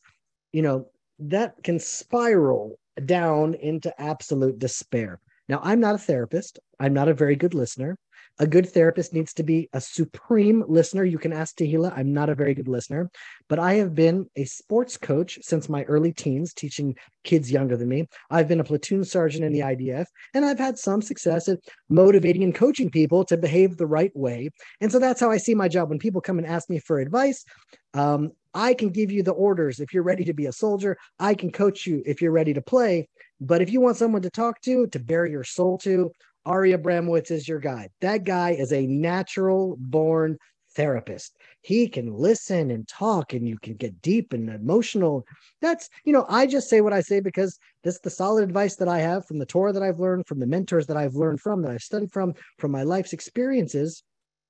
you 0.51 0.61
know, 0.61 0.87
that 1.19 1.55
can 1.63 1.79
spiral 1.79 2.77
down 3.03 3.55
into 3.55 3.99
absolute 3.99 4.59
despair. 4.59 5.19
Now, 5.49 5.59
I'm 5.63 5.79
not 5.79 5.95
a 5.95 5.99
therapist. 5.99 6.59
I'm 6.79 6.93
not 6.93 7.07
a 7.07 7.13
very 7.13 7.35
good 7.35 7.55
listener. 7.55 7.97
A 8.39 8.47
good 8.47 8.67
therapist 8.67 9.13
needs 9.13 9.33
to 9.35 9.43
be 9.43 9.69
a 9.73 9.79
supreme 9.79 10.63
listener. 10.67 11.03
You 11.03 11.19
can 11.19 11.31
ask 11.31 11.55
Tehila. 11.55 11.95
I'm 11.95 12.13
not 12.13 12.29
a 12.29 12.35
very 12.35 12.55
good 12.55 12.67
listener, 12.67 13.11
but 13.47 13.59
I 13.59 13.75
have 13.75 13.93
been 13.93 14.27
a 14.35 14.45
sports 14.45 14.97
coach 14.97 15.37
since 15.43 15.69
my 15.69 15.83
early 15.83 16.11
teens, 16.11 16.51
teaching 16.53 16.95
kids 17.23 17.51
younger 17.51 17.77
than 17.77 17.89
me. 17.89 18.07
I've 18.31 18.47
been 18.47 18.59
a 18.59 18.63
platoon 18.63 19.03
sergeant 19.03 19.43
in 19.43 19.53
the 19.53 19.59
IDF, 19.59 20.07
and 20.33 20.43
I've 20.43 20.57
had 20.57 20.79
some 20.79 21.03
success 21.03 21.47
at 21.47 21.59
motivating 21.89 22.43
and 22.43 22.55
coaching 22.55 22.89
people 22.89 23.23
to 23.25 23.37
behave 23.37 23.77
the 23.77 23.85
right 23.85 24.11
way. 24.15 24.49
And 24.81 24.91
so 24.91 24.97
that's 24.97 25.19
how 25.19 25.29
I 25.29 25.37
see 25.37 25.53
my 25.53 25.67
job. 25.67 25.89
When 25.89 25.99
people 25.99 26.19
come 26.19 26.39
and 26.39 26.47
ask 26.47 26.71
me 26.71 26.79
for 26.79 26.99
advice, 26.99 27.45
um, 27.93 28.31
I 28.55 28.73
can 28.73 28.89
give 28.89 29.11
you 29.11 29.21
the 29.21 29.31
orders 29.31 29.79
if 29.79 29.93
you're 29.93 30.03
ready 30.03 30.23
to 30.25 30.33
be 30.33 30.47
a 30.47 30.51
soldier. 30.51 30.97
I 31.19 31.35
can 31.35 31.51
coach 31.51 31.85
you 31.85 32.01
if 32.05 32.21
you're 32.21 32.31
ready 32.31 32.53
to 32.53 32.61
play. 32.61 33.09
But 33.39 33.61
if 33.61 33.71
you 33.71 33.81
want 33.81 33.97
someone 33.97 34.21
to 34.23 34.29
talk 34.29 34.61
to, 34.61 34.87
to 34.87 34.99
bare 34.99 35.25
your 35.25 35.43
soul 35.43 35.77
to, 35.79 36.11
Ari 36.45 36.73
Abramowitz 36.73 37.31
is 37.31 37.47
your 37.47 37.59
guy. 37.59 37.89
That 38.01 38.23
guy 38.23 38.51
is 38.51 38.73
a 38.73 38.85
natural 38.87 39.75
born 39.79 40.37
therapist. 40.75 41.37
He 41.61 41.87
can 41.87 42.13
listen 42.13 42.71
and 42.71 42.87
talk, 42.87 43.33
and 43.33 43.47
you 43.47 43.57
can 43.59 43.75
get 43.75 44.01
deep 44.01 44.33
and 44.33 44.49
emotional. 44.49 45.25
That's, 45.61 45.89
you 46.03 46.13
know, 46.13 46.25
I 46.27 46.45
just 46.45 46.69
say 46.69 46.81
what 46.81 46.93
I 46.93 47.01
say 47.01 47.19
because 47.19 47.57
this 47.83 47.95
is 47.95 48.01
the 48.01 48.09
solid 48.09 48.43
advice 48.43 48.75
that 48.77 48.87
I 48.87 48.99
have 48.99 49.25
from 49.25 49.39
the 49.39 49.45
Torah 49.45 49.73
that 49.73 49.83
I've 49.83 49.99
learned, 49.99 50.27
from 50.27 50.39
the 50.39 50.47
mentors 50.47 50.87
that 50.87 50.97
I've 50.97 51.15
learned 51.15 51.41
from, 51.41 51.61
that 51.61 51.71
I've 51.71 51.81
studied 51.81 52.11
from, 52.11 52.33
from 52.57 52.71
my 52.71 52.83
life's 52.83 53.13
experiences. 53.13 54.03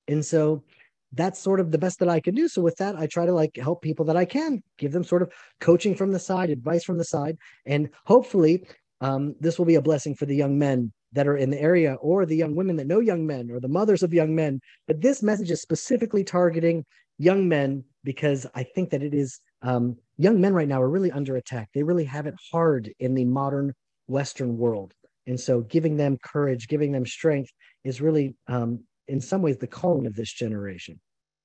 And 0.08 0.24
so 0.24 0.64
that's 1.12 1.39
sort 1.39 1.60
of 1.60 1.72
the 1.72 1.78
best 1.78 2.00
that 2.00 2.10
I 2.10 2.20
can 2.20 2.34
do. 2.34 2.48
So 2.48 2.62
with 2.62 2.78
that, 2.78 2.96
I 2.96 3.06
try 3.06 3.26
to 3.26 3.34
like 3.34 3.56
help 3.56 3.82
people 3.82 4.06
that 4.06 4.18
I 4.18 4.26
can, 4.26 4.64
give 4.78 4.91
them 4.91 5.04
sort 5.04 5.22
of 5.22 5.32
coaching 5.60 5.96
from 5.96 6.12
the 6.12 6.20
side, 6.20 6.50
advice 6.50 6.84
from 6.84 6.98
the 6.98 7.04
side, 7.04 7.38
and 7.66 7.89
hopefully 8.06 8.66
um, 9.02 9.36
this 9.39 9.58
will 9.58 9.66
be 9.66 9.76
a 9.76 9.82
blessing 9.82 10.16
for 10.16 10.26
the 10.26 10.36
young 10.36 10.58
men 10.58 10.91
that 11.14 11.28
are 11.28 11.38
in 11.38 11.49
the 11.49 11.61
area 11.61 11.95
or 11.95 12.26
the 12.26 12.36
young 12.36 12.55
women 12.55 12.76
that 12.76 12.88
know 12.88 12.99
young 12.99 13.26
men 13.26 13.49
or 13.49 13.59
the 13.59 13.68
mothers 13.68 14.03
of 14.03 14.14
young 14.14 14.36
men. 14.36 14.59
But 14.88 15.01
this 15.01 15.24
message 15.24 15.51
is 15.51 15.61
specifically 15.61 16.24
targeting 16.24 16.86
young 17.18 17.47
men 17.47 17.84
because 18.03 18.45
I 18.53 18.64
think 18.64 18.89
that 18.89 19.03
it 19.03 19.14
is 19.14 19.39
um, 19.61 19.95
young 20.18 20.41
men 20.41 20.53
right 20.53 20.68
now 20.68 20.82
are 20.82 20.89
really 20.89 21.11
under 21.11 21.38
attack. 21.38 21.70
They 21.74 21.84
really 21.84 22.05
have 22.05 22.26
it 22.26 22.36
hard 22.51 22.91
in 22.99 23.14
the 23.14 23.26
modern 23.26 23.74
Western 24.07 24.57
world. 24.57 24.93
And 25.26 25.39
so 25.39 25.61
giving 25.61 25.95
them 25.95 26.18
courage, 26.24 26.68
giving 26.68 26.91
them 26.91 27.05
strength 27.05 27.49
is 27.84 28.01
really, 28.01 28.36
um, 28.47 28.84
in 29.07 29.22
some 29.22 29.41
ways, 29.41 29.57
the 29.57 29.68
calling 29.68 30.05
of 30.05 30.16
this 30.16 30.32
generation. 30.32 30.99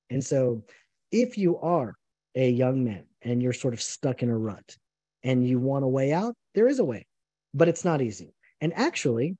And 0.09 0.23
so 0.23 0.63
if 1.11 1.37
you 1.37 1.57
are 1.59 1.95
a 2.35 2.49
young 2.49 2.83
man 2.83 3.05
and 3.21 3.41
you're 3.41 3.53
sort 3.53 3.73
of 3.73 3.81
stuck 3.81 4.21
in 4.21 4.29
a 4.29 4.37
rut 4.37 4.75
and 5.23 5.47
you 5.47 5.59
want 5.59 5.85
a 5.85 5.87
way 5.87 6.11
out, 6.11 6.35
there 6.55 6.67
is 6.67 6.79
a 6.79 6.83
way, 6.83 7.05
but 7.53 7.69
it's 7.69 7.85
not 7.85 8.01
easy. 8.01 8.33
And 8.61 8.73
actually, 8.73 9.37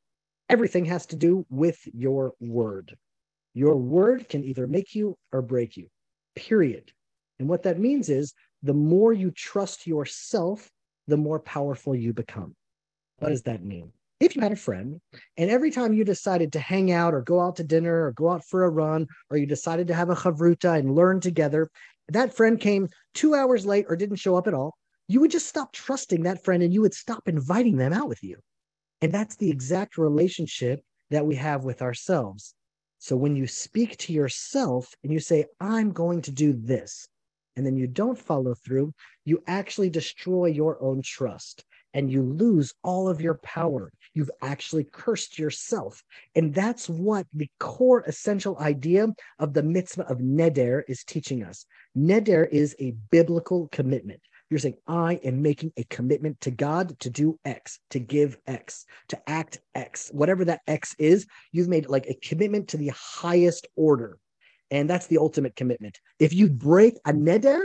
everything 0.50 0.86
has 0.86 1.06
to 1.08 1.16
do 1.16 1.46
with 1.50 1.80
your 1.94 2.34
word. 2.40 2.96
Your 3.54 3.76
word 3.76 4.28
can 4.28 4.44
either 4.44 4.68
make 4.68 4.96
you 4.96 5.18
or 5.32 5.42
break 5.42 5.78
you, 5.78 5.88
period. 6.36 6.92
And 7.40 7.48
what 7.48 7.64
that 7.64 7.80
means 7.80 8.10
is 8.10 8.34
the 8.64 8.74
more 8.74 9.14
you 9.14 9.32
trust 9.32 9.88
yourself, 9.88 10.70
the 11.08 11.18
more 11.18 11.40
powerful 11.40 11.96
you 11.96 12.14
become. 12.14 12.56
What 13.20 13.30
does 13.30 13.44
that 13.44 13.64
mean? 13.64 13.92
If 14.20 14.36
you 14.36 14.42
had 14.42 14.52
a 14.52 14.58
friend 14.58 15.00
and 15.38 15.50
every 15.50 15.72
time 15.72 15.94
you 15.94 16.04
decided 16.04 16.52
to 16.54 16.60
hang 16.60 16.92
out 16.92 17.14
or 17.14 17.22
go 17.22 17.40
out 17.40 17.56
to 17.58 17.64
dinner 17.64 18.06
or 18.06 18.12
go 18.12 18.30
out 18.30 18.44
for 18.46 18.66
a 18.66 18.70
run 18.70 19.08
or 19.30 19.38
you 19.38 19.46
decided 19.46 19.88
to 19.88 19.94
have 19.94 20.10
a 20.10 20.16
chavruta 20.16 20.78
and 20.78 20.94
learn 20.94 21.22
together, 21.22 21.70
that 22.10 22.36
friend 22.36 22.60
came 22.60 22.90
two 23.14 23.34
hours 23.34 23.66
late 23.66 23.86
or 23.88 23.96
didn't 23.96 24.18
show 24.18 24.36
up 24.36 24.48
at 24.48 24.54
all, 24.54 24.76
you 25.08 25.22
would 25.22 25.32
just 25.32 25.48
stop 25.48 25.72
trusting 25.72 26.24
that 26.24 26.44
friend 26.44 26.64
and 26.64 26.74
you 26.74 26.82
would 26.82 26.94
stop 26.94 27.28
inviting 27.28 27.78
them 27.78 27.94
out 27.94 28.10
with 28.10 28.22
you. 28.22 28.38
And 29.02 29.12
that's 29.12 29.36
the 29.36 29.50
exact 29.50 29.98
relationship 29.98 30.82
that 31.10 31.26
we 31.26 31.36
have 31.36 31.64
with 31.64 31.82
ourselves. 31.82 32.54
So 32.98 33.16
when 33.16 33.36
you 33.36 33.48
speak 33.48 33.98
to 33.98 34.14
yourself 34.14 34.94
and 35.04 35.14
you 35.14 35.20
say, 35.20 35.46
I'm 35.60 35.92
going 35.92 36.22
to 36.24 36.32
do 36.32 36.54
this, 36.54 37.08
and 37.56 37.66
then 37.66 37.76
you 37.76 37.88
don't 37.88 38.18
follow 38.18 38.56
through, 38.56 38.94
you 39.26 39.44
actually 39.48 39.90
destroy 39.90 40.48
your 40.48 40.82
own 40.82 41.02
trust 41.02 41.66
and 41.94 42.12
you 42.12 42.22
lose 42.22 42.74
all 42.84 43.10
of 43.10 43.20
your 43.20 43.40
power. 43.44 43.92
You've 44.14 44.32
actually 44.42 44.86
cursed 44.86 45.40
yourself. 45.40 46.04
And 46.36 46.54
that's 46.54 46.88
what 46.88 47.26
the 47.34 47.50
core 47.60 48.04
essential 48.08 48.58
idea 48.60 49.08
of 49.40 49.54
the 49.54 49.64
mitzvah 49.64 50.08
of 50.08 50.20
neder 50.20 50.84
is 50.88 51.04
teaching 51.04 51.44
us. 51.44 51.66
Neder 51.98 52.48
is 52.50 52.76
a 52.80 52.96
biblical 53.12 53.68
commitment. 53.72 54.22
You're 54.50 54.60
saying, 54.60 54.78
I 54.88 55.20
am 55.24 55.42
making 55.42 55.74
a 55.78 55.84
commitment 55.86 56.42
to 56.42 56.52
God 56.52 57.00
to 57.02 57.10
do 57.10 57.40
X, 57.46 57.80
to 57.92 58.00
give 58.00 58.38
X, 58.48 58.86
to 59.10 59.30
act 59.30 59.60
X, 59.76 60.10
whatever 60.12 60.44
that 60.46 60.62
X 60.66 60.96
is. 60.98 61.28
You've 61.52 61.68
made 61.68 61.88
like 61.88 62.08
a 62.08 62.16
commitment 62.16 62.70
to 62.70 62.78
the 62.78 62.92
highest 62.96 63.68
order. 63.76 64.18
And 64.72 64.90
that's 64.90 65.08
the 65.08 65.18
ultimate 65.18 65.56
commitment. 65.56 66.00
If 66.20 66.34
you 66.34 66.50
break 66.50 66.96
a 67.06 67.14
neder, 67.14 67.62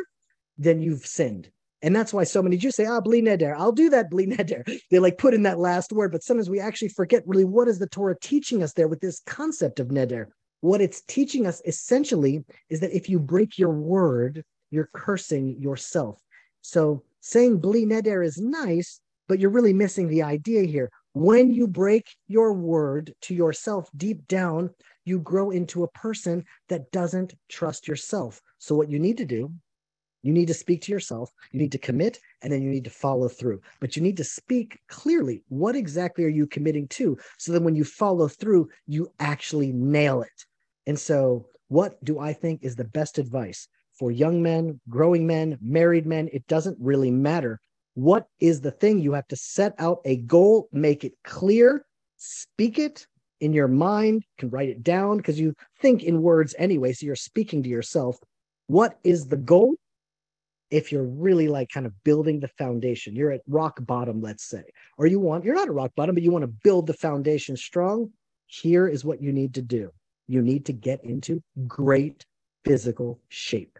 then 0.58 0.80
you've 0.80 1.06
sinned. 1.06 1.50
And 1.82 1.94
that's 1.94 2.14
why 2.14 2.24
so 2.24 2.42
many 2.42 2.56
Jews 2.56 2.76
say, 2.76 2.86
ah, 2.86 3.00
bli 3.00 3.20
neder, 3.20 3.54
I'll 3.56 3.72
do 3.72 3.90
that, 3.90 4.10
bli 4.10 4.26
neder. 4.26 4.62
They 4.90 4.98
like 4.98 5.18
put 5.18 5.34
in 5.34 5.42
that 5.42 5.58
last 5.58 5.92
word, 5.92 6.12
but 6.12 6.22
sometimes 6.22 6.48
we 6.48 6.60
actually 6.60 6.88
forget 6.88 7.22
really 7.26 7.44
what 7.44 7.68
is 7.68 7.78
the 7.78 7.86
Torah 7.86 8.16
teaching 8.20 8.62
us 8.62 8.72
there 8.72 8.88
with 8.88 9.00
this 9.00 9.20
concept 9.26 9.80
of 9.80 9.88
neder. 9.88 10.26
What 10.62 10.80
it's 10.80 11.02
teaching 11.02 11.46
us 11.46 11.60
essentially 11.66 12.42
is 12.70 12.80
that 12.80 12.96
if 12.96 13.10
you 13.10 13.18
break 13.18 13.58
your 13.58 13.72
word, 13.72 14.44
you're 14.70 14.88
cursing 14.94 15.60
yourself. 15.60 16.18
So 16.66 17.02
saying 17.20 17.58
bli 17.58 17.84
neder 17.84 18.24
is 18.24 18.38
nice, 18.38 18.98
but 19.28 19.38
you're 19.38 19.50
really 19.50 19.74
missing 19.74 20.08
the 20.08 20.22
idea 20.22 20.62
here. 20.62 20.90
When 21.12 21.52
you 21.52 21.66
break 21.66 22.16
your 22.26 22.54
word 22.54 23.14
to 23.20 23.34
yourself 23.34 23.90
deep 23.98 24.26
down, 24.28 24.70
you 25.04 25.18
grow 25.20 25.50
into 25.50 25.84
a 25.84 25.90
person 25.90 26.42
that 26.70 26.90
doesn't 26.90 27.34
trust 27.50 27.86
yourself. 27.86 28.40
So 28.58 28.74
what 28.74 28.88
you 28.88 28.98
need 28.98 29.18
to 29.18 29.26
do, 29.26 29.52
you 30.22 30.32
need 30.32 30.46
to 30.46 30.54
speak 30.54 30.80
to 30.82 30.92
yourself, 30.92 31.30
you 31.52 31.60
need 31.60 31.72
to 31.72 31.78
commit, 31.78 32.18
and 32.40 32.50
then 32.50 32.62
you 32.62 32.70
need 32.70 32.84
to 32.84 32.90
follow 32.90 33.28
through. 33.28 33.60
But 33.78 33.94
you 33.94 34.00
need 34.00 34.16
to 34.16 34.24
speak 34.24 34.80
clearly. 34.88 35.42
What 35.48 35.76
exactly 35.76 36.24
are 36.24 36.28
you 36.38 36.46
committing 36.46 36.88
to? 36.96 37.18
So 37.36 37.52
that 37.52 37.62
when 37.62 37.76
you 37.76 37.84
follow 37.84 38.26
through, 38.26 38.70
you 38.86 39.12
actually 39.20 39.70
nail 39.70 40.22
it. 40.22 40.46
And 40.86 40.98
so, 40.98 41.46
what 41.68 42.02
do 42.02 42.18
I 42.18 42.32
think 42.32 42.62
is 42.62 42.74
the 42.74 42.84
best 42.84 43.18
advice? 43.18 43.68
For 43.98 44.10
young 44.10 44.42
men, 44.42 44.80
growing 44.88 45.26
men, 45.26 45.58
married 45.60 46.06
men, 46.06 46.28
it 46.32 46.46
doesn't 46.46 46.76
really 46.80 47.10
matter. 47.10 47.60
What 47.94 48.26
is 48.40 48.60
the 48.60 48.72
thing? 48.72 48.98
You 48.98 49.12
have 49.12 49.28
to 49.28 49.36
set 49.36 49.74
out 49.78 50.00
a 50.04 50.16
goal, 50.16 50.68
make 50.72 51.04
it 51.04 51.14
clear, 51.24 51.84
speak 52.16 52.78
it 52.78 53.06
in 53.40 53.52
your 53.52 53.68
mind, 53.68 54.24
can 54.38 54.50
write 54.50 54.68
it 54.68 54.82
down 54.82 55.18
because 55.18 55.38
you 55.38 55.54
think 55.80 56.02
in 56.02 56.22
words 56.22 56.54
anyway. 56.58 56.92
So 56.92 57.06
you're 57.06 57.16
speaking 57.16 57.62
to 57.62 57.68
yourself. 57.68 58.18
What 58.66 58.98
is 59.04 59.28
the 59.28 59.36
goal? 59.36 59.74
If 60.70 60.90
you're 60.90 61.04
really 61.04 61.46
like 61.46 61.68
kind 61.68 61.86
of 61.86 61.92
building 62.02 62.40
the 62.40 62.48
foundation, 62.48 63.14
you're 63.14 63.30
at 63.30 63.42
rock 63.46 63.78
bottom, 63.86 64.20
let's 64.20 64.44
say, 64.44 64.64
or 64.98 65.06
you 65.06 65.20
want, 65.20 65.44
you're 65.44 65.54
not 65.54 65.68
at 65.68 65.74
rock 65.74 65.92
bottom, 65.94 66.14
but 66.16 66.24
you 66.24 66.32
want 66.32 66.42
to 66.42 66.52
build 66.64 66.86
the 66.86 66.94
foundation 66.94 67.56
strong. 67.56 68.10
Here 68.46 68.88
is 68.88 69.04
what 69.04 69.22
you 69.22 69.32
need 69.32 69.54
to 69.54 69.62
do. 69.62 69.90
You 70.26 70.42
need 70.42 70.66
to 70.66 70.72
get 70.72 71.04
into 71.04 71.42
great 71.68 72.24
physical 72.64 73.20
shape. 73.28 73.78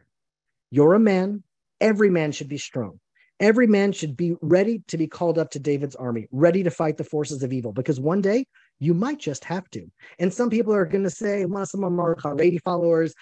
You're 0.75 0.95
a 0.95 0.99
man. 0.99 1.45
Every 1.81 2.11
man 2.11 2.33
should 2.33 2.49
be 2.49 2.59
strong. 2.59 2.99
Every 3.39 3.69
man 3.69 3.93
should 3.93 4.17
be 4.17 4.35
ready 4.43 4.83
to 4.89 4.99
be 4.99 5.07
called 5.07 5.39
up 5.39 5.51
to 5.51 5.61
David's 5.61 5.95
army, 5.95 6.27
ready 6.33 6.65
to 6.65 6.71
fight 6.73 6.97
the 6.97 7.05
forces 7.05 7.45
of 7.45 7.53
evil, 7.53 7.73
because 7.73 8.01
one 8.01 8.21
day 8.21 8.47
you 8.81 8.95
might 8.95 9.19
just 9.19 9.45
have 9.45 9.69
to. 9.71 9.91
And 10.19 10.33
some 10.33 10.51
people 10.51 10.75
are 10.75 10.85
going 10.85 11.05
to 11.05 11.11
say, 11.11 11.45
well, 11.45 11.67
some 11.67 11.85
of 11.85 11.91
them 11.91 12.01
are 12.01 12.17
followers, 12.65 13.15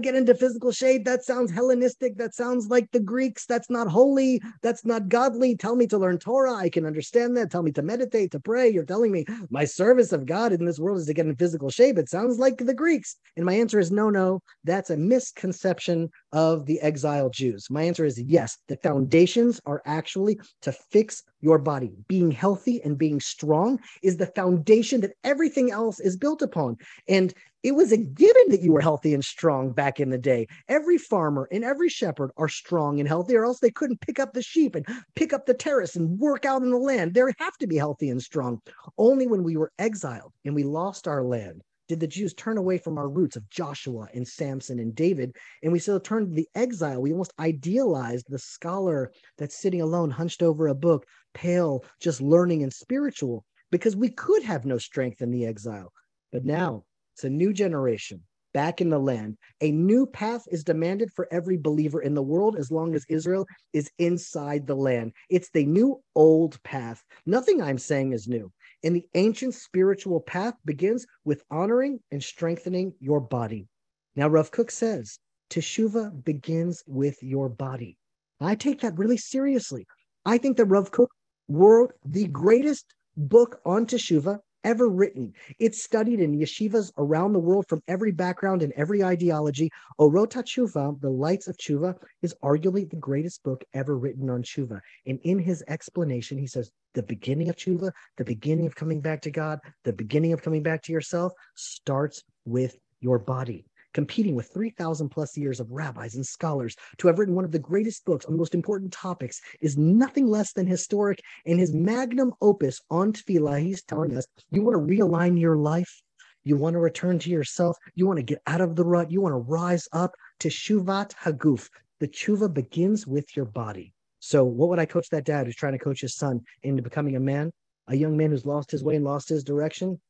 get 0.00 0.14
into 0.14 0.34
physical 0.34 0.70
shape. 0.70 1.04
That 1.04 1.24
sounds 1.24 1.50
Hellenistic. 1.50 2.16
That 2.18 2.34
sounds 2.34 2.68
like 2.68 2.90
the 2.92 3.00
Greeks. 3.00 3.46
That's 3.46 3.70
not 3.70 3.88
holy. 3.88 4.40
That's 4.62 4.84
not 4.84 5.08
godly. 5.08 5.56
Tell 5.56 5.76
me 5.76 5.86
to 5.88 5.98
learn 5.98 6.18
Torah. 6.18 6.54
I 6.54 6.68
can 6.68 6.86
understand 6.86 7.36
that. 7.36 7.50
Tell 7.50 7.62
me 7.62 7.72
to 7.72 7.82
meditate, 7.82 8.30
to 8.32 8.40
pray. 8.40 8.68
You're 8.68 8.84
telling 8.84 9.12
me 9.12 9.24
my 9.50 9.64
service 9.64 10.12
of 10.12 10.26
God 10.26 10.52
in 10.52 10.64
this 10.64 10.78
world 10.78 10.98
is 10.98 11.06
to 11.06 11.14
get 11.14 11.26
in 11.26 11.36
physical 11.36 11.70
shape. 11.70 11.98
It 11.98 12.08
sounds 12.08 12.38
like 12.38 12.58
the 12.58 12.74
Greeks. 12.74 13.16
And 13.36 13.46
my 13.46 13.54
answer 13.54 13.78
is 13.78 13.90
no, 13.90 14.10
no. 14.10 14.40
That's 14.64 14.90
a 14.90 14.96
misconception 14.96 16.10
of 16.32 16.66
the 16.66 16.80
exiled 16.80 17.32
Jews. 17.32 17.68
My 17.70 17.82
answer 17.82 18.04
is 18.04 18.20
yes. 18.20 18.58
The 18.68 18.76
foundations 18.76 19.60
are 19.64 19.82
actually 19.86 20.38
to 20.62 20.72
fix 20.72 21.22
your 21.40 21.58
body. 21.58 21.92
Being 22.08 22.30
healthy 22.30 22.82
and 22.82 22.96
being 22.96 23.20
strong 23.20 23.80
is 24.02 24.16
the 24.16 24.26
foundation 24.26 24.91
that 25.00 25.16
everything 25.24 25.70
else 25.70 25.98
is 26.00 26.16
built 26.16 26.42
upon. 26.42 26.76
And 27.08 27.32
it 27.62 27.74
was 27.74 27.92
a 27.92 27.96
given 27.96 28.48
that 28.48 28.60
you 28.60 28.72
were 28.72 28.80
healthy 28.80 29.14
and 29.14 29.24
strong 29.24 29.72
back 29.72 30.00
in 30.00 30.10
the 30.10 30.18
day. 30.18 30.48
Every 30.68 30.98
farmer 30.98 31.48
and 31.50 31.64
every 31.64 31.88
shepherd 31.88 32.30
are 32.36 32.48
strong 32.48 32.98
and 32.98 33.08
healthy, 33.08 33.36
or 33.36 33.44
else 33.44 33.60
they 33.60 33.70
couldn't 33.70 34.00
pick 34.00 34.18
up 34.18 34.32
the 34.32 34.42
sheep 34.42 34.74
and 34.74 34.86
pick 35.14 35.32
up 35.32 35.46
the 35.46 35.54
terrace 35.54 35.96
and 35.96 36.18
work 36.18 36.44
out 36.44 36.62
in 36.62 36.70
the 36.70 36.76
land. 36.76 37.14
They 37.14 37.22
have 37.38 37.56
to 37.58 37.66
be 37.66 37.76
healthy 37.76 38.10
and 38.10 38.22
strong. 38.22 38.60
Only 38.98 39.26
when 39.26 39.44
we 39.44 39.56
were 39.56 39.72
exiled 39.78 40.32
and 40.44 40.54
we 40.54 40.64
lost 40.64 41.06
our 41.06 41.22
land 41.22 41.62
did 41.88 42.00
the 42.00 42.06
Jews 42.06 42.32
turn 42.32 42.56
away 42.56 42.78
from 42.78 42.96
our 42.96 43.08
roots 43.08 43.36
of 43.36 43.48
Joshua 43.50 44.08
and 44.14 44.26
Samson 44.26 44.78
and 44.78 44.94
David, 44.94 45.36
and 45.62 45.72
we 45.72 45.78
still 45.78 46.00
turned 46.00 46.30
to 46.30 46.34
the 46.34 46.48
exile. 46.54 47.02
We 47.02 47.12
almost 47.12 47.34
idealized 47.38 48.26
the 48.30 48.38
scholar 48.38 49.12
that's 49.36 49.60
sitting 49.60 49.82
alone, 49.82 50.10
hunched 50.10 50.42
over 50.42 50.68
a 50.68 50.74
book, 50.74 51.04
pale, 51.34 51.84
just 52.00 52.22
learning 52.22 52.62
and 52.62 52.72
spiritual, 52.72 53.44
because 53.72 53.96
we 53.96 54.10
could 54.10 54.44
have 54.44 54.64
no 54.64 54.78
strength 54.78 55.20
in 55.20 55.32
the 55.32 55.44
exile. 55.44 55.92
But 56.30 56.42
mm-hmm. 56.42 56.52
now 56.52 56.84
it's 57.16 57.24
a 57.24 57.30
new 57.30 57.52
generation 57.52 58.22
back 58.54 58.82
in 58.82 58.90
the 58.90 58.98
land. 58.98 59.38
A 59.62 59.72
new 59.72 60.06
path 60.06 60.44
is 60.50 60.62
demanded 60.62 61.10
for 61.16 61.26
every 61.32 61.56
believer 61.56 62.02
in 62.02 62.14
the 62.14 62.22
world 62.22 62.54
as 62.56 62.70
long 62.70 62.94
as 62.94 63.02
mm-hmm. 63.06 63.16
Israel 63.16 63.46
is 63.72 63.90
inside 63.98 64.66
the 64.66 64.76
land. 64.76 65.12
It's 65.30 65.50
the 65.50 65.64
new 65.64 66.00
old 66.14 66.62
path. 66.62 67.02
Nothing 67.26 67.60
I'm 67.60 67.78
saying 67.78 68.12
is 68.12 68.28
new. 68.28 68.52
And 68.84 68.94
the 68.94 69.06
ancient 69.14 69.54
spiritual 69.54 70.20
path 70.20 70.54
begins 70.64 71.06
with 71.24 71.42
honoring 71.50 71.98
and 72.12 72.22
strengthening 72.22 72.92
your 73.00 73.20
body. 73.20 73.66
Now, 74.14 74.28
Rav 74.28 74.50
Kook 74.50 74.70
says, 74.70 75.18
Teshuva 75.50 76.24
begins 76.24 76.82
with 76.86 77.22
your 77.22 77.48
body. 77.48 77.96
I 78.40 78.54
take 78.54 78.80
that 78.80 78.98
really 78.98 79.16
seriously. 79.16 79.86
I 80.26 80.36
think 80.36 80.56
that 80.56 80.66
Rav 80.66 80.90
Kook 80.90 81.10
wrote 81.48 81.92
the 82.04 82.26
greatest 82.26 82.86
book 83.16 83.60
on 83.64 83.86
Teshuva 83.86 84.38
ever 84.64 84.88
written. 84.88 85.32
It's 85.58 85.82
studied 85.82 86.20
in 86.20 86.38
yeshivas 86.38 86.92
around 86.98 87.32
the 87.32 87.40
world 87.40 87.66
from 87.68 87.82
every 87.88 88.12
background 88.12 88.62
and 88.62 88.72
every 88.74 89.02
ideology. 89.02 89.70
Orot 89.98 90.30
HaTshuva, 90.30 91.00
The 91.00 91.10
Lights 91.10 91.48
of 91.48 91.56
Tshuva, 91.56 91.96
is 92.22 92.34
arguably 92.42 92.88
the 92.88 92.96
greatest 92.96 93.42
book 93.42 93.64
ever 93.74 93.98
written 93.98 94.30
on 94.30 94.42
Tshuva. 94.42 94.80
And 95.06 95.18
in 95.24 95.38
his 95.38 95.64
explanation, 95.68 96.38
he 96.38 96.46
says, 96.46 96.70
the 96.94 97.02
beginning 97.02 97.48
of 97.48 97.56
Tshuva, 97.56 97.90
the 98.16 98.24
beginning 98.24 98.66
of 98.66 98.74
coming 98.74 99.00
back 99.00 99.22
to 99.22 99.30
God, 99.30 99.58
the 99.84 99.92
beginning 99.92 100.32
of 100.32 100.42
coming 100.42 100.62
back 100.62 100.82
to 100.82 100.92
yourself 100.92 101.32
starts 101.54 102.22
with 102.44 102.76
your 103.00 103.18
body 103.18 103.64
competing 103.92 104.34
with 104.34 104.52
3,000 104.52 105.08
plus 105.08 105.36
years 105.36 105.60
of 105.60 105.70
rabbis 105.70 106.14
and 106.14 106.26
scholars 106.26 106.76
to 106.98 107.06
have 107.06 107.18
written 107.18 107.34
one 107.34 107.44
of 107.44 107.52
the 107.52 107.58
greatest 107.58 108.04
books 108.04 108.24
on 108.24 108.32
the 108.32 108.38
most 108.38 108.54
important 108.54 108.92
topics 108.92 109.40
is 109.60 109.76
nothing 109.76 110.26
less 110.26 110.52
than 110.52 110.66
historic. 110.66 111.20
In 111.44 111.58
his 111.58 111.72
magnum 111.72 112.32
opus 112.40 112.80
on 112.90 113.12
tefillah, 113.12 113.60
he's 113.60 113.82
telling 113.82 114.16
us 114.16 114.26
you 114.50 114.62
want 114.62 114.76
to 114.76 114.94
realign 114.94 115.38
your 115.38 115.56
life, 115.56 116.02
you 116.44 116.56
want 116.56 116.74
to 116.74 116.80
return 116.80 117.18
to 117.20 117.30
yourself, 117.30 117.76
you 117.94 118.06
want 118.06 118.18
to 118.18 118.22
get 118.22 118.42
out 118.46 118.60
of 118.60 118.76
the 118.76 118.84
rut, 118.84 119.10
you 119.10 119.20
want 119.20 119.32
to 119.32 119.38
rise 119.38 119.86
up 119.92 120.12
to 120.40 120.48
shuvat 120.48 121.12
haguf. 121.14 121.68
The 122.00 122.08
tshuva 122.08 122.52
begins 122.52 123.06
with 123.06 123.36
your 123.36 123.44
body. 123.44 123.94
So, 124.18 124.44
what 124.44 124.68
would 124.68 124.78
I 124.78 124.86
coach 124.86 125.08
that 125.10 125.24
dad 125.24 125.46
who's 125.46 125.56
trying 125.56 125.72
to 125.72 125.78
coach 125.78 126.00
his 126.00 126.16
son 126.16 126.40
into 126.62 126.82
becoming 126.82 127.16
a 127.16 127.20
man, 127.20 127.52
a 127.88 127.96
young 127.96 128.16
man 128.16 128.30
who's 128.30 128.46
lost 128.46 128.70
his 128.70 128.82
way 128.82 128.96
and 128.96 129.04
lost 129.04 129.28
his 129.28 129.44
direction? 129.44 130.00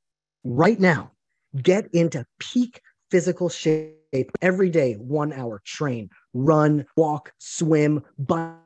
Right 0.44 0.78
now, 0.78 1.12
get 1.60 1.88
into 1.94 2.26
peak 2.38 2.80
physical 3.12 3.50
shape 3.50 4.30
every 4.40 4.70
day, 4.70 4.94
one 4.94 5.34
hour, 5.34 5.60
train, 5.66 6.08
run, 6.32 6.86
walk, 6.96 7.30
swim, 7.38 8.02
bike. 8.18 8.56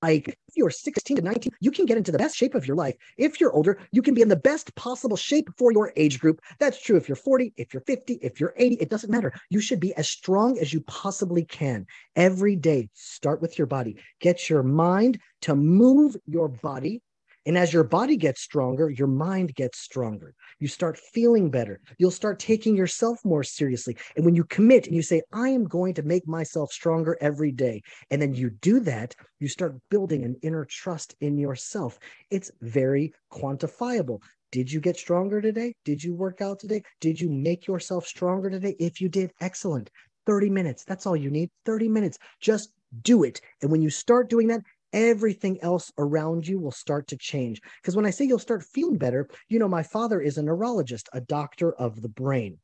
Like 0.00 0.28
if 0.28 0.56
you're 0.56 0.70
16 0.70 1.16
to 1.16 1.22
19, 1.22 1.52
you 1.60 1.72
can 1.72 1.86
get 1.86 1.96
into 1.96 2.12
the 2.12 2.18
best 2.18 2.36
shape 2.36 2.54
of 2.54 2.66
your 2.68 2.76
life. 2.76 2.94
If 3.18 3.40
you're 3.40 3.52
older, 3.52 3.78
you 3.90 4.00
can 4.00 4.14
be 4.14 4.22
in 4.22 4.28
the 4.28 4.36
best 4.36 4.72
possible 4.76 5.16
shape 5.16 5.48
for 5.58 5.72
your 5.72 5.92
age 5.96 6.20
group. 6.20 6.40
That's 6.60 6.80
true 6.80 6.96
if 6.96 7.08
you're 7.08 7.16
40, 7.16 7.52
if 7.56 7.74
you're 7.74 7.82
50, 7.82 8.14
if 8.22 8.38
you're 8.38 8.54
80, 8.56 8.76
it 8.76 8.90
doesn't 8.90 9.10
matter. 9.10 9.32
You 9.50 9.60
should 9.60 9.80
be 9.80 9.92
as 9.94 10.08
strong 10.08 10.58
as 10.58 10.72
you 10.72 10.82
possibly 10.82 11.44
can 11.44 11.86
every 12.14 12.54
day. 12.54 12.90
Start 12.94 13.42
with 13.42 13.58
your 13.58 13.66
body. 13.66 13.96
Get 14.20 14.48
your 14.48 14.62
mind 14.62 15.18
to 15.42 15.56
move 15.56 16.16
your 16.26 16.48
body 16.48 17.02
and 17.44 17.58
as 17.58 17.72
your 17.72 17.84
body 17.84 18.16
gets 18.16 18.40
stronger, 18.40 18.90
your 18.90 19.08
mind 19.08 19.54
gets 19.54 19.78
stronger. 19.78 20.34
You 20.60 20.68
start 20.68 20.98
feeling 20.98 21.50
better. 21.50 21.80
You'll 21.98 22.10
start 22.10 22.38
taking 22.38 22.76
yourself 22.76 23.18
more 23.24 23.42
seriously. 23.42 23.96
And 24.16 24.24
when 24.24 24.34
you 24.34 24.44
commit 24.44 24.86
and 24.86 24.94
you 24.94 25.02
say, 25.02 25.22
I 25.32 25.48
am 25.48 25.64
going 25.64 25.94
to 25.94 26.02
make 26.02 26.28
myself 26.28 26.72
stronger 26.72 27.18
every 27.20 27.50
day, 27.50 27.82
and 28.10 28.22
then 28.22 28.34
you 28.34 28.50
do 28.50 28.80
that, 28.80 29.14
you 29.40 29.48
start 29.48 29.76
building 29.90 30.22
an 30.24 30.36
inner 30.42 30.64
trust 30.64 31.16
in 31.20 31.36
yourself. 31.36 31.98
It's 32.30 32.50
very 32.60 33.12
quantifiable. 33.32 34.20
Did 34.52 34.70
you 34.70 34.80
get 34.80 34.96
stronger 34.96 35.40
today? 35.40 35.74
Did 35.84 36.04
you 36.04 36.14
work 36.14 36.40
out 36.42 36.60
today? 36.60 36.82
Did 37.00 37.20
you 37.20 37.30
make 37.30 37.66
yourself 37.66 38.06
stronger 38.06 38.50
today? 38.50 38.76
If 38.78 39.00
you 39.00 39.08
did, 39.08 39.32
excellent. 39.40 39.90
30 40.26 40.50
minutes. 40.50 40.84
That's 40.84 41.06
all 41.06 41.16
you 41.16 41.30
need. 41.30 41.50
30 41.64 41.88
minutes. 41.88 42.18
Just 42.40 42.70
do 43.02 43.24
it. 43.24 43.40
And 43.62 43.70
when 43.70 43.82
you 43.82 43.90
start 43.90 44.30
doing 44.30 44.46
that, 44.48 44.60
everything 44.92 45.62
else 45.62 45.92
around 45.98 46.46
you 46.46 46.58
will 46.58 46.72
start 46.72 47.08
to 47.08 47.16
change. 47.16 47.60
Because 47.80 47.96
when 47.96 48.06
I 48.06 48.10
say 48.10 48.24
you'll 48.24 48.38
start 48.38 48.62
feeling 48.62 48.98
better, 48.98 49.28
you 49.48 49.58
know, 49.58 49.68
my 49.68 49.82
father 49.82 50.20
is 50.20 50.38
a 50.38 50.42
neurologist, 50.42 51.08
a 51.12 51.20
doctor 51.20 51.72
of 51.74 52.02
the 52.02 52.08
brain. 52.08 52.58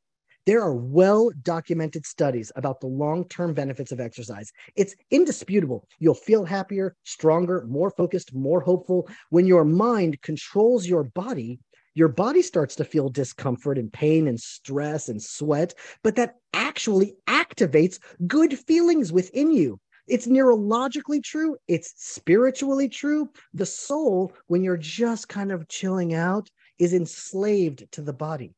There 0.46 0.62
are 0.62 0.74
well 0.74 1.30
documented 1.42 2.06
studies 2.06 2.50
about 2.56 2.80
the 2.80 2.86
long 2.86 3.28
term 3.28 3.52
benefits 3.52 3.92
of 3.92 4.00
exercise. 4.00 4.50
It's 4.76 4.94
indisputable. 5.10 5.86
You'll 5.98 6.14
feel 6.14 6.46
happier, 6.46 6.96
stronger, 7.04 7.66
more 7.68 7.90
focused, 7.90 8.34
more 8.34 8.60
hopeful. 8.60 9.08
When 9.28 9.46
your 9.46 9.66
mind 9.66 10.22
controls 10.22 10.86
your 10.86 11.04
body, 11.04 11.60
your 11.92 12.08
body 12.08 12.40
starts 12.40 12.76
to 12.76 12.84
feel 12.84 13.10
discomfort 13.10 13.76
and 13.76 13.92
pain 13.92 14.26
and 14.28 14.40
stress 14.40 15.08
and 15.08 15.22
sweat, 15.22 15.74
but 16.02 16.16
that 16.16 16.36
actually 16.54 17.16
activates 17.26 17.98
good 18.26 18.58
feelings 18.58 19.12
within 19.12 19.50
you. 19.50 19.78
It's 20.09 20.26
neurologically 20.26 21.22
true, 21.22 21.56
it's 21.68 21.92
spiritually 21.96 22.88
true. 22.88 23.30
The 23.52 23.66
soul, 23.66 24.32
when 24.46 24.62
you're 24.62 24.76
just 24.76 25.28
kind 25.28 25.52
of 25.52 25.68
chilling 25.68 26.14
out, 26.14 26.50
is 26.78 26.94
enslaved 26.94 27.90
to 27.92 28.02
the 28.02 28.12
body. 28.12 28.54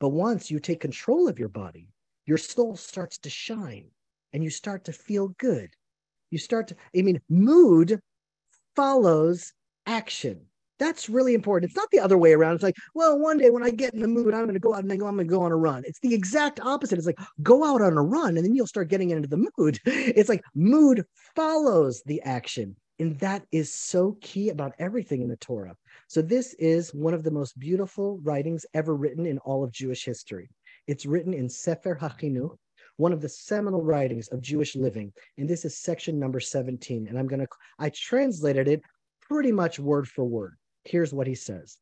But 0.00 0.10
once 0.10 0.50
you 0.50 0.58
take 0.58 0.80
control 0.80 1.28
of 1.28 1.38
your 1.38 1.48
body, 1.48 1.88
your 2.26 2.38
soul 2.38 2.76
starts 2.76 3.18
to 3.18 3.30
shine 3.30 3.86
and 4.32 4.42
you 4.42 4.50
start 4.50 4.84
to 4.84 4.92
feel 4.92 5.28
good. 5.38 5.70
You 6.30 6.38
start 6.38 6.68
to, 6.68 6.76
I 6.96 7.02
mean, 7.02 7.20
mood 7.28 8.00
follows 8.74 9.52
action. 9.86 10.46
That's 10.84 11.08
really 11.08 11.32
important. 11.32 11.70
It's 11.70 11.76
not 11.78 11.90
the 11.90 12.00
other 12.00 12.18
way 12.18 12.34
around. 12.34 12.56
It's 12.56 12.62
like, 12.62 12.76
well, 12.94 13.18
one 13.18 13.38
day 13.38 13.48
when 13.48 13.62
I 13.62 13.70
get 13.70 13.94
in 13.94 14.02
the 14.02 14.06
mood, 14.06 14.34
I'm 14.34 14.42
going 14.42 14.52
to 14.52 14.60
go 14.60 14.74
out 14.74 14.84
and 14.84 14.92
I'm 14.92 14.98
going 14.98 15.16
to 15.16 15.24
go 15.24 15.40
on 15.40 15.50
a 15.50 15.56
run. 15.56 15.82
It's 15.86 15.98
the 16.00 16.12
exact 16.12 16.60
opposite. 16.60 16.98
It's 16.98 17.06
like, 17.06 17.18
go 17.42 17.64
out 17.64 17.80
on 17.80 17.96
a 17.96 18.02
run 18.02 18.36
and 18.36 18.44
then 18.44 18.54
you'll 18.54 18.66
start 18.66 18.90
getting 18.90 19.08
into 19.08 19.26
the 19.26 19.48
mood. 19.56 19.80
It's 19.86 20.28
like 20.28 20.42
mood 20.54 21.06
follows 21.34 22.02
the 22.04 22.20
action. 22.20 22.76
And 22.98 23.18
that 23.20 23.46
is 23.50 23.72
so 23.72 24.18
key 24.20 24.50
about 24.50 24.74
everything 24.78 25.22
in 25.22 25.28
the 25.28 25.38
Torah. 25.38 25.74
So, 26.06 26.20
this 26.20 26.52
is 26.58 26.92
one 26.92 27.14
of 27.14 27.24
the 27.24 27.30
most 27.30 27.58
beautiful 27.58 28.20
writings 28.22 28.66
ever 28.74 28.94
written 28.94 29.24
in 29.24 29.38
all 29.38 29.64
of 29.64 29.72
Jewish 29.72 30.04
history. 30.04 30.50
It's 30.86 31.06
written 31.06 31.32
in 31.32 31.48
Sefer 31.48 31.96
HaChinuch, 31.98 32.58
one 32.98 33.14
of 33.14 33.22
the 33.22 33.28
seminal 33.30 33.82
writings 33.82 34.28
of 34.28 34.42
Jewish 34.42 34.76
living. 34.76 35.14
And 35.38 35.48
this 35.48 35.64
is 35.64 35.78
section 35.78 36.20
number 36.20 36.40
17. 36.40 37.08
And 37.08 37.18
I'm 37.18 37.26
going 37.26 37.40
to, 37.40 37.48
I 37.78 37.88
translated 37.88 38.68
it 38.68 38.82
pretty 39.22 39.50
much 39.50 39.78
word 39.78 40.06
for 40.06 40.26
word 40.26 40.56
here's 40.84 41.12
what 41.12 41.26
he 41.26 41.34
says 41.34 41.78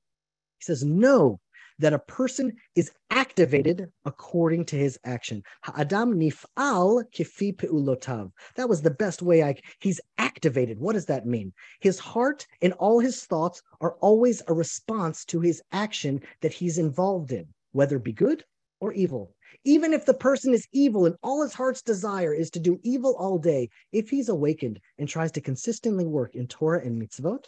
He 0.59 0.65
says, 0.65 0.85
Know 0.85 1.41
that 1.79 1.93
a 1.93 1.99
person 1.99 2.53
is 2.77 2.93
activated 3.11 3.91
according 4.05 4.65
to 4.67 4.77
his 4.77 4.99
action. 5.05 5.43
Adam 5.77 6.15
nif'al 6.19 7.05
kifi 7.13 7.57
pe'ulotav. 7.57 8.31
That 8.57 8.69
was 8.69 8.83
the 8.83 8.91
best 8.91 9.23
way 9.23 9.43
I. 9.43 9.57
He's 9.81 10.01
activated. 10.19 10.79
What 10.79 10.93
does 10.93 11.07
that 11.07 11.27
mean? 11.27 11.53
His 11.81 11.99
heart 11.99 12.47
and 12.61 12.73
all 12.75 13.01
his 13.01 13.25
thoughts 13.25 13.63
are 13.81 13.97
always 14.01 14.43
a 14.47 14.55
response 14.55 15.25
to 15.27 15.41
his 15.41 15.63
action 15.73 16.23
that 16.41 16.53
he's 16.53 16.79
involved 16.79 17.33
in, 17.33 17.47
whether 17.73 17.99
be 17.99 18.13
good 18.13 18.45
or 18.81 18.93
evil. 18.93 19.35
Even 19.65 19.93
if 19.93 20.05
the 20.07 20.15
person 20.15 20.55
is 20.55 20.67
evil 20.73 21.07
and 21.07 21.17
all 21.23 21.43
his 21.43 21.53
heart's 21.53 21.83
desire 21.83 22.35
is 22.35 22.51
to 22.51 22.61
do 22.61 22.81
evil 22.83 23.15
all 23.17 23.39
day, 23.39 23.69
if 23.93 24.11
he's 24.11 24.29
awakened 24.29 24.81
and 24.99 25.09
tries 25.09 25.33
to 25.33 25.41
consistently 25.41 26.07
work 26.07 26.35
in 26.35 26.47
Torah 26.47 26.85
and 26.85 27.01
mitzvot, 27.01 27.45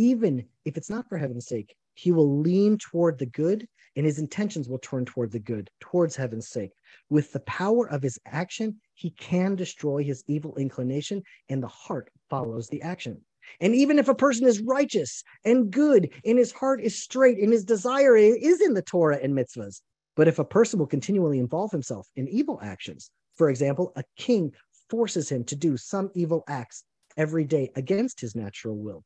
even 0.00 0.46
if 0.64 0.78
it's 0.78 0.88
not 0.88 1.06
for 1.10 1.18
heaven's 1.18 1.46
sake, 1.46 1.76
he 1.92 2.10
will 2.10 2.40
lean 2.40 2.78
toward 2.78 3.18
the 3.18 3.26
good 3.26 3.68
and 3.96 4.06
his 4.06 4.18
intentions 4.18 4.66
will 4.66 4.78
turn 4.78 5.04
toward 5.04 5.30
the 5.30 5.38
good, 5.38 5.68
towards 5.78 6.16
heaven's 6.16 6.48
sake. 6.48 6.70
With 7.10 7.32
the 7.32 7.40
power 7.40 7.86
of 7.86 8.02
his 8.02 8.18
action, 8.24 8.80
he 8.94 9.10
can 9.10 9.56
destroy 9.56 10.02
his 10.02 10.24
evil 10.26 10.56
inclination, 10.56 11.22
and 11.50 11.62
the 11.62 11.68
heart 11.68 12.08
follows 12.30 12.68
the 12.68 12.80
action. 12.80 13.20
And 13.60 13.74
even 13.74 13.98
if 13.98 14.08
a 14.08 14.14
person 14.14 14.46
is 14.46 14.62
righteous 14.62 15.22
and 15.44 15.70
good, 15.70 16.08
and 16.24 16.38
his 16.38 16.52
heart 16.52 16.80
is 16.80 17.02
straight, 17.02 17.38
and 17.38 17.52
his 17.52 17.64
desire 17.64 18.16
is 18.16 18.62
in 18.62 18.72
the 18.72 18.82
Torah 18.82 19.18
and 19.22 19.34
mitzvahs, 19.34 19.82
but 20.16 20.28
if 20.28 20.38
a 20.38 20.44
person 20.44 20.78
will 20.78 20.86
continually 20.86 21.38
involve 21.38 21.72
himself 21.72 22.08
in 22.16 22.26
evil 22.28 22.58
actions, 22.62 23.10
for 23.36 23.50
example, 23.50 23.92
a 23.96 24.04
king 24.16 24.52
forces 24.88 25.28
him 25.28 25.44
to 25.44 25.56
do 25.56 25.76
some 25.76 26.10
evil 26.14 26.42
acts 26.48 26.84
every 27.18 27.44
day 27.44 27.70
against 27.76 28.20
his 28.20 28.34
natural 28.34 28.78
will, 28.78 29.04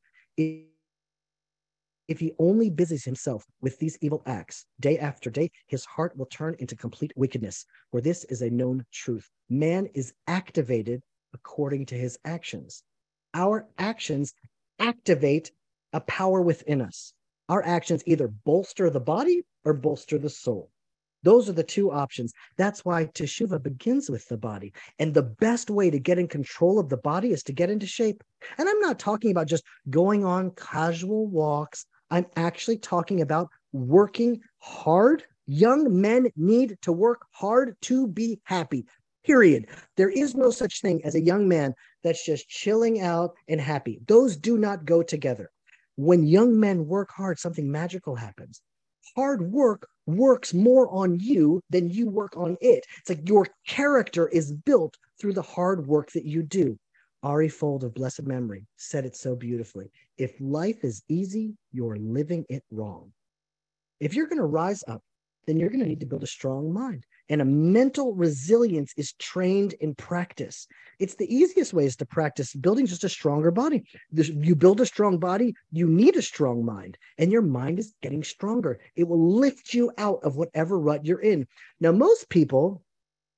if 2.07 2.20
he 2.20 2.32
only 2.38 2.70
busies 2.70 3.05
himself 3.05 3.44
with 3.61 3.78
these 3.78 3.96
evil 4.00 4.22
acts 4.26 4.66
day 4.80 4.98
after 4.98 5.30
day, 5.30 5.50
his 5.66 5.84
heart 5.84 6.16
will 6.16 6.26
turn 6.26 6.55
into 6.59 6.76
complete 6.76 7.12
wickedness, 7.16 7.64
for 7.90 8.00
this 8.00 8.24
is 8.24 8.42
a 8.42 8.50
known 8.50 8.84
truth. 8.92 9.30
Man 9.48 9.88
is 9.94 10.12
activated 10.26 11.02
according 11.32 11.86
to 11.86 11.94
his 11.94 12.18
actions. 12.24 12.82
Our 13.32 13.66
actions 13.78 14.34
activate 14.78 15.50
a 15.92 16.00
power 16.00 16.42
within 16.42 16.80
us. 16.80 17.14
Our 17.48 17.64
actions 17.64 18.02
either 18.07 18.28
bolster 18.28 18.90
the 18.90 19.00
body 19.00 19.42
or 19.64 19.74
bolster 19.74 20.18
the 20.18 20.30
soul. 20.30 20.70
Those 21.22 21.48
are 21.48 21.55
the 21.55 21.64
two 21.64 21.90
options. 21.90 22.34
That's 22.59 22.84
why 22.84 23.07
teshuva 23.07 23.62
begins 23.62 24.11
with 24.11 24.28
the 24.28 24.36
body. 24.36 24.74
And 24.98 25.14
the 25.14 25.22
best 25.22 25.70
way 25.70 25.90
to 25.90 25.98
get 25.98 26.18
in 26.18 26.28
control 26.28 26.78
of 26.78 26.90
the 26.90 26.98
body 26.98 27.32
is 27.32 27.42
to 27.44 27.52
get 27.52 27.70
into 27.70 27.86
shape. 27.86 28.22
And 28.59 28.68
I'm 28.68 28.80
not 28.80 28.98
talking 28.98 29.30
about 29.30 29.48
just 29.48 29.64
going 29.88 30.24
on 30.24 30.50
casual 30.50 31.26
walks 31.26 31.86
I'm 32.15 32.27
actually 32.37 32.79
talking 32.79 33.23
about 33.23 33.51
working 33.73 34.41
hard. 34.61 35.25
Young 35.47 36.01
men 36.01 36.29
need 36.37 36.79
to 36.83 36.93
work 36.93 37.27
hard 37.33 37.77
to 37.83 38.07
be 38.07 38.41
happy. 38.45 38.87
Period. 39.25 39.67
There 39.97 40.11
is 40.11 40.37
no 40.37 40.53
such 40.53 40.81
thing 40.81 41.05
as 41.05 41.17
a 41.17 41.21
young 41.21 41.49
man 41.49 41.75
that's 42.05 42.25
just 42.25 42.49
chilling 42.49 43.01
out 43.01 43.35
and 43.49 43.61
happy. 43.61 43.99
Those 44.07 44.37
do 44.37 44.59
not 44.59 44.85
go 44.85 45.03
together. 45.03 45.51
When 45.97 46.25
young 46.25 46.61
men 46.61 46.87
work 46.87 47.11
hard, 47.11 47.41
something 47.41 47.69
magical 47.69 48.15
happens. 48.15 48.62
Hard 49.17 49.51
work 49.51 49.89
works 50.07 50.55
more 50.55 50.89
on 50.91 51.19
you 51.19 51.62
than 51.71 51.91
you 51.91 52.09
work 52.09 52.37
on 52.37 52.57
it. 52.61 52.85
It's 53.01 53.09
like 53.09 53.29
your 53.29 53.49
character 53.67 54.29
is 54.29 54.53
built 54.53 54.97
through 55.21 55.33
the 55.33 55.43
hard 55.43 55.89
work 55.89 56.12
that 56.12 56.27
you 56.27 56.45
do. 56.45 56.79
Ari 57.25 57.49
Fuld 57.49 57.83
of 57.83 57.95
blessed 57.95 58.23
memory 58.23 58.69
said 58.77 59.05
it 59.05 59.17
so 59.17 59.35
beautifully. 59.35 59.91
If 60.17 60.33
life 60.41 60.85
is 60.85 61.03
easy, 61.09 61.55
you're 61.73 61.97
living 61.97 62.45
it 62.49 62.62
wrong. 62.71 63.12
If 64.01 64.15
you're 64.15 64.29
going 64.29 64.39
to 64.39 64.45
rise 64.45 64.85
up, 64.87 65.03
then 65.47 65.59
you're 65.59 65.69
going 65.69 65.81
to 65.81 65.89
need 65.89 66.01
to 66.01 66.07
build 66.07 66.23
a 66.23 66.27
strong 66.27 66.73
mind. 66.73 67.05
And 67.29 67.41
a 67.41 67.45
mental 67.45 68.15
resilience 68.15 68.93
is 68.97 69.12
trained 69.15 69.75
in 69.81 69.95
practice. 69.95 70.67
It's 70.99 71.15
the 71.17 71.35
easiest 71.35 71.73
ways 71.73 71.97
to 71.97 72.07
practice 72.07 72.55
building 72.55 72.87
just 72.87 73.05
a 73.05 73.09
stronger 73.09 73.51
body. 73.51 73.85
You 74.12 74.55
build 74.55 74.81
a 74.81 74.87
strong 74.87 75.19
body, 75.19 75.55
you 75.73 75.87
need 75.87 76.17
a 76.17 76.23
strong 76.23 76.65
mind, 76.65 76.97
and 77.19 77.33
your 77.33 77.43
mind 77.43 77.79
is 77.79 77.95
getting 78.03 78.23
stronger. 78.23 78.79
It 78.95 79.09
will 79.09 79.37
lift 79.37 79.75
you 79.75 79.91
out 79.99 80.21
of 80.23 80.37
whatever 80.37 80.79
rut 80.79 81.05
you're 81.05 81.21
in. 81.21 81.47
Now, 81.81 81.93
most 81.93 82.29
people 82.29 82.83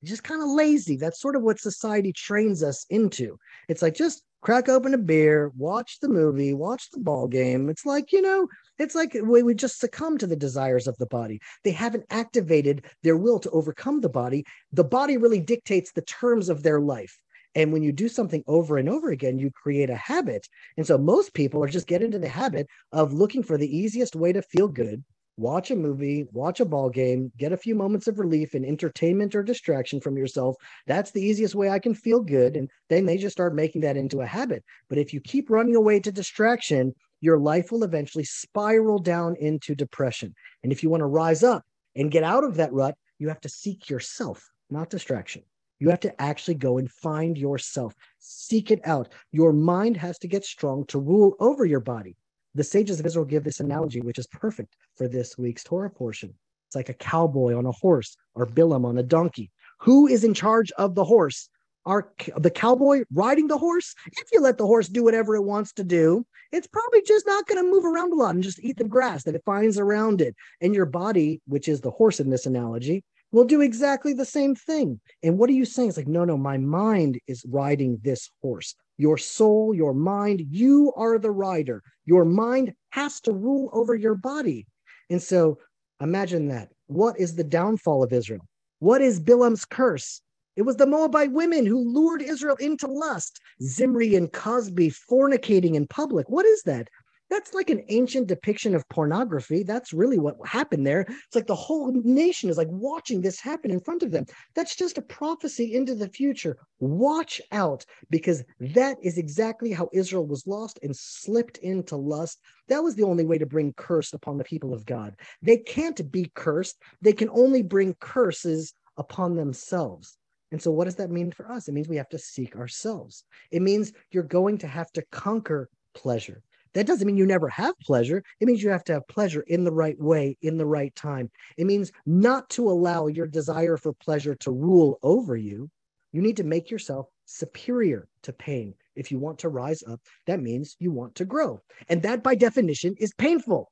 just 0.05 0.24
kind 0.24 0.43
of 0.43 0.49
lazy. 0.51 0.97
That's 0.97 1.20
sort 1.20 1.37
of 1.37 1.43
what 1.43 1.59
society 1.59 2.12
trains 2.12 2.62
us 2.62 2.87
into. 2.91 3.39
It's 3.68 3.83
like 3.83 3.95
just 3.95 4.22
crack 4.41 4.68
open 4.68 4.95
a 4.95 4.99
beer, 4.99 5.53
watch 5.57 5.99
the 6.01 6.09
movie, 6.09 6.55
watch 6.55 6.91
the 6.91 7.01
ball 7.01 7.26
game. 7.26 7.68
It's 7.68 7.87
like, 7.87 8.12
you 8.12 8.22
know, 8.22 8.49
it's 8.78 8.95
like 8.95 9.16
we, 9.22 9.43
we 9.43 9.55
just 9.55 9.80
succumb 9.80 10.18
to 10.18 10.26
the 10.26 10.37
desires 10.37 10.87
of 10.87 10.97
the 10.99 11.07
body. 11.07 11.41
They 11.64 11.72
haven't 11.72 12.05
activated 12.11 12.84
their 13.03 13.16
will 13.16 13.41
to 13.41 13.51
overcome 13.51 14.01
the 14.01 14.09
body. 14.09 14.45
The 14.72 14.84
body 14.84 15.16
really 15.16 15.41
dictates 15.41 15.93
the 15.93 16.03
terms 16.03 16.49
of 16.49 16.62
their 16.62 16.80
life. 16.80 17.18
And 17.55 17.72
when 17.72 17.82
you 17.82 17.91
do 17.91 18.09
something 18.09 18.45
over 18.47 18.76
and 18.76 18.89
over 18.89 19.11
again, 19.11 19.39
you 19.39 19.51
create 19.51 19.89
a 19.89 19.97
habit. 19.97 20.47
And 20.76 20.87
so 20.87 20.99
most 20.99 21.32
people 21.32 21.64
are 21.64 21.68
just 21.68 21.87
get 21.87 22.03
into 22.03 22.18
the 22.18 22.28
habit 22.28 22.66
of 22.93 23.14
looking 23.14 23.43
for 23.43 23.57
the 23.57 23.76
easiest 23.76 24.14
way 24.14 24.32
to 24.32 24.43
feel 24.43 24.68
good 24.68 25.03
watch 25.37 25.70
a 25.70 25.76
movie, 25.76 26.26
watch 26.32 26.61
a 26.61 26.64
ball 26.64 26.89
game, 26.89 27.30
get 27.37 27.53
a 27.53 27.57
few 27.57 27.74
moments 27.74 28.09
of 28.09 28.18
relief 28.18 28.55
and 28.55 28.64
entertainment 28.64 29.34
or 29.34 29.43
distraction 29.43 30.01
from 30.01 30.16
yourself. 30.16 30.57
That's 30.87 31.11
the 31.11 31.22
easiest 31.22 31.55
way 31.55 31.68
I 31.68 31.78
can 31.78 31.95
feel 31.95 32.20
good. 32.20 32.57
And 32.57 32.70
then 32.89 33.05
they 33.05 33.18
just 33.18 33.37
start 33.37 33.55
making 33.55 33.82
that 33.82 33.97
into 33.97 34.22
a 34.22 34.26
habit. 34.26 34.64
But 34.89 34.99
if 34.99 35.12
you 35.12 35.20
keep 35.20 35.51
running 35.51 35.76
away 35.76 36.01
to 36.01 36.12
distraction, 36.12 36.95
your 37.20 37.39
life 37.39 37.70
will 37.70 37.84
eventually 37.84 38.24
spiral 38.24 38.99
down 38.99 39.37
into 39.37 39.74
depression. 39.74 40.34
And 40.62 40.72
if 40.72 40.82
you 40.82 40.91
want 40.91 41.03
to 41.03 41.07
rise 41.07 41.43
up 41.43 41.64
and 41.95 42.11
get 42.11 42.22
out 42.22 42.45
of 42.45 42.57
that 42.57 42.72
rut, 42.72 42.97
you 43.18 43.28
have 43.28 43.41
to 43.43 43.49
seek 43.49 43.89
yourself, 43.89 44.51
not 44.70 44.91
distraction. 44.91 45.43
You 45.78 45.91
have 45.91 46.01
to 46.01 46.22
actually 46.22 46.55
go 46.55 46.78
and 46.78 46.91
find 46.91 47.37
yourself, 47.37 47.95
seek 48.18 48.70
it 48.70 48.80
out. 48.84 49.12
Your 49.32 49.53
mind 49.53 49.97
has 49.99 50.18
to 50.20 50.28
get 50.28 50.45
strong 50.45 50.87
to 50.87 50.99
rule 50.99 51.37
over 51.39 51.66
your 51.66 51.80
body. 51.80 52.16
The 52.57 52.64
sages 52.64 52.98
of 52.98 53.04
Israel 53.04 53.26
give 53.26 53.44
this 53.44 53.61
analogy, 53.61 54.00
which 54.00 54.18
is 54.18 54.26
perfect 54.28 54.76
for 54.94 55.09
this 55.09 55.36
week's 55.36 55.62
Torah 55.62 55.90
portion. 55.90 56.32
It's 56.66 56.74
like 56.74 56.88
a 56.88 56.94
cowboy 56.94 57.54
on 57.54 57.66
a 57.66 57.72
horse 57.72 58.16
or 58.34 58.46
Bilam 58.46 58.86
on 58.86 58.96
a 58.96 59.02
donkey. 59.02 59.50
Who 59.80 60.07
is 60.07 60.24
in 60.24 60.32
charge 60.32 60.72
of 60.72 60.94
the 60.94 61.04
horse? 61.04 61.50
Are 61.84 62.11
the 62.38 62.50
cowboy 62.50 63.04
riding 63.12 63.46
the 63.46 63.59
horse? 63.59 63.94
If 64.07 64.28
you 64.32 64.40
let 64.40 64.57
the 64.57 64.66
horse 64.66 64.88
do 64.88 65.04
whatever 65.04 65.36
it 65.36 65.44
wants 65.44 65.74
to 65.74 65.84
do, 65.84 66.24
it's 66.50 66.66
probably 66.66 67.02
just 67.02 67.26
not 67.26 67.46
going 67.46 67.62
to 67.62 67.70
move 67.70 67.84
around 67.84 68.14
a 68.14 68.16
lot 68.16 68.34
and 68.34 68.42
just 68.42 68.64
eat 68.64 68.78
the 68.78 68.84
grass 68.84 69.24
that 69.24 69.34
it 69.34 69.42
finds 69.44 69.78
around 69.78 70.22
it. 70.22 70.34
And 70.62 70.74
your 70.74 70.86
body, 70.86 71.42
which 71.46 71.68
is 71.68 71.82
the 71.82 71.90
horse 71.90 72.20
in 72.20 72.30
this 72.30 72.46
analogy, 72.46 73.04
will 73.32 73.44
do 73.44 73.61
exactly 73.61 74.14
the 74.14 74.24
same 74.24 74.54
thing. 74.54 74.98
And 75.22 75.36
what 75.36 75.50
are 75.50 75.52
you 75.52 75.66
saying? 75.66 75.90
It's 75.90 75.98
like, 75.98 76.09
no, 76.09 76.24
no, 76.24 76.38
my 76.38 76.57
mind 76.57 77.20
is 77.26 77.44
riding 77.46 78.00
this 78.02 78.30
horse 78.40 78.74
your 78.97 79.18
soul, 79.18 79.74
your 79.74 79.94
mind, 79.94 80.42
you 80.49 80.92
are 80.97 81.18
the 81.18 81.30
rider. 81.30 81.82
Your 82.05 82.24
mind 82.24 82.74
has 82.90 83.20
to 83.22 83.32
rule 83.32 83.70
over 83.72 83.94
your 83.94 84.14
body. 84.14 84.66
And 85.11 85.22
so 85.22 85.59
imagine 86.01 86.49
that. 86.49 86.70
What 86.86 87.18
is 87.18 87.34
the 87.34 87.44
downfall 87.44 88.03
of 88.03 88.12
Israel? 88.12 88.47
What 88.78 89.03
is 89.03 89.20
Bilam's 89.20 89.64
curse? 89.64 90.20
It 90.57 90.62
was 90.62 90.76
the 90.76 90.86
Moabite 90.86 91.32
women 91.32 91.66
who 91.66 91.78
lured 91.78 92.22
Israel 92.22 92.57
into 92.57 92.86
lust. 92.86 93.40
Zimri 93.62 94.14
and 94.14 94.32
Cozbi 94.32 94.90
fornicating 95.11 95.74
in 95.74 95.86
public. 95.86 96.28
What 96.30 96.47
is 96.47 96.62
that? 96.62 96.88
That's 97.29 97.55
like 97.55 97.70
an 97.70 97.85
ancient 97.89 98.29
depiction 98.29 98.74
of 98.74 98.89
pornography. 98.89 99.62
That's 99.62 99.93
really 99.93 100.18
what 100.18 100.37
happened 100.45 100.87
there. 100.87 101.01
It's 101.01 101.35
like 101.35 101.47
the 101.47 101.55
whole 101.55 101.93
nation 101.93 102.51
is 102.51 102.57
like 102.57 102.68
watching 102.70 103.20
this 103.20 103.41
happen 103.41 103.70
in 103.70 103.81
front 103.81 104.03
of 104.03 104.11
them. 104.11 104.27
That's 104.55 104.77
just 104.77 104.99
a 104.99 105.03
prophecy 105.03 105.74
into 105.74 105.95
the 105.95 106.09
future. 106.09 106.57
Watch 106.79 107.41
out, 107.53 107.85
because 108.11 108.45
that 108.61 108.97
is 109.03 109.18
exactly 109.18 109.72
how 109.72 109.89
Israel 109.93 110.27
was 110.27 110.47
lost 110.47 110.79
and 110.83 110.95
slipped 110.95 111.59
into 111.59 111.97
lust. 111.97 112.41
That 112.68 112.83
was 112.83 112.95
the 112.95 113.05
only 113.05 113.24
way 113.24 113.39
to 113.39 113.47
bring 113.47 113.72
curse 113.74 114.12
upon 114.12 114.39
the 114.39 114.45
people 114.45 114.72
of 114.72 114.87
God. 114.87 115.16
They 115.43 115.59
can't 115.59 116.11
be 116.12 116.31
cursed, 116.35 116.77
they 117.03 117.12
can 117.12 117.31
only 117.31 117.62
bring 117.62 117.95
curses 118.01 118.72
upon 118.97 119.37
themselves. 119.37 120.16
And 120.53 120.62
so, 120.62 120.70
what 120.70 120.85
does 120.85 120.97
that 120.97 121.11
mean 121.11 121.33
for 121.33 121.51
us? 121.51 121.66
It 121.66 121.72
means 121.72 121.89
we 121.89 121.97
have 121.97 122.09
to 122.11 122.18
seek 122.18 122.57
ourselves. 122.57 123.24
It 123.51 123.62
means 123.62 123.93
you're 124.12 124.22
going 124.22 124.59
to 124.59 124.68
have 124.68 124.93
to 124.93 125.03
conquer 125.11 125.68
pleasure. 125.95 126.43
That 126.74 126.86
doesn't 126.86 127.06
mean 127.06 127.16
you 127.16 127.26
never 127.26 127.48
have 127.48 127.78
pleasure. 127.80 128.22
It 128.40 128.46
means 128.46 128.62
you 128.62 128.70
have 128.70 128.84
to 128.84 128.94
have 128.94 129.08
pleasure 129.08 129.42
in 129.42 129.64
the 129.64 129.72
right 129.72 129.98
way, 129.98 130.36
in 130.42 130.58
the 130.58 130.66
right 130.66 130.94
time. 130.94 131.30
It 131.56 131.66
means 131.66 131.92
not 132.04 132.48
to 132.50 132.68
allow 132.68 133.06
your 133.06 133.26
desire 133.26 133.76
for 133.76 133.92
pleasure 133.92 134.34
to 134.36 134.50
rule 134.50 134.98
over 135.02 135.36
you. 135.36 135.70
You 136.12 136.22
need 136.22 136.36
to 136.38 136.44
make 136.44 136.70
yourself 136.70 137.08
superior 137.24 138.08
to 138.22 138.32
pain. 138.32 138.74
If 138.94 139.10
you 139.10 139.18
want 139.18 139.38
to 139.40 139.48
rise 139.48 139.82
up, 139.82 140.00
that 140.26 140.40
means 140.40 140.76
you 140.78 140.90
want 140.90 141.14
to 141.16 141.24
grow. 141.24 141.60
And 141.88 142.02
that, 142.02 142.22
by 142.22 142.34
definition, 142.34 142.94
is 142.98 143.12
painful. 143.14 143.70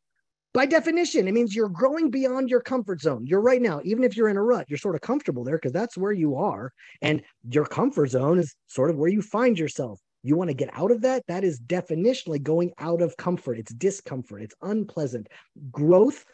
By 0.52 0.66
definition, 0.66 1.26
it 1.26 1.32
means 1.32 1.54
you're 1.54 1.68
growing 1.68 2.10
beyond 2.10 2.48
your 2.48 2.60
comfort 2.60 3.00
zone. 3.00 3.26
You're 3.26 3.40
right 3.40 3.60
now, 3.60 3.80
even 3.82 4.04
if 4.04 4.16
you're 4.16 4.28
in 4.28 4.36
a 4.36 4.42
rut, 4.42 4.66
you're 4.68 4.78
sort 4.78 4.94
of 4.94 5.00
comfortable 5.00 5.42
there 5.42 5.56
because 5.56 5.72
that's 5.72 5.98
where 5.98 6.12
you 6.12 6.36
are. 6.36 6.72
And 7.02 7.22
your 7.50 7.66
comfort 7.66 8.10
zone 8.10 8.38
is 8.38 8.54
sort 8.68 8.90
of 8.90 8.96
where 8.96 9.10
you 9.10 9.20
find 9.20 9.58
yourself. 9.58 10.00
You 10.26 10.36
want 10.36 10.48
to 10.48 10.54
get 10.54 10.70
out 10.72 10.90
of 10.90 11.02
that? 11.02 11.22
That 11.28 11.44
is 11.44 11.60
definitionally 11.60 12.42
going 12.42 12.72
out 12.78 13.02
of 13.02 13.14
comfort. 13.18 13.58
It's 13.58 13.74
discomfort. 13.74 14.40
It's 14.40 14.54
unpleasant. 14.62 15.28
Growth, 15.70 16.24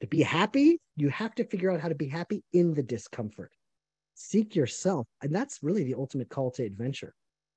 to 0.00 0.06
be 0.06 0.22
happy, 0.22 0.78
you 0.96 1.08
have 1.08 1.34
to 1.34 1.44
figure 1.44 1.68
out 1.70 1.80
how 1.80 1.88
to 1.88 1.96
be 1.96 2.06
happy 2.06 2.44
in 2.52 2.74
the 2.74 2.82
discomfort. 2.84 3.52
Seek 4.14 4.54
yourself. 4.54 5.08
And 5.20 5.34
that's 5.34 5.64
really 5.64 5.82
the 5.82 5.96
ultimate 5.96 6.28
call 6.28 6.52
to 6.52 6.64
adventure. 6.64 7.12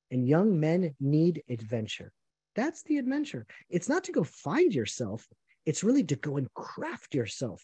And 0.10 0.28
young 0.28 0.60
men 0.60 0.96
need 1.00 1.44
adventure. 1.48 2.12
That's 2.56 2.82
the 2.84 2.98
adventure. 2.98 3.46
It's 3.70 3.88
not 3.88 4.04
to 4.06 4.12
go 4.12 4.24
find 4.24 4.74
yourself, 4.74 5.28
it's 5.68 5.84
really 5.84 6.04
to 6.06 6.16
go 6.16 6.38
and 6.38 6.52
craft 6.56 7.14
yourself, 7.14 7.64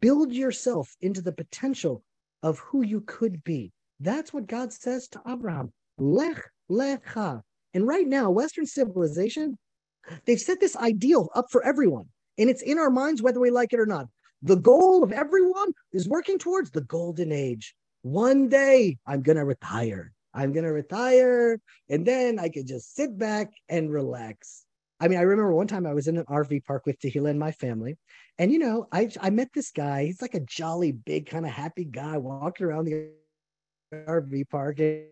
build 0.00 0.32
yourself 0.32 0.94
into 1.02 1.20
the 1.20 1.32
potential 1.32 2.02
of 2.42 2.58
who 2.58 2.82
you 2.82 3.02
could 3.02 3.44
be. 3.44 3.72
That's 4.00 4.32
what 4.32 4.46
God 4.46 4.72
says 4.72 5.08
to 5.08 5.20
Abraham. 5.28 5.72
Lech 5.98 6.42
lecha. 6.70 7.42
And 7.76 7.86
right 7.86 8.06
now, 8.06 8.30
Western 8.30 8.66
civilization, 8.66 9.56
They've 10.24 10.40
set 10.40 10.60
this 10.60 10.76
ideal 10.76 11.28
up 11.34 11.46
for 11.50 11.64
everyone, 11.64 12.06
and 12.38 12.48
it's 12.48 12.62
in 12.62 12.78
our 12.78 12.90
minds 12.90 13.22
whether 13.22 13.40
we 13.40 13.50
like 13.50 13.72
it 13.72 13.80
or 13.80 13.86
not. 13.86 14.06
The 14.42 14.56
goal 14.56 15.02
of 15.02 15.12
everyone 15.12 15.72
is 15.92 16.08
working 16.08 16.38
towards 16.38 16.70
the 16.70 16.82
golden 16.82 17.32
age. 17.32 17.74
One 18.02 18.48
day 18.48 18.98
I'm 19.06 19.22
going 19.22 19.38
to 19.38 19.44
retire. 19.44 20.12
I'm 20.34 20.52
going 20.52 20.64
to 20.64 20.72
retire, 20.72 21.58
and 21.88 22.06
then 22.06 22.38
I 22.38 22.50
can 22.50 22.66
just 22.66 22.94
sit 22.94 23.18
back 23.18 23.50
and 23.68 23.90
relax. 23.90 24.64
I 25.00 25.08
mean, 25.08 25.18
I 25.18 25.22
remember 25.22 25.52
one 25.52 25.66
time 25.66 25.86
I 25.86 25.94
was 25.94 26.08
in 26.08 26.18
an 26.18 26.24
RV 26.24 26.64
park 26.64 26.86
with 26.86 26.98
Tehila 27.00 27.30
and 27.30 27.38
my 27.38 27.52
family, 27.52 27.96
and 28.38 28.52
you 28.52 28.58
know, 28.58 28.86
I 28.92 29.10
I 29.20 29.30
met 29.30 29.48
this 29.54 29.70
guy. 29.70 30.04
He's 30.04 30.22
like 30.22 30.34
a 30.34 30.40
jolly, 30.40 30.92
big, 30.92 31.26
kind 31.26 31.46
of 31.46 31.52
happy 31.52 31.84
guy 31.84 32.18
walking 32.18 32.66
around 32.66 32.84
the 32.84 33.08
RV 33.92 34.48
park. 34.50 34.78
And 34.78 35.06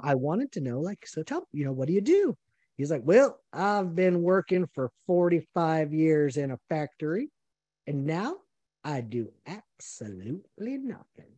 I 0.00 0.14
wanted 0.14 0.52
to 0.52 0.60
know, 0.60 0.80
like, 0.80 1.06
so 1.06 1.22
tell 1.22 1.46
you 1.52 1.64
know, 1.64 1.72
what 1.72 1.88
do 1.88 1.94
you 1.94 2.00
do? 2.00 2.36
He's 2.76 2.90
like, 2.90 3.02
Well, 3.04 3.38
I've 3.52 3.94
been 3.94 4.22
working 4.22 4.66
for 4.74 4.90
45 5.06 5.92
years 5.92 6.36
in 6.36 6.50
a 6.50 6.58
factory, 6.68 7.30
and 7.86 8.06
now 8.06 8.36
I 8.82 9.00
do 9.00 9.32
absolutely 9.46 10.78
nothing. 10.78 11.32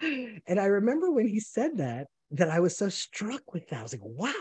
and 0.46 0.60
I 0.60 0.66
remember 0.66 1.10
when 1.10 1.28
he 1.28 1.40
said 1.40 1.78
that, 1.78 2.08
that 2.32 2.50
I 2.50 2.60
was 2.60 2.76
so 2.76 2.88
struck 2.88 3.52
with 3.52 3.68
that. 3.68 3.80
I 3.80 3.82
was 3.82 3.92
like, 3.92 4.02
wow, 4.02 4.32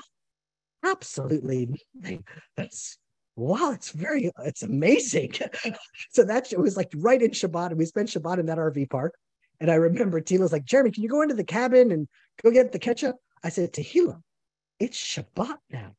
absolutely 0.83 1.69
nothing. 1.93 2.23
That's 2.57 2.97
wow, 3.35 3.71
it's 3.71 3.91
very, 3.91 4.31
it's 4.39 4.63
amazing. 4.63 5.33
so 6.11 6.23
that 6.23 6.53
was 6.57 6.77
like 6.77 6.91
right 6.95 7.21
in 7.21 7.31
Shabbat, 7.31 7.69
and 7.69 7.77
we 7.77 7.85
spent 7.85 8.09
Shabbat 8.09 8.39
in 8.39 8.45
that 8.47 8.57
RV 8.57 8.89
park. 8.89 9.15
And 9.59 9.71
I 9.71 9.75
remember 9.75 10.19
Tehila's 10.21 10.51
like, 10.51 10.65
Jeremy, 10.65 10.91
can 10.91 11.03
you 11.03 11.09
go 11.09 11.21
into 11.21 11.35
the 11.35 11.43
cabin 11.43 11.91
and 11.91 12.07
go 12.43 12.51
get 12.51 12.71
the 12.71 12.79
ketchup? 12.79 13.15
I 13.43 13.49
said, 13.49 13.73
Tehila, 13.73 14.21
it's 14.79 14.97
Shabbat 14.97 15.57
now, 15.69 15.95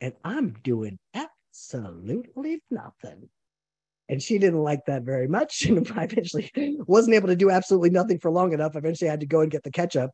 and 0.00 0.14
I'm 0.24 0.56
doing 0.62 0.98
absolutely 1.14 2.62
nothing. 2.70 3.28
And 4.08 4.22
she 4.22 4.38
didn't 4.38 4.62
like 4.62 4.84
that 4.86 5.02
very 5.02 5.28
much. 5.28 5.66
And 5.66 5.90
I 5.96 6.04
eventually 6.04 6.50
wasn't 6.86 7.14
able 7.14 7.28
to 7.28 7.36
do 7.36 7.50
absolutely 7.50 7.90
nothing 7.90 8.18
for 8.18 8.30
long 8.30 8.52
enough. 8.52 8.76
Eventually, 8.76 9.08
I 9.08 9.12
had 9.12 9.20
to 9.20 9.26
go 9.26 9.40
and 9.40 9.50
get 9.50 9.62
the 9.62 9.70
ketchup. 9.70 10.10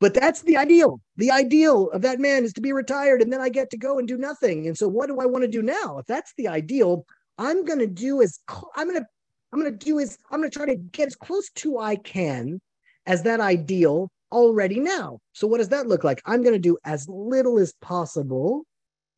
But 0.00 0.14
that's 0.14 0.42
the 0.42 0.56
ideal. 0.56 1.00
The 1.16 1.30
ideal 1.30 1.90
of 1.90 2.02
that 2.02 2.20
man 2.20 2.44
is 2.44 2.52
to 2.54 2.60
be 2.60 2.72
retired, 2.72 3.20
and 3.20 3.32
then 3.32 3.40
I 3.40 3.48
get 3.48 3.70
to 3.70 3.76
go 3.76 3.98
and 3.98 4.06
do 4.06 4.16
nothing. 4.16 4.66
And 4.66 4.78
so, 4.78 4.86
what 4.86 5.08
do 5.08 5.18
I 5.18 5.26
want 5.26 5.42
to 5.42 5.50
do 5.50 5.62
now? 5.62 5.98
If 5.98 6.06
that's 6.06 6.32
the 6.36 6.48
ideal, 6.48 7.04
I'm 7.36 7.64
going 7.64 7.80
to 7.80 7.86
do 7.86 8.22
as 8.22 8.38
I'm 8.76 8.88
going 8.88 9.00
to 9.00 9.06
I'm 9.52 9.60
going 9.60 9.72
to 9.72 9.84
do 9.84 9.98
is 9.98 10.18
I'm 10.30 10.40
going 10.40 10.50
to 10.50 10.56
try 10.56 10.66
to 10.66 10.76
get 10.76 11.08
as 11.08 11.16
close 11.16 11.50
to 11.56 11.78
I 11.78 11.96
can 11.96 12.60
as 13.06 13.22
that 13.22 13.40
ideal 13.40 14.10
already 14.30 14.80
now. 14.80 15.20
So 15.32 15.46
what 15.46 15.58
does 15.58 15.70
that 15.70 15.86
look 15.86 16.04
like? 16.04 16.20
I'm 16.26 16.42
going 16.42 16.54
to 16.54 16.58
do 16.58 16.76
as 16.84 17.08
little 17.08 17.58
as 17.58 17.72
possible, 17.80 18.64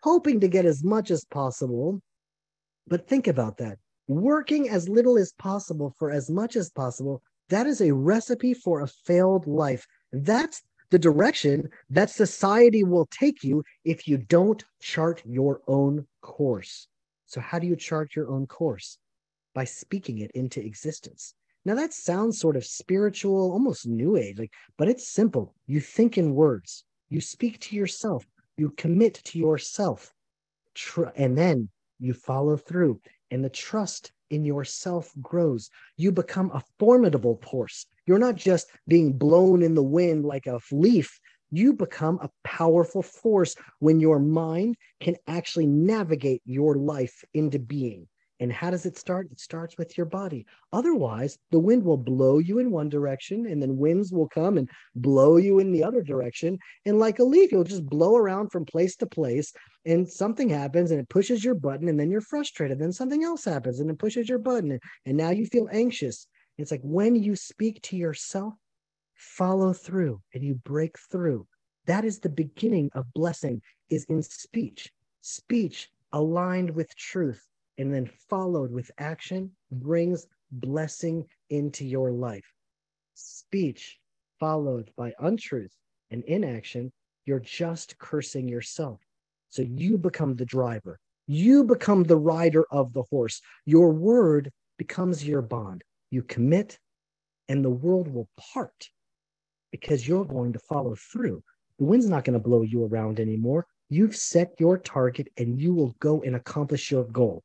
hoping 0.03 0.41
to 0.41 0.49
get 0.49 0.65
as 0.65 0.85
much 0.85 1.11
as 1.11 1.25
possible. 1.25 2.01
But 2.87 3.09
think 3.09 3.27
about 3.27 3.57
that. 3.59 3.79
Working 4.09 4.69
as 4.69 4.89
little 4.89 5.19
as 5.19 5.33
possible 5.33 5.95
for 5.99 6.11
as 6.11 6.31
much 6.31 6.57
as 6.57 6.71
possible, 6.71 7.23
that 7.49 7.67
is 7.67 7.81
a 7.81 7.93
recipe 7.93 8.55
for 8.55 8.81
a 8.81 8.89
failed 8.89 9.47
life. 9.47 9.87
That's 10.13 10.63
the 10.91 10.99
direction 10.99 11.69
that 11.91 12.11
society 12.11 12.83
will 12.85 13.07
take 13.11 13.45
you 13.45 13.63
if 13.85 14.09
you 14.09 14.19
don't 14.19 14.65
chart 14.81 15.23
your 15.25 15.61
own 15.67 16.07
course. 16.21 16.89
So, 17.27 17.41
how 17.41 17.61
do 17.61 17.67
you 17.67 17.77
chart 17.77 18.17
your 18.17 18.29
own 18.29 18.47
course? 18.47 18.99
By 19.55 19.65
speaking 19.65 20.19
it 20.19 20.31
into 20.33 20.65
existence. 20.65 21.35
Now 21.65 21.75
that 21.75 21.93
sounds 21.93 22.39
sort 22.39 22.57
of 22.57 22.65
spiritual, 22.65 23.53
almost 23.53 23.87
new 23.87 24.17
age, 24.17 24.39
like, 24.39 24.53
but 24.79 24.89
it's 24.89 25.13
simple. 25.13 25.55
You 25.67 25.81
think 25.81 26.17
in 26.17 26.35
words, 26.35 26.85
you 27.09 27.21
speak 27.21 27.59
to 27.61 27.77
yourself, 27.77 28.25
you 28.57 28.71
commit 28.71 29.15
to 29.25 29.39
yourself, 29.39 30.15
tr- 30.75 31.13
and 31.17 31.37
then 31.37 31.69
you 31.99 32.15
follow 32.15 32.57
through, 32.57 33.01
and 33.31 33.45
the 33.45 33.51
trust 33.51 34.13
in 34.31 34.45
yourself 34.45 35.13
grows. 35.21 35.69
You 35.97 36.13
become 36.13 36.51
a 36.53 36.63
formidable 36.79 37.41
force. 37.43 37.87
You're 38.07 38.19
not 38.19 38.37
just 38.37 38.69
being 38.89 39.13
blown 39.13 39.63
in 39.63 39.75
the 39.75 39.83
wind 39.83 40.25
like 40.25 40.47
a 40.47 40.61
leaf. 40.73 41.21
You 41.51 41.73
become 41.75 42.19
a 42.23 42.31
powerful 42.45 43.03
force 43.03 43.57
when 43.81 44.01
your 44.01 44.21
mind 44.21 44.77
can 45.01 45.17
actually 45.27 45.67
navigate 45.67 46.43
your 46.47 46.77
life 46.77 47.25
into 47.35 47.59
being. 47.59 48.07
And 48.41 48.51
how 48.51 48.71
does 48.71 48.87
it 48.87 48.97
start? 48.97 49.29
It 49.31 49.39
starts 49.39 49.77
with 49.77 49.99
your 49.99 50.07
body. 50.07 50.47
Otherwise, 50.73 51.39
the 51.51 51.59
wind 51.59 51.85
will 51.85 51.99
blow 51.99 52.39
you 52.39 52.59
in 52.59 52.71
one 52.71 52.89
direction, 52.89 53.47
and 53.47 53.61
then 53.61 53.77
winds 53.77 54.13
will 54.13 54.29
come 54.29 54.57
and 54.57 54.69
blow 54.95 55.37
you 55.37 55.59
in 55.59 55.73
the 55.73 55.85
other 55.85 56.03
direction. 56.03 56.59
And 56.87 56.99
like 56.99 57.19
a 57.19 57.25
leaf, 57.25 57.53
you'll 57.53 57.65
just 57.65 57.85
blow 57.85 58.17
around 58.17 58.51
from 58.51 58.65
place 58.65 58.97
to 58.97 59.07
place, 59.07 59.53
and 59.85 60.09
something 60.09 60.49
happens 60.49 60.91
and 60.91 60.99
it 60.99 61.09
pushes 61.11 61.45
your 61.45 61.55
button, 61.55 61.89
and 61.89 62.01
then 62.01 62.11
you're 62.11 62.23
frustrated. 62.23 62.79
Then 62.79 62.93
something 62.93 63.25
else 63.25 63.45
happens 63.45 63.79
and 63.79 63.91
it 63.91 63.99
pushes 63.99 64.29
your 64.29 64.39
button, 64.39 64.81
and 65.05 65.17
now 65.17 65.31
you 65.31 65.45
feel 65.47 65.69
anxious. 65.71 66.27
It's 66.57 66.71
like 66.71 66.83
when 66.83 67.15
you 67.15 67.37
speak 67.37 67.83
to 67.83 67.97
yourself, 67.97 68.55
follow 69.15 69.75
through 69.75 70.21
and 70.33 70.43
you 70.43 70.55
break 70.55 70.97
through. 71.11 71.47
That 71.87 72.07
is 72.07 72.21
the 72.21 72.31
beginning 72.31 72.91
of 72.95 73.13
blessing, 73.13 73.61
is 73.91 74.05
in 74.05 74.23
speech. 74.23 74.91
Speech 75.21 75.91
aligned 76.13 76.71
with 76.71 76.95
truth 76.97 77.47
and 77.81 77.95
then 77.95 78.11
followed 78.29 78.71
with 78.71 78.91
action 78.99 79.51
brings 79.73 80.27
blessing 80.53 81.25
into 81.49 81.83
your 81.83 82.13
life. 82.13 82.45
Speech 83.15 83.99
followed 84.39 84.91
by 84.99 85.15
untruth 85.21 85.75
and 86.11 86.23
inaction, 86.25 86.93
you're 87.25 87.41
just 87.41 87.97
cursing 87.97 88.47
yourself. 88.47 89.01
So 89.49 89.63
you 89.63 89.97
become 89.97 90.37
the 90.37 90.45
driver. 90.45 91.01
You 91.27 91.65
become 91.65 92.03
the 92.03 92.19
rider 92.19 92.67
of 92.71 92.93
the 92.93 93.05
horse. 93.05 93.41
Your 93.65 93.93
word 93.93 94.53
becomes 94.77 95.25
your 95.27 95.41
bond. 95.41 95.83
You 96.11 96.23
commit, 96.23 96.79
and 97.49 97.65
the 97.65 97.71
world 97.71 98.09
will 98.09 98.29
part 98.39 98.91
because 99.73 100.07
you're 100.07 100.27
going 100.27 100.53
to 100.53 100.59
follow 100.59 100.97
through. 100.97 101.43
The 101.79 101.87
wind's 101.87 102.11
not 102.11 102.25
going 102.25 102.39
to 102.39 102.47
blow 102.47 102.61
you 102.61 102.85
around 102.85 103.21
anymore. 103.21 103.67
You've 103.89 104.17
set 104.17 104.53
your 104.59 104.77
target 104.77 105.29
and 105.39 105.59
you 105.59 105.73
will 105.73 105.95
go 105.99 106.21
and 106.23 106.37
accomplish 106.37 106.91
your 106.91 107.05
goal. 107.05 107.43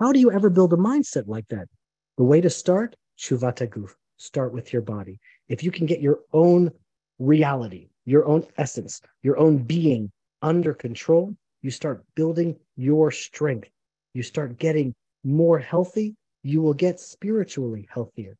How 0.00 0.10
do 0.10 0.18
you 0.18 0.32
ever 0.32 0.50
build 0.50 0.72
a 0.72 0.76
mindset 0.76 1.28
like 1.28 1.46
that? 1.48 1.68
The 2.16 2.24
way 2.24 2.40
to 2.40 2.50
start, 2.50 2.96
Shuvat 3.16 3.68
Guf. 3.70 3.92
Start 4.16 4.52
with 4.52 4.72
your 4.72 4.82
body. 4.82 5.20
If 5.48 5.62
you 5.62 5.70
can 5.70 5.86
get 5.86 6.00
your 6.00 6.18
own 6.32 6.72
reality, 7.20 7.90
your 8.04 8.24
own 8.26 8.44
essence, 8.58 9.00
your 9.22 9.38
own 9.38 9.58
being 9.58 10.10
under 10.42 10.74
control, 10.74 11.36
you 11.62 11.70
start 11.70 12.04
building 12.16 12.56
your 12.76 13.12
strength. 13.12 13.68
You 14.14 14.24
start 14.24 14.58
getting 14.58 14.96
more 15.22 15.60
healthy. 15.60 16.16
You 16.42 16.60
will 16.60 16.74
get 16.74 16.98
spiritually 16.98 17.86
healthier. 17.88 18.36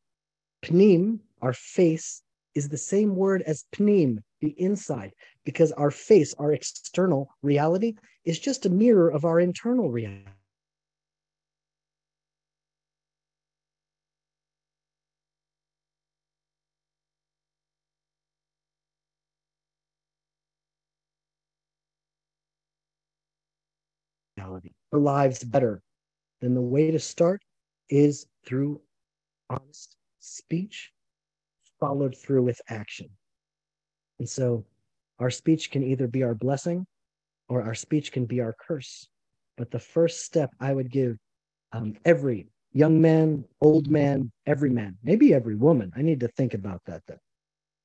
Pnim, 0.65 1.19
our 1.41 1.53
face, 1.53 2.21
is 2.53 2.67
the 2.67 2.77
same 2.77 3.15
word 3.15 3.41
as 3.43 3.63
pnim, 3.73 4.17
the 4.41 4.53
inside, 4.57 5.13
because 5.45 5.71
our 5.71 5.91
face, 5.91 6.33
our 6.33 6.51
external 6.51 7.29
reality, 7.41 7.95
is 8.25 8.39
just 8.39 8.65
a 8.65 8.69
mirror 8.69 9.09
of 9.09 9.23
our 9.23 9.39
internal 9.39 9.89
reality. 9.89 10.29
Our 24.95 25.01
lives 25.01 25.43
better, 25.43 25.81
then 26.39 26.53
the 26.53 26.61
way 26.61 26.89
to 26.89 26.99
start 26.99 27.41
is 27.89 28.27
through 28.45 28.79
honest 29.49 29.97
speech 30.19 30.91
followed 31.81 32.15
through 32.15 32.43
with 32.43 32.61
action. 32.69 33.09
And 34.19 34.29
so 34.29 34.65
our 35.19 35.29
speech 35.29 35.69
can 35.69 35.83
either 35.83 36.07
be 36.07 36.23
our 36.23 36.33
blessing 36.33 36.85
or 37.49 37.61
our 37.61 37.75
speech 37.75 38.13
can 38.13 38.25
be 38.25 38.39
our 38.39 38.55
curse. 38.65 39.07
But 39.57 39.69
the 39.69 39.79
first 39.79 40.23
step 40.23 40.51
I 40.61 40.73
would 40.73 40.89
give 40.89 41.17
um, 41.73 41.95
every 42.05 42.47
young 42.71 43.01
man, 43.01 43.43
old 43.59 43.91
man, 43.91 44.31
every 44.45 44.69
man, 44.69 44.97
maybe 45.03 45.33
every 45.33 45.55
woman, 45.55 45.91
I 45.97 46.01
need 46.03 46.21
to 46.21 46.29
think 46.29 46.53
about 46.53 46.81
that 46.85 47.01
then, 47.05 47.19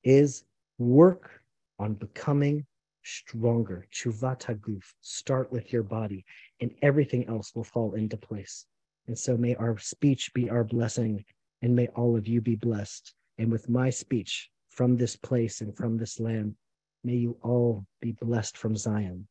is 0.05 0.45
work 0.77 1.29
on 1.77 1.93
becoming 1.95 2.65
stronger. 3.03 3.87
Chuvat 3.93 4.43
haguf. 4.43 4.83
Start 5.01 5.51
with 5.51 5.71
your 5.73 5.83
body, 5.83 6.25
and 6.59 6.71
everything 6.81 7.27
else 7.27 7.53
will 7.55 7.63
fall 7.63 7.93
into 7.95 8.17
place. 8.17 8.65
And 9.07 9.17
so 9.17 9.37
may 9.37 9.55
our 9.55 9.77
speech 9.77 10.33
be 10.33 10.49
our 10.49 10.63
blessing, 10.63 11.23
and 11.61 11.75
may 11.75 11.87
all 11.87 12.15
of 12.15 12.27
you 12.27 12.41
be 12.41 12.55
blessed. 12.55 13.13
And 13.37 13.51
with 13.51 13.69
my 13.69 13.89
speech 13.89 14.49
from 14.69 14.97
this 14.97 15.15
place 15.15 15.61
and 15.61 15.75
from 15.75 15.97
this 15.97 16.19
land, 16.19 16.55
may 17.03 17.15
you 17.15 17.37
all 17.41 17.85
be 18.01 18.11
blessed 18.13 18.57
from 18.57 18.75
Zion. 18.75 19.27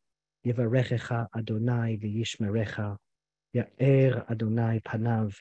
Yevarechecha 0.47 1.27
Adonai 1.37 1.99
v'yishmerecha. 2.03 2.97
Ya'er 3.55 4.31
Adonai 4.31 4.81
panav 4.85 5.35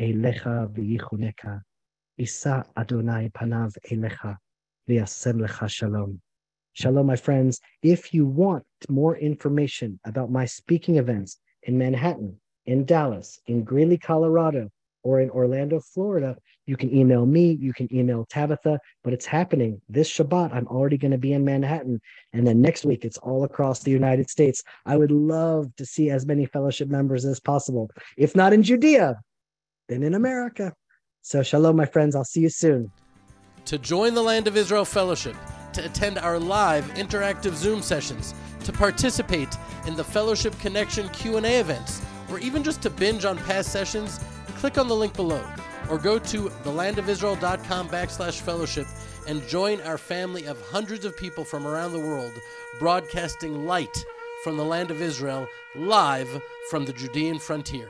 elecha 0.00 0.68
v'yichuneka. 0.68 1.60
Isa 2.18 2.64
Adonai 2.76 3.30
panav 3.30 3.76
elecha 3.90 4.36
v'yasem 4.88 5.40
lecha 5.40 5.68
shalom. 5.68 6.20
Shalom, 6.74 7.06
my 7.06 7.16
friends. 7.16 7.60
If 7.82 8.14
you 8.14 8.24
want 8.24 8.64
more 8.88 9.16
information 9.16 10.00
about 10.06 10.30
my 10.30 10.46
speaking 10.46 10.96
events 10.96 11.38
in 11.64 11.76
Manhattan, 11.76 12.40
in 12.64 12.86
Dallas, 12.86 13.38
in 13.46 13.62
Greeley, 13.62 13.98
Colorado, 13.98 14.70
or 15.02 15.20
in 15.20 15.28
Orlando, 15.30 15.80
Florida, 15.80 16.36
you 16.64 16.76
can 16.76 16.94
email 16.94 17.26
me, 17.26 17.58
you 17.60 17.74
can 17.74 17.94
email 17.94 18.24
Tabitha, 18.30 18.78
but 19.04 19.12
it's 19.12 19.26
happening 19.26 19.82
this 19.88 20.10
Shabbat. 20.10 20.54
I'm 20.54 20.66
already 20.68 20.96
going 20.96 21.10
to 21.10 21.18
be 21.18 21.34
in 21.34 21.44
Manhattan. 21.44 22.00
And 22.32 22.46
then 22.46 22.62
next 22.62 22.86
week, 22.86 23.04
it's 23.04 23.18
all 23.18 23.44
across 23.44 23.80
the 23.80 23.90
United 23.90 24.30
States. 24.30 24.62
I 24.86 24.96
would 24.96 25.10
love 25.10 25.74
to 25.76 25.84
see 25.84 26.08
as 26.08 26.24
many 26.24 26.46
fellowship 26.46 26.88
members 26.88 27.26
as 27.26 27.40
possible. 27.40 27.90
If 28.16 28.34
not 28.34 28.52
in 28.52 28.62
Judea, 28.62 29.20
then 29.88 30.02
in 30.02 30.14
America. 30.14 30.72
So, 31.20 31.42
shalom, 31.42 31.76
my 31.76 31.86
friends. 31.86 32.16
I'll 32.16 32.24
see 32.24 32.40
you 32.40 32.48
soon. 32.48 32.90
To 33.66 33.78
join 33.78 34.14
the 34.14 34.22
Land 34.22 34.46
of 34.46 34.56
Israel 34.56 34.84
Fellowship, 34.84 35.36
to 35.72 35.84
attend 35.84 36.18
our 36.18 36.38
live 36.38 36.84
interactive 36.94 37.54
Zoom 37.54 37.82
sessions, 37.82 38.34
to 38.64 38.72
participate 38.72 39.56
in 39.86 39.96
the 39.96 40.04
Fellowship 40.04 40.58
Connection 40.58 41.08
Q&A 41.10 41.60
events, 41.60 42.02
or 42.30 42.38
even 42.38 42.62
just 42.62 42.82
to 42.82 42.90
binge 42.90 43.24
on 43.24 43.38
past 43.38 43.72
sessions, 43.72 44.20
click 44.56 44.78
on 44.78 44.88
the 44.88 44.94
link 44.94 45.14
below 45.14 45.44
or 45.90 45.98
go 45.98 46.18
to 46.18 46.48
thelandofisrael.com 46.64 47.88
backslash 47.88 48.40
fellowship 48.40 48.86
and 49.26 49.46
join 49.48 49.80
our 49.82 49.98
family 49.98 50.46
of 50.46 50.60
hundreds 50.70 51.04
of 51.04 51.16
people 51.16 51.44
from 51.44 51.66
around 51.66 51.92
the 51.92 51.98
world 51.98 52.32
broadcasting 52.78 53.66
light 53.66 54.04
from 54.42 54.56
the 54.56 54.64
land 54.64 54.90
of 54.90 55.02
Israel 55.02 55.46
live 55.74 56.42
from 56.70 56.84
the 56.84 56.92
Judean 56.92 57.38
frontier. 57.38 57.88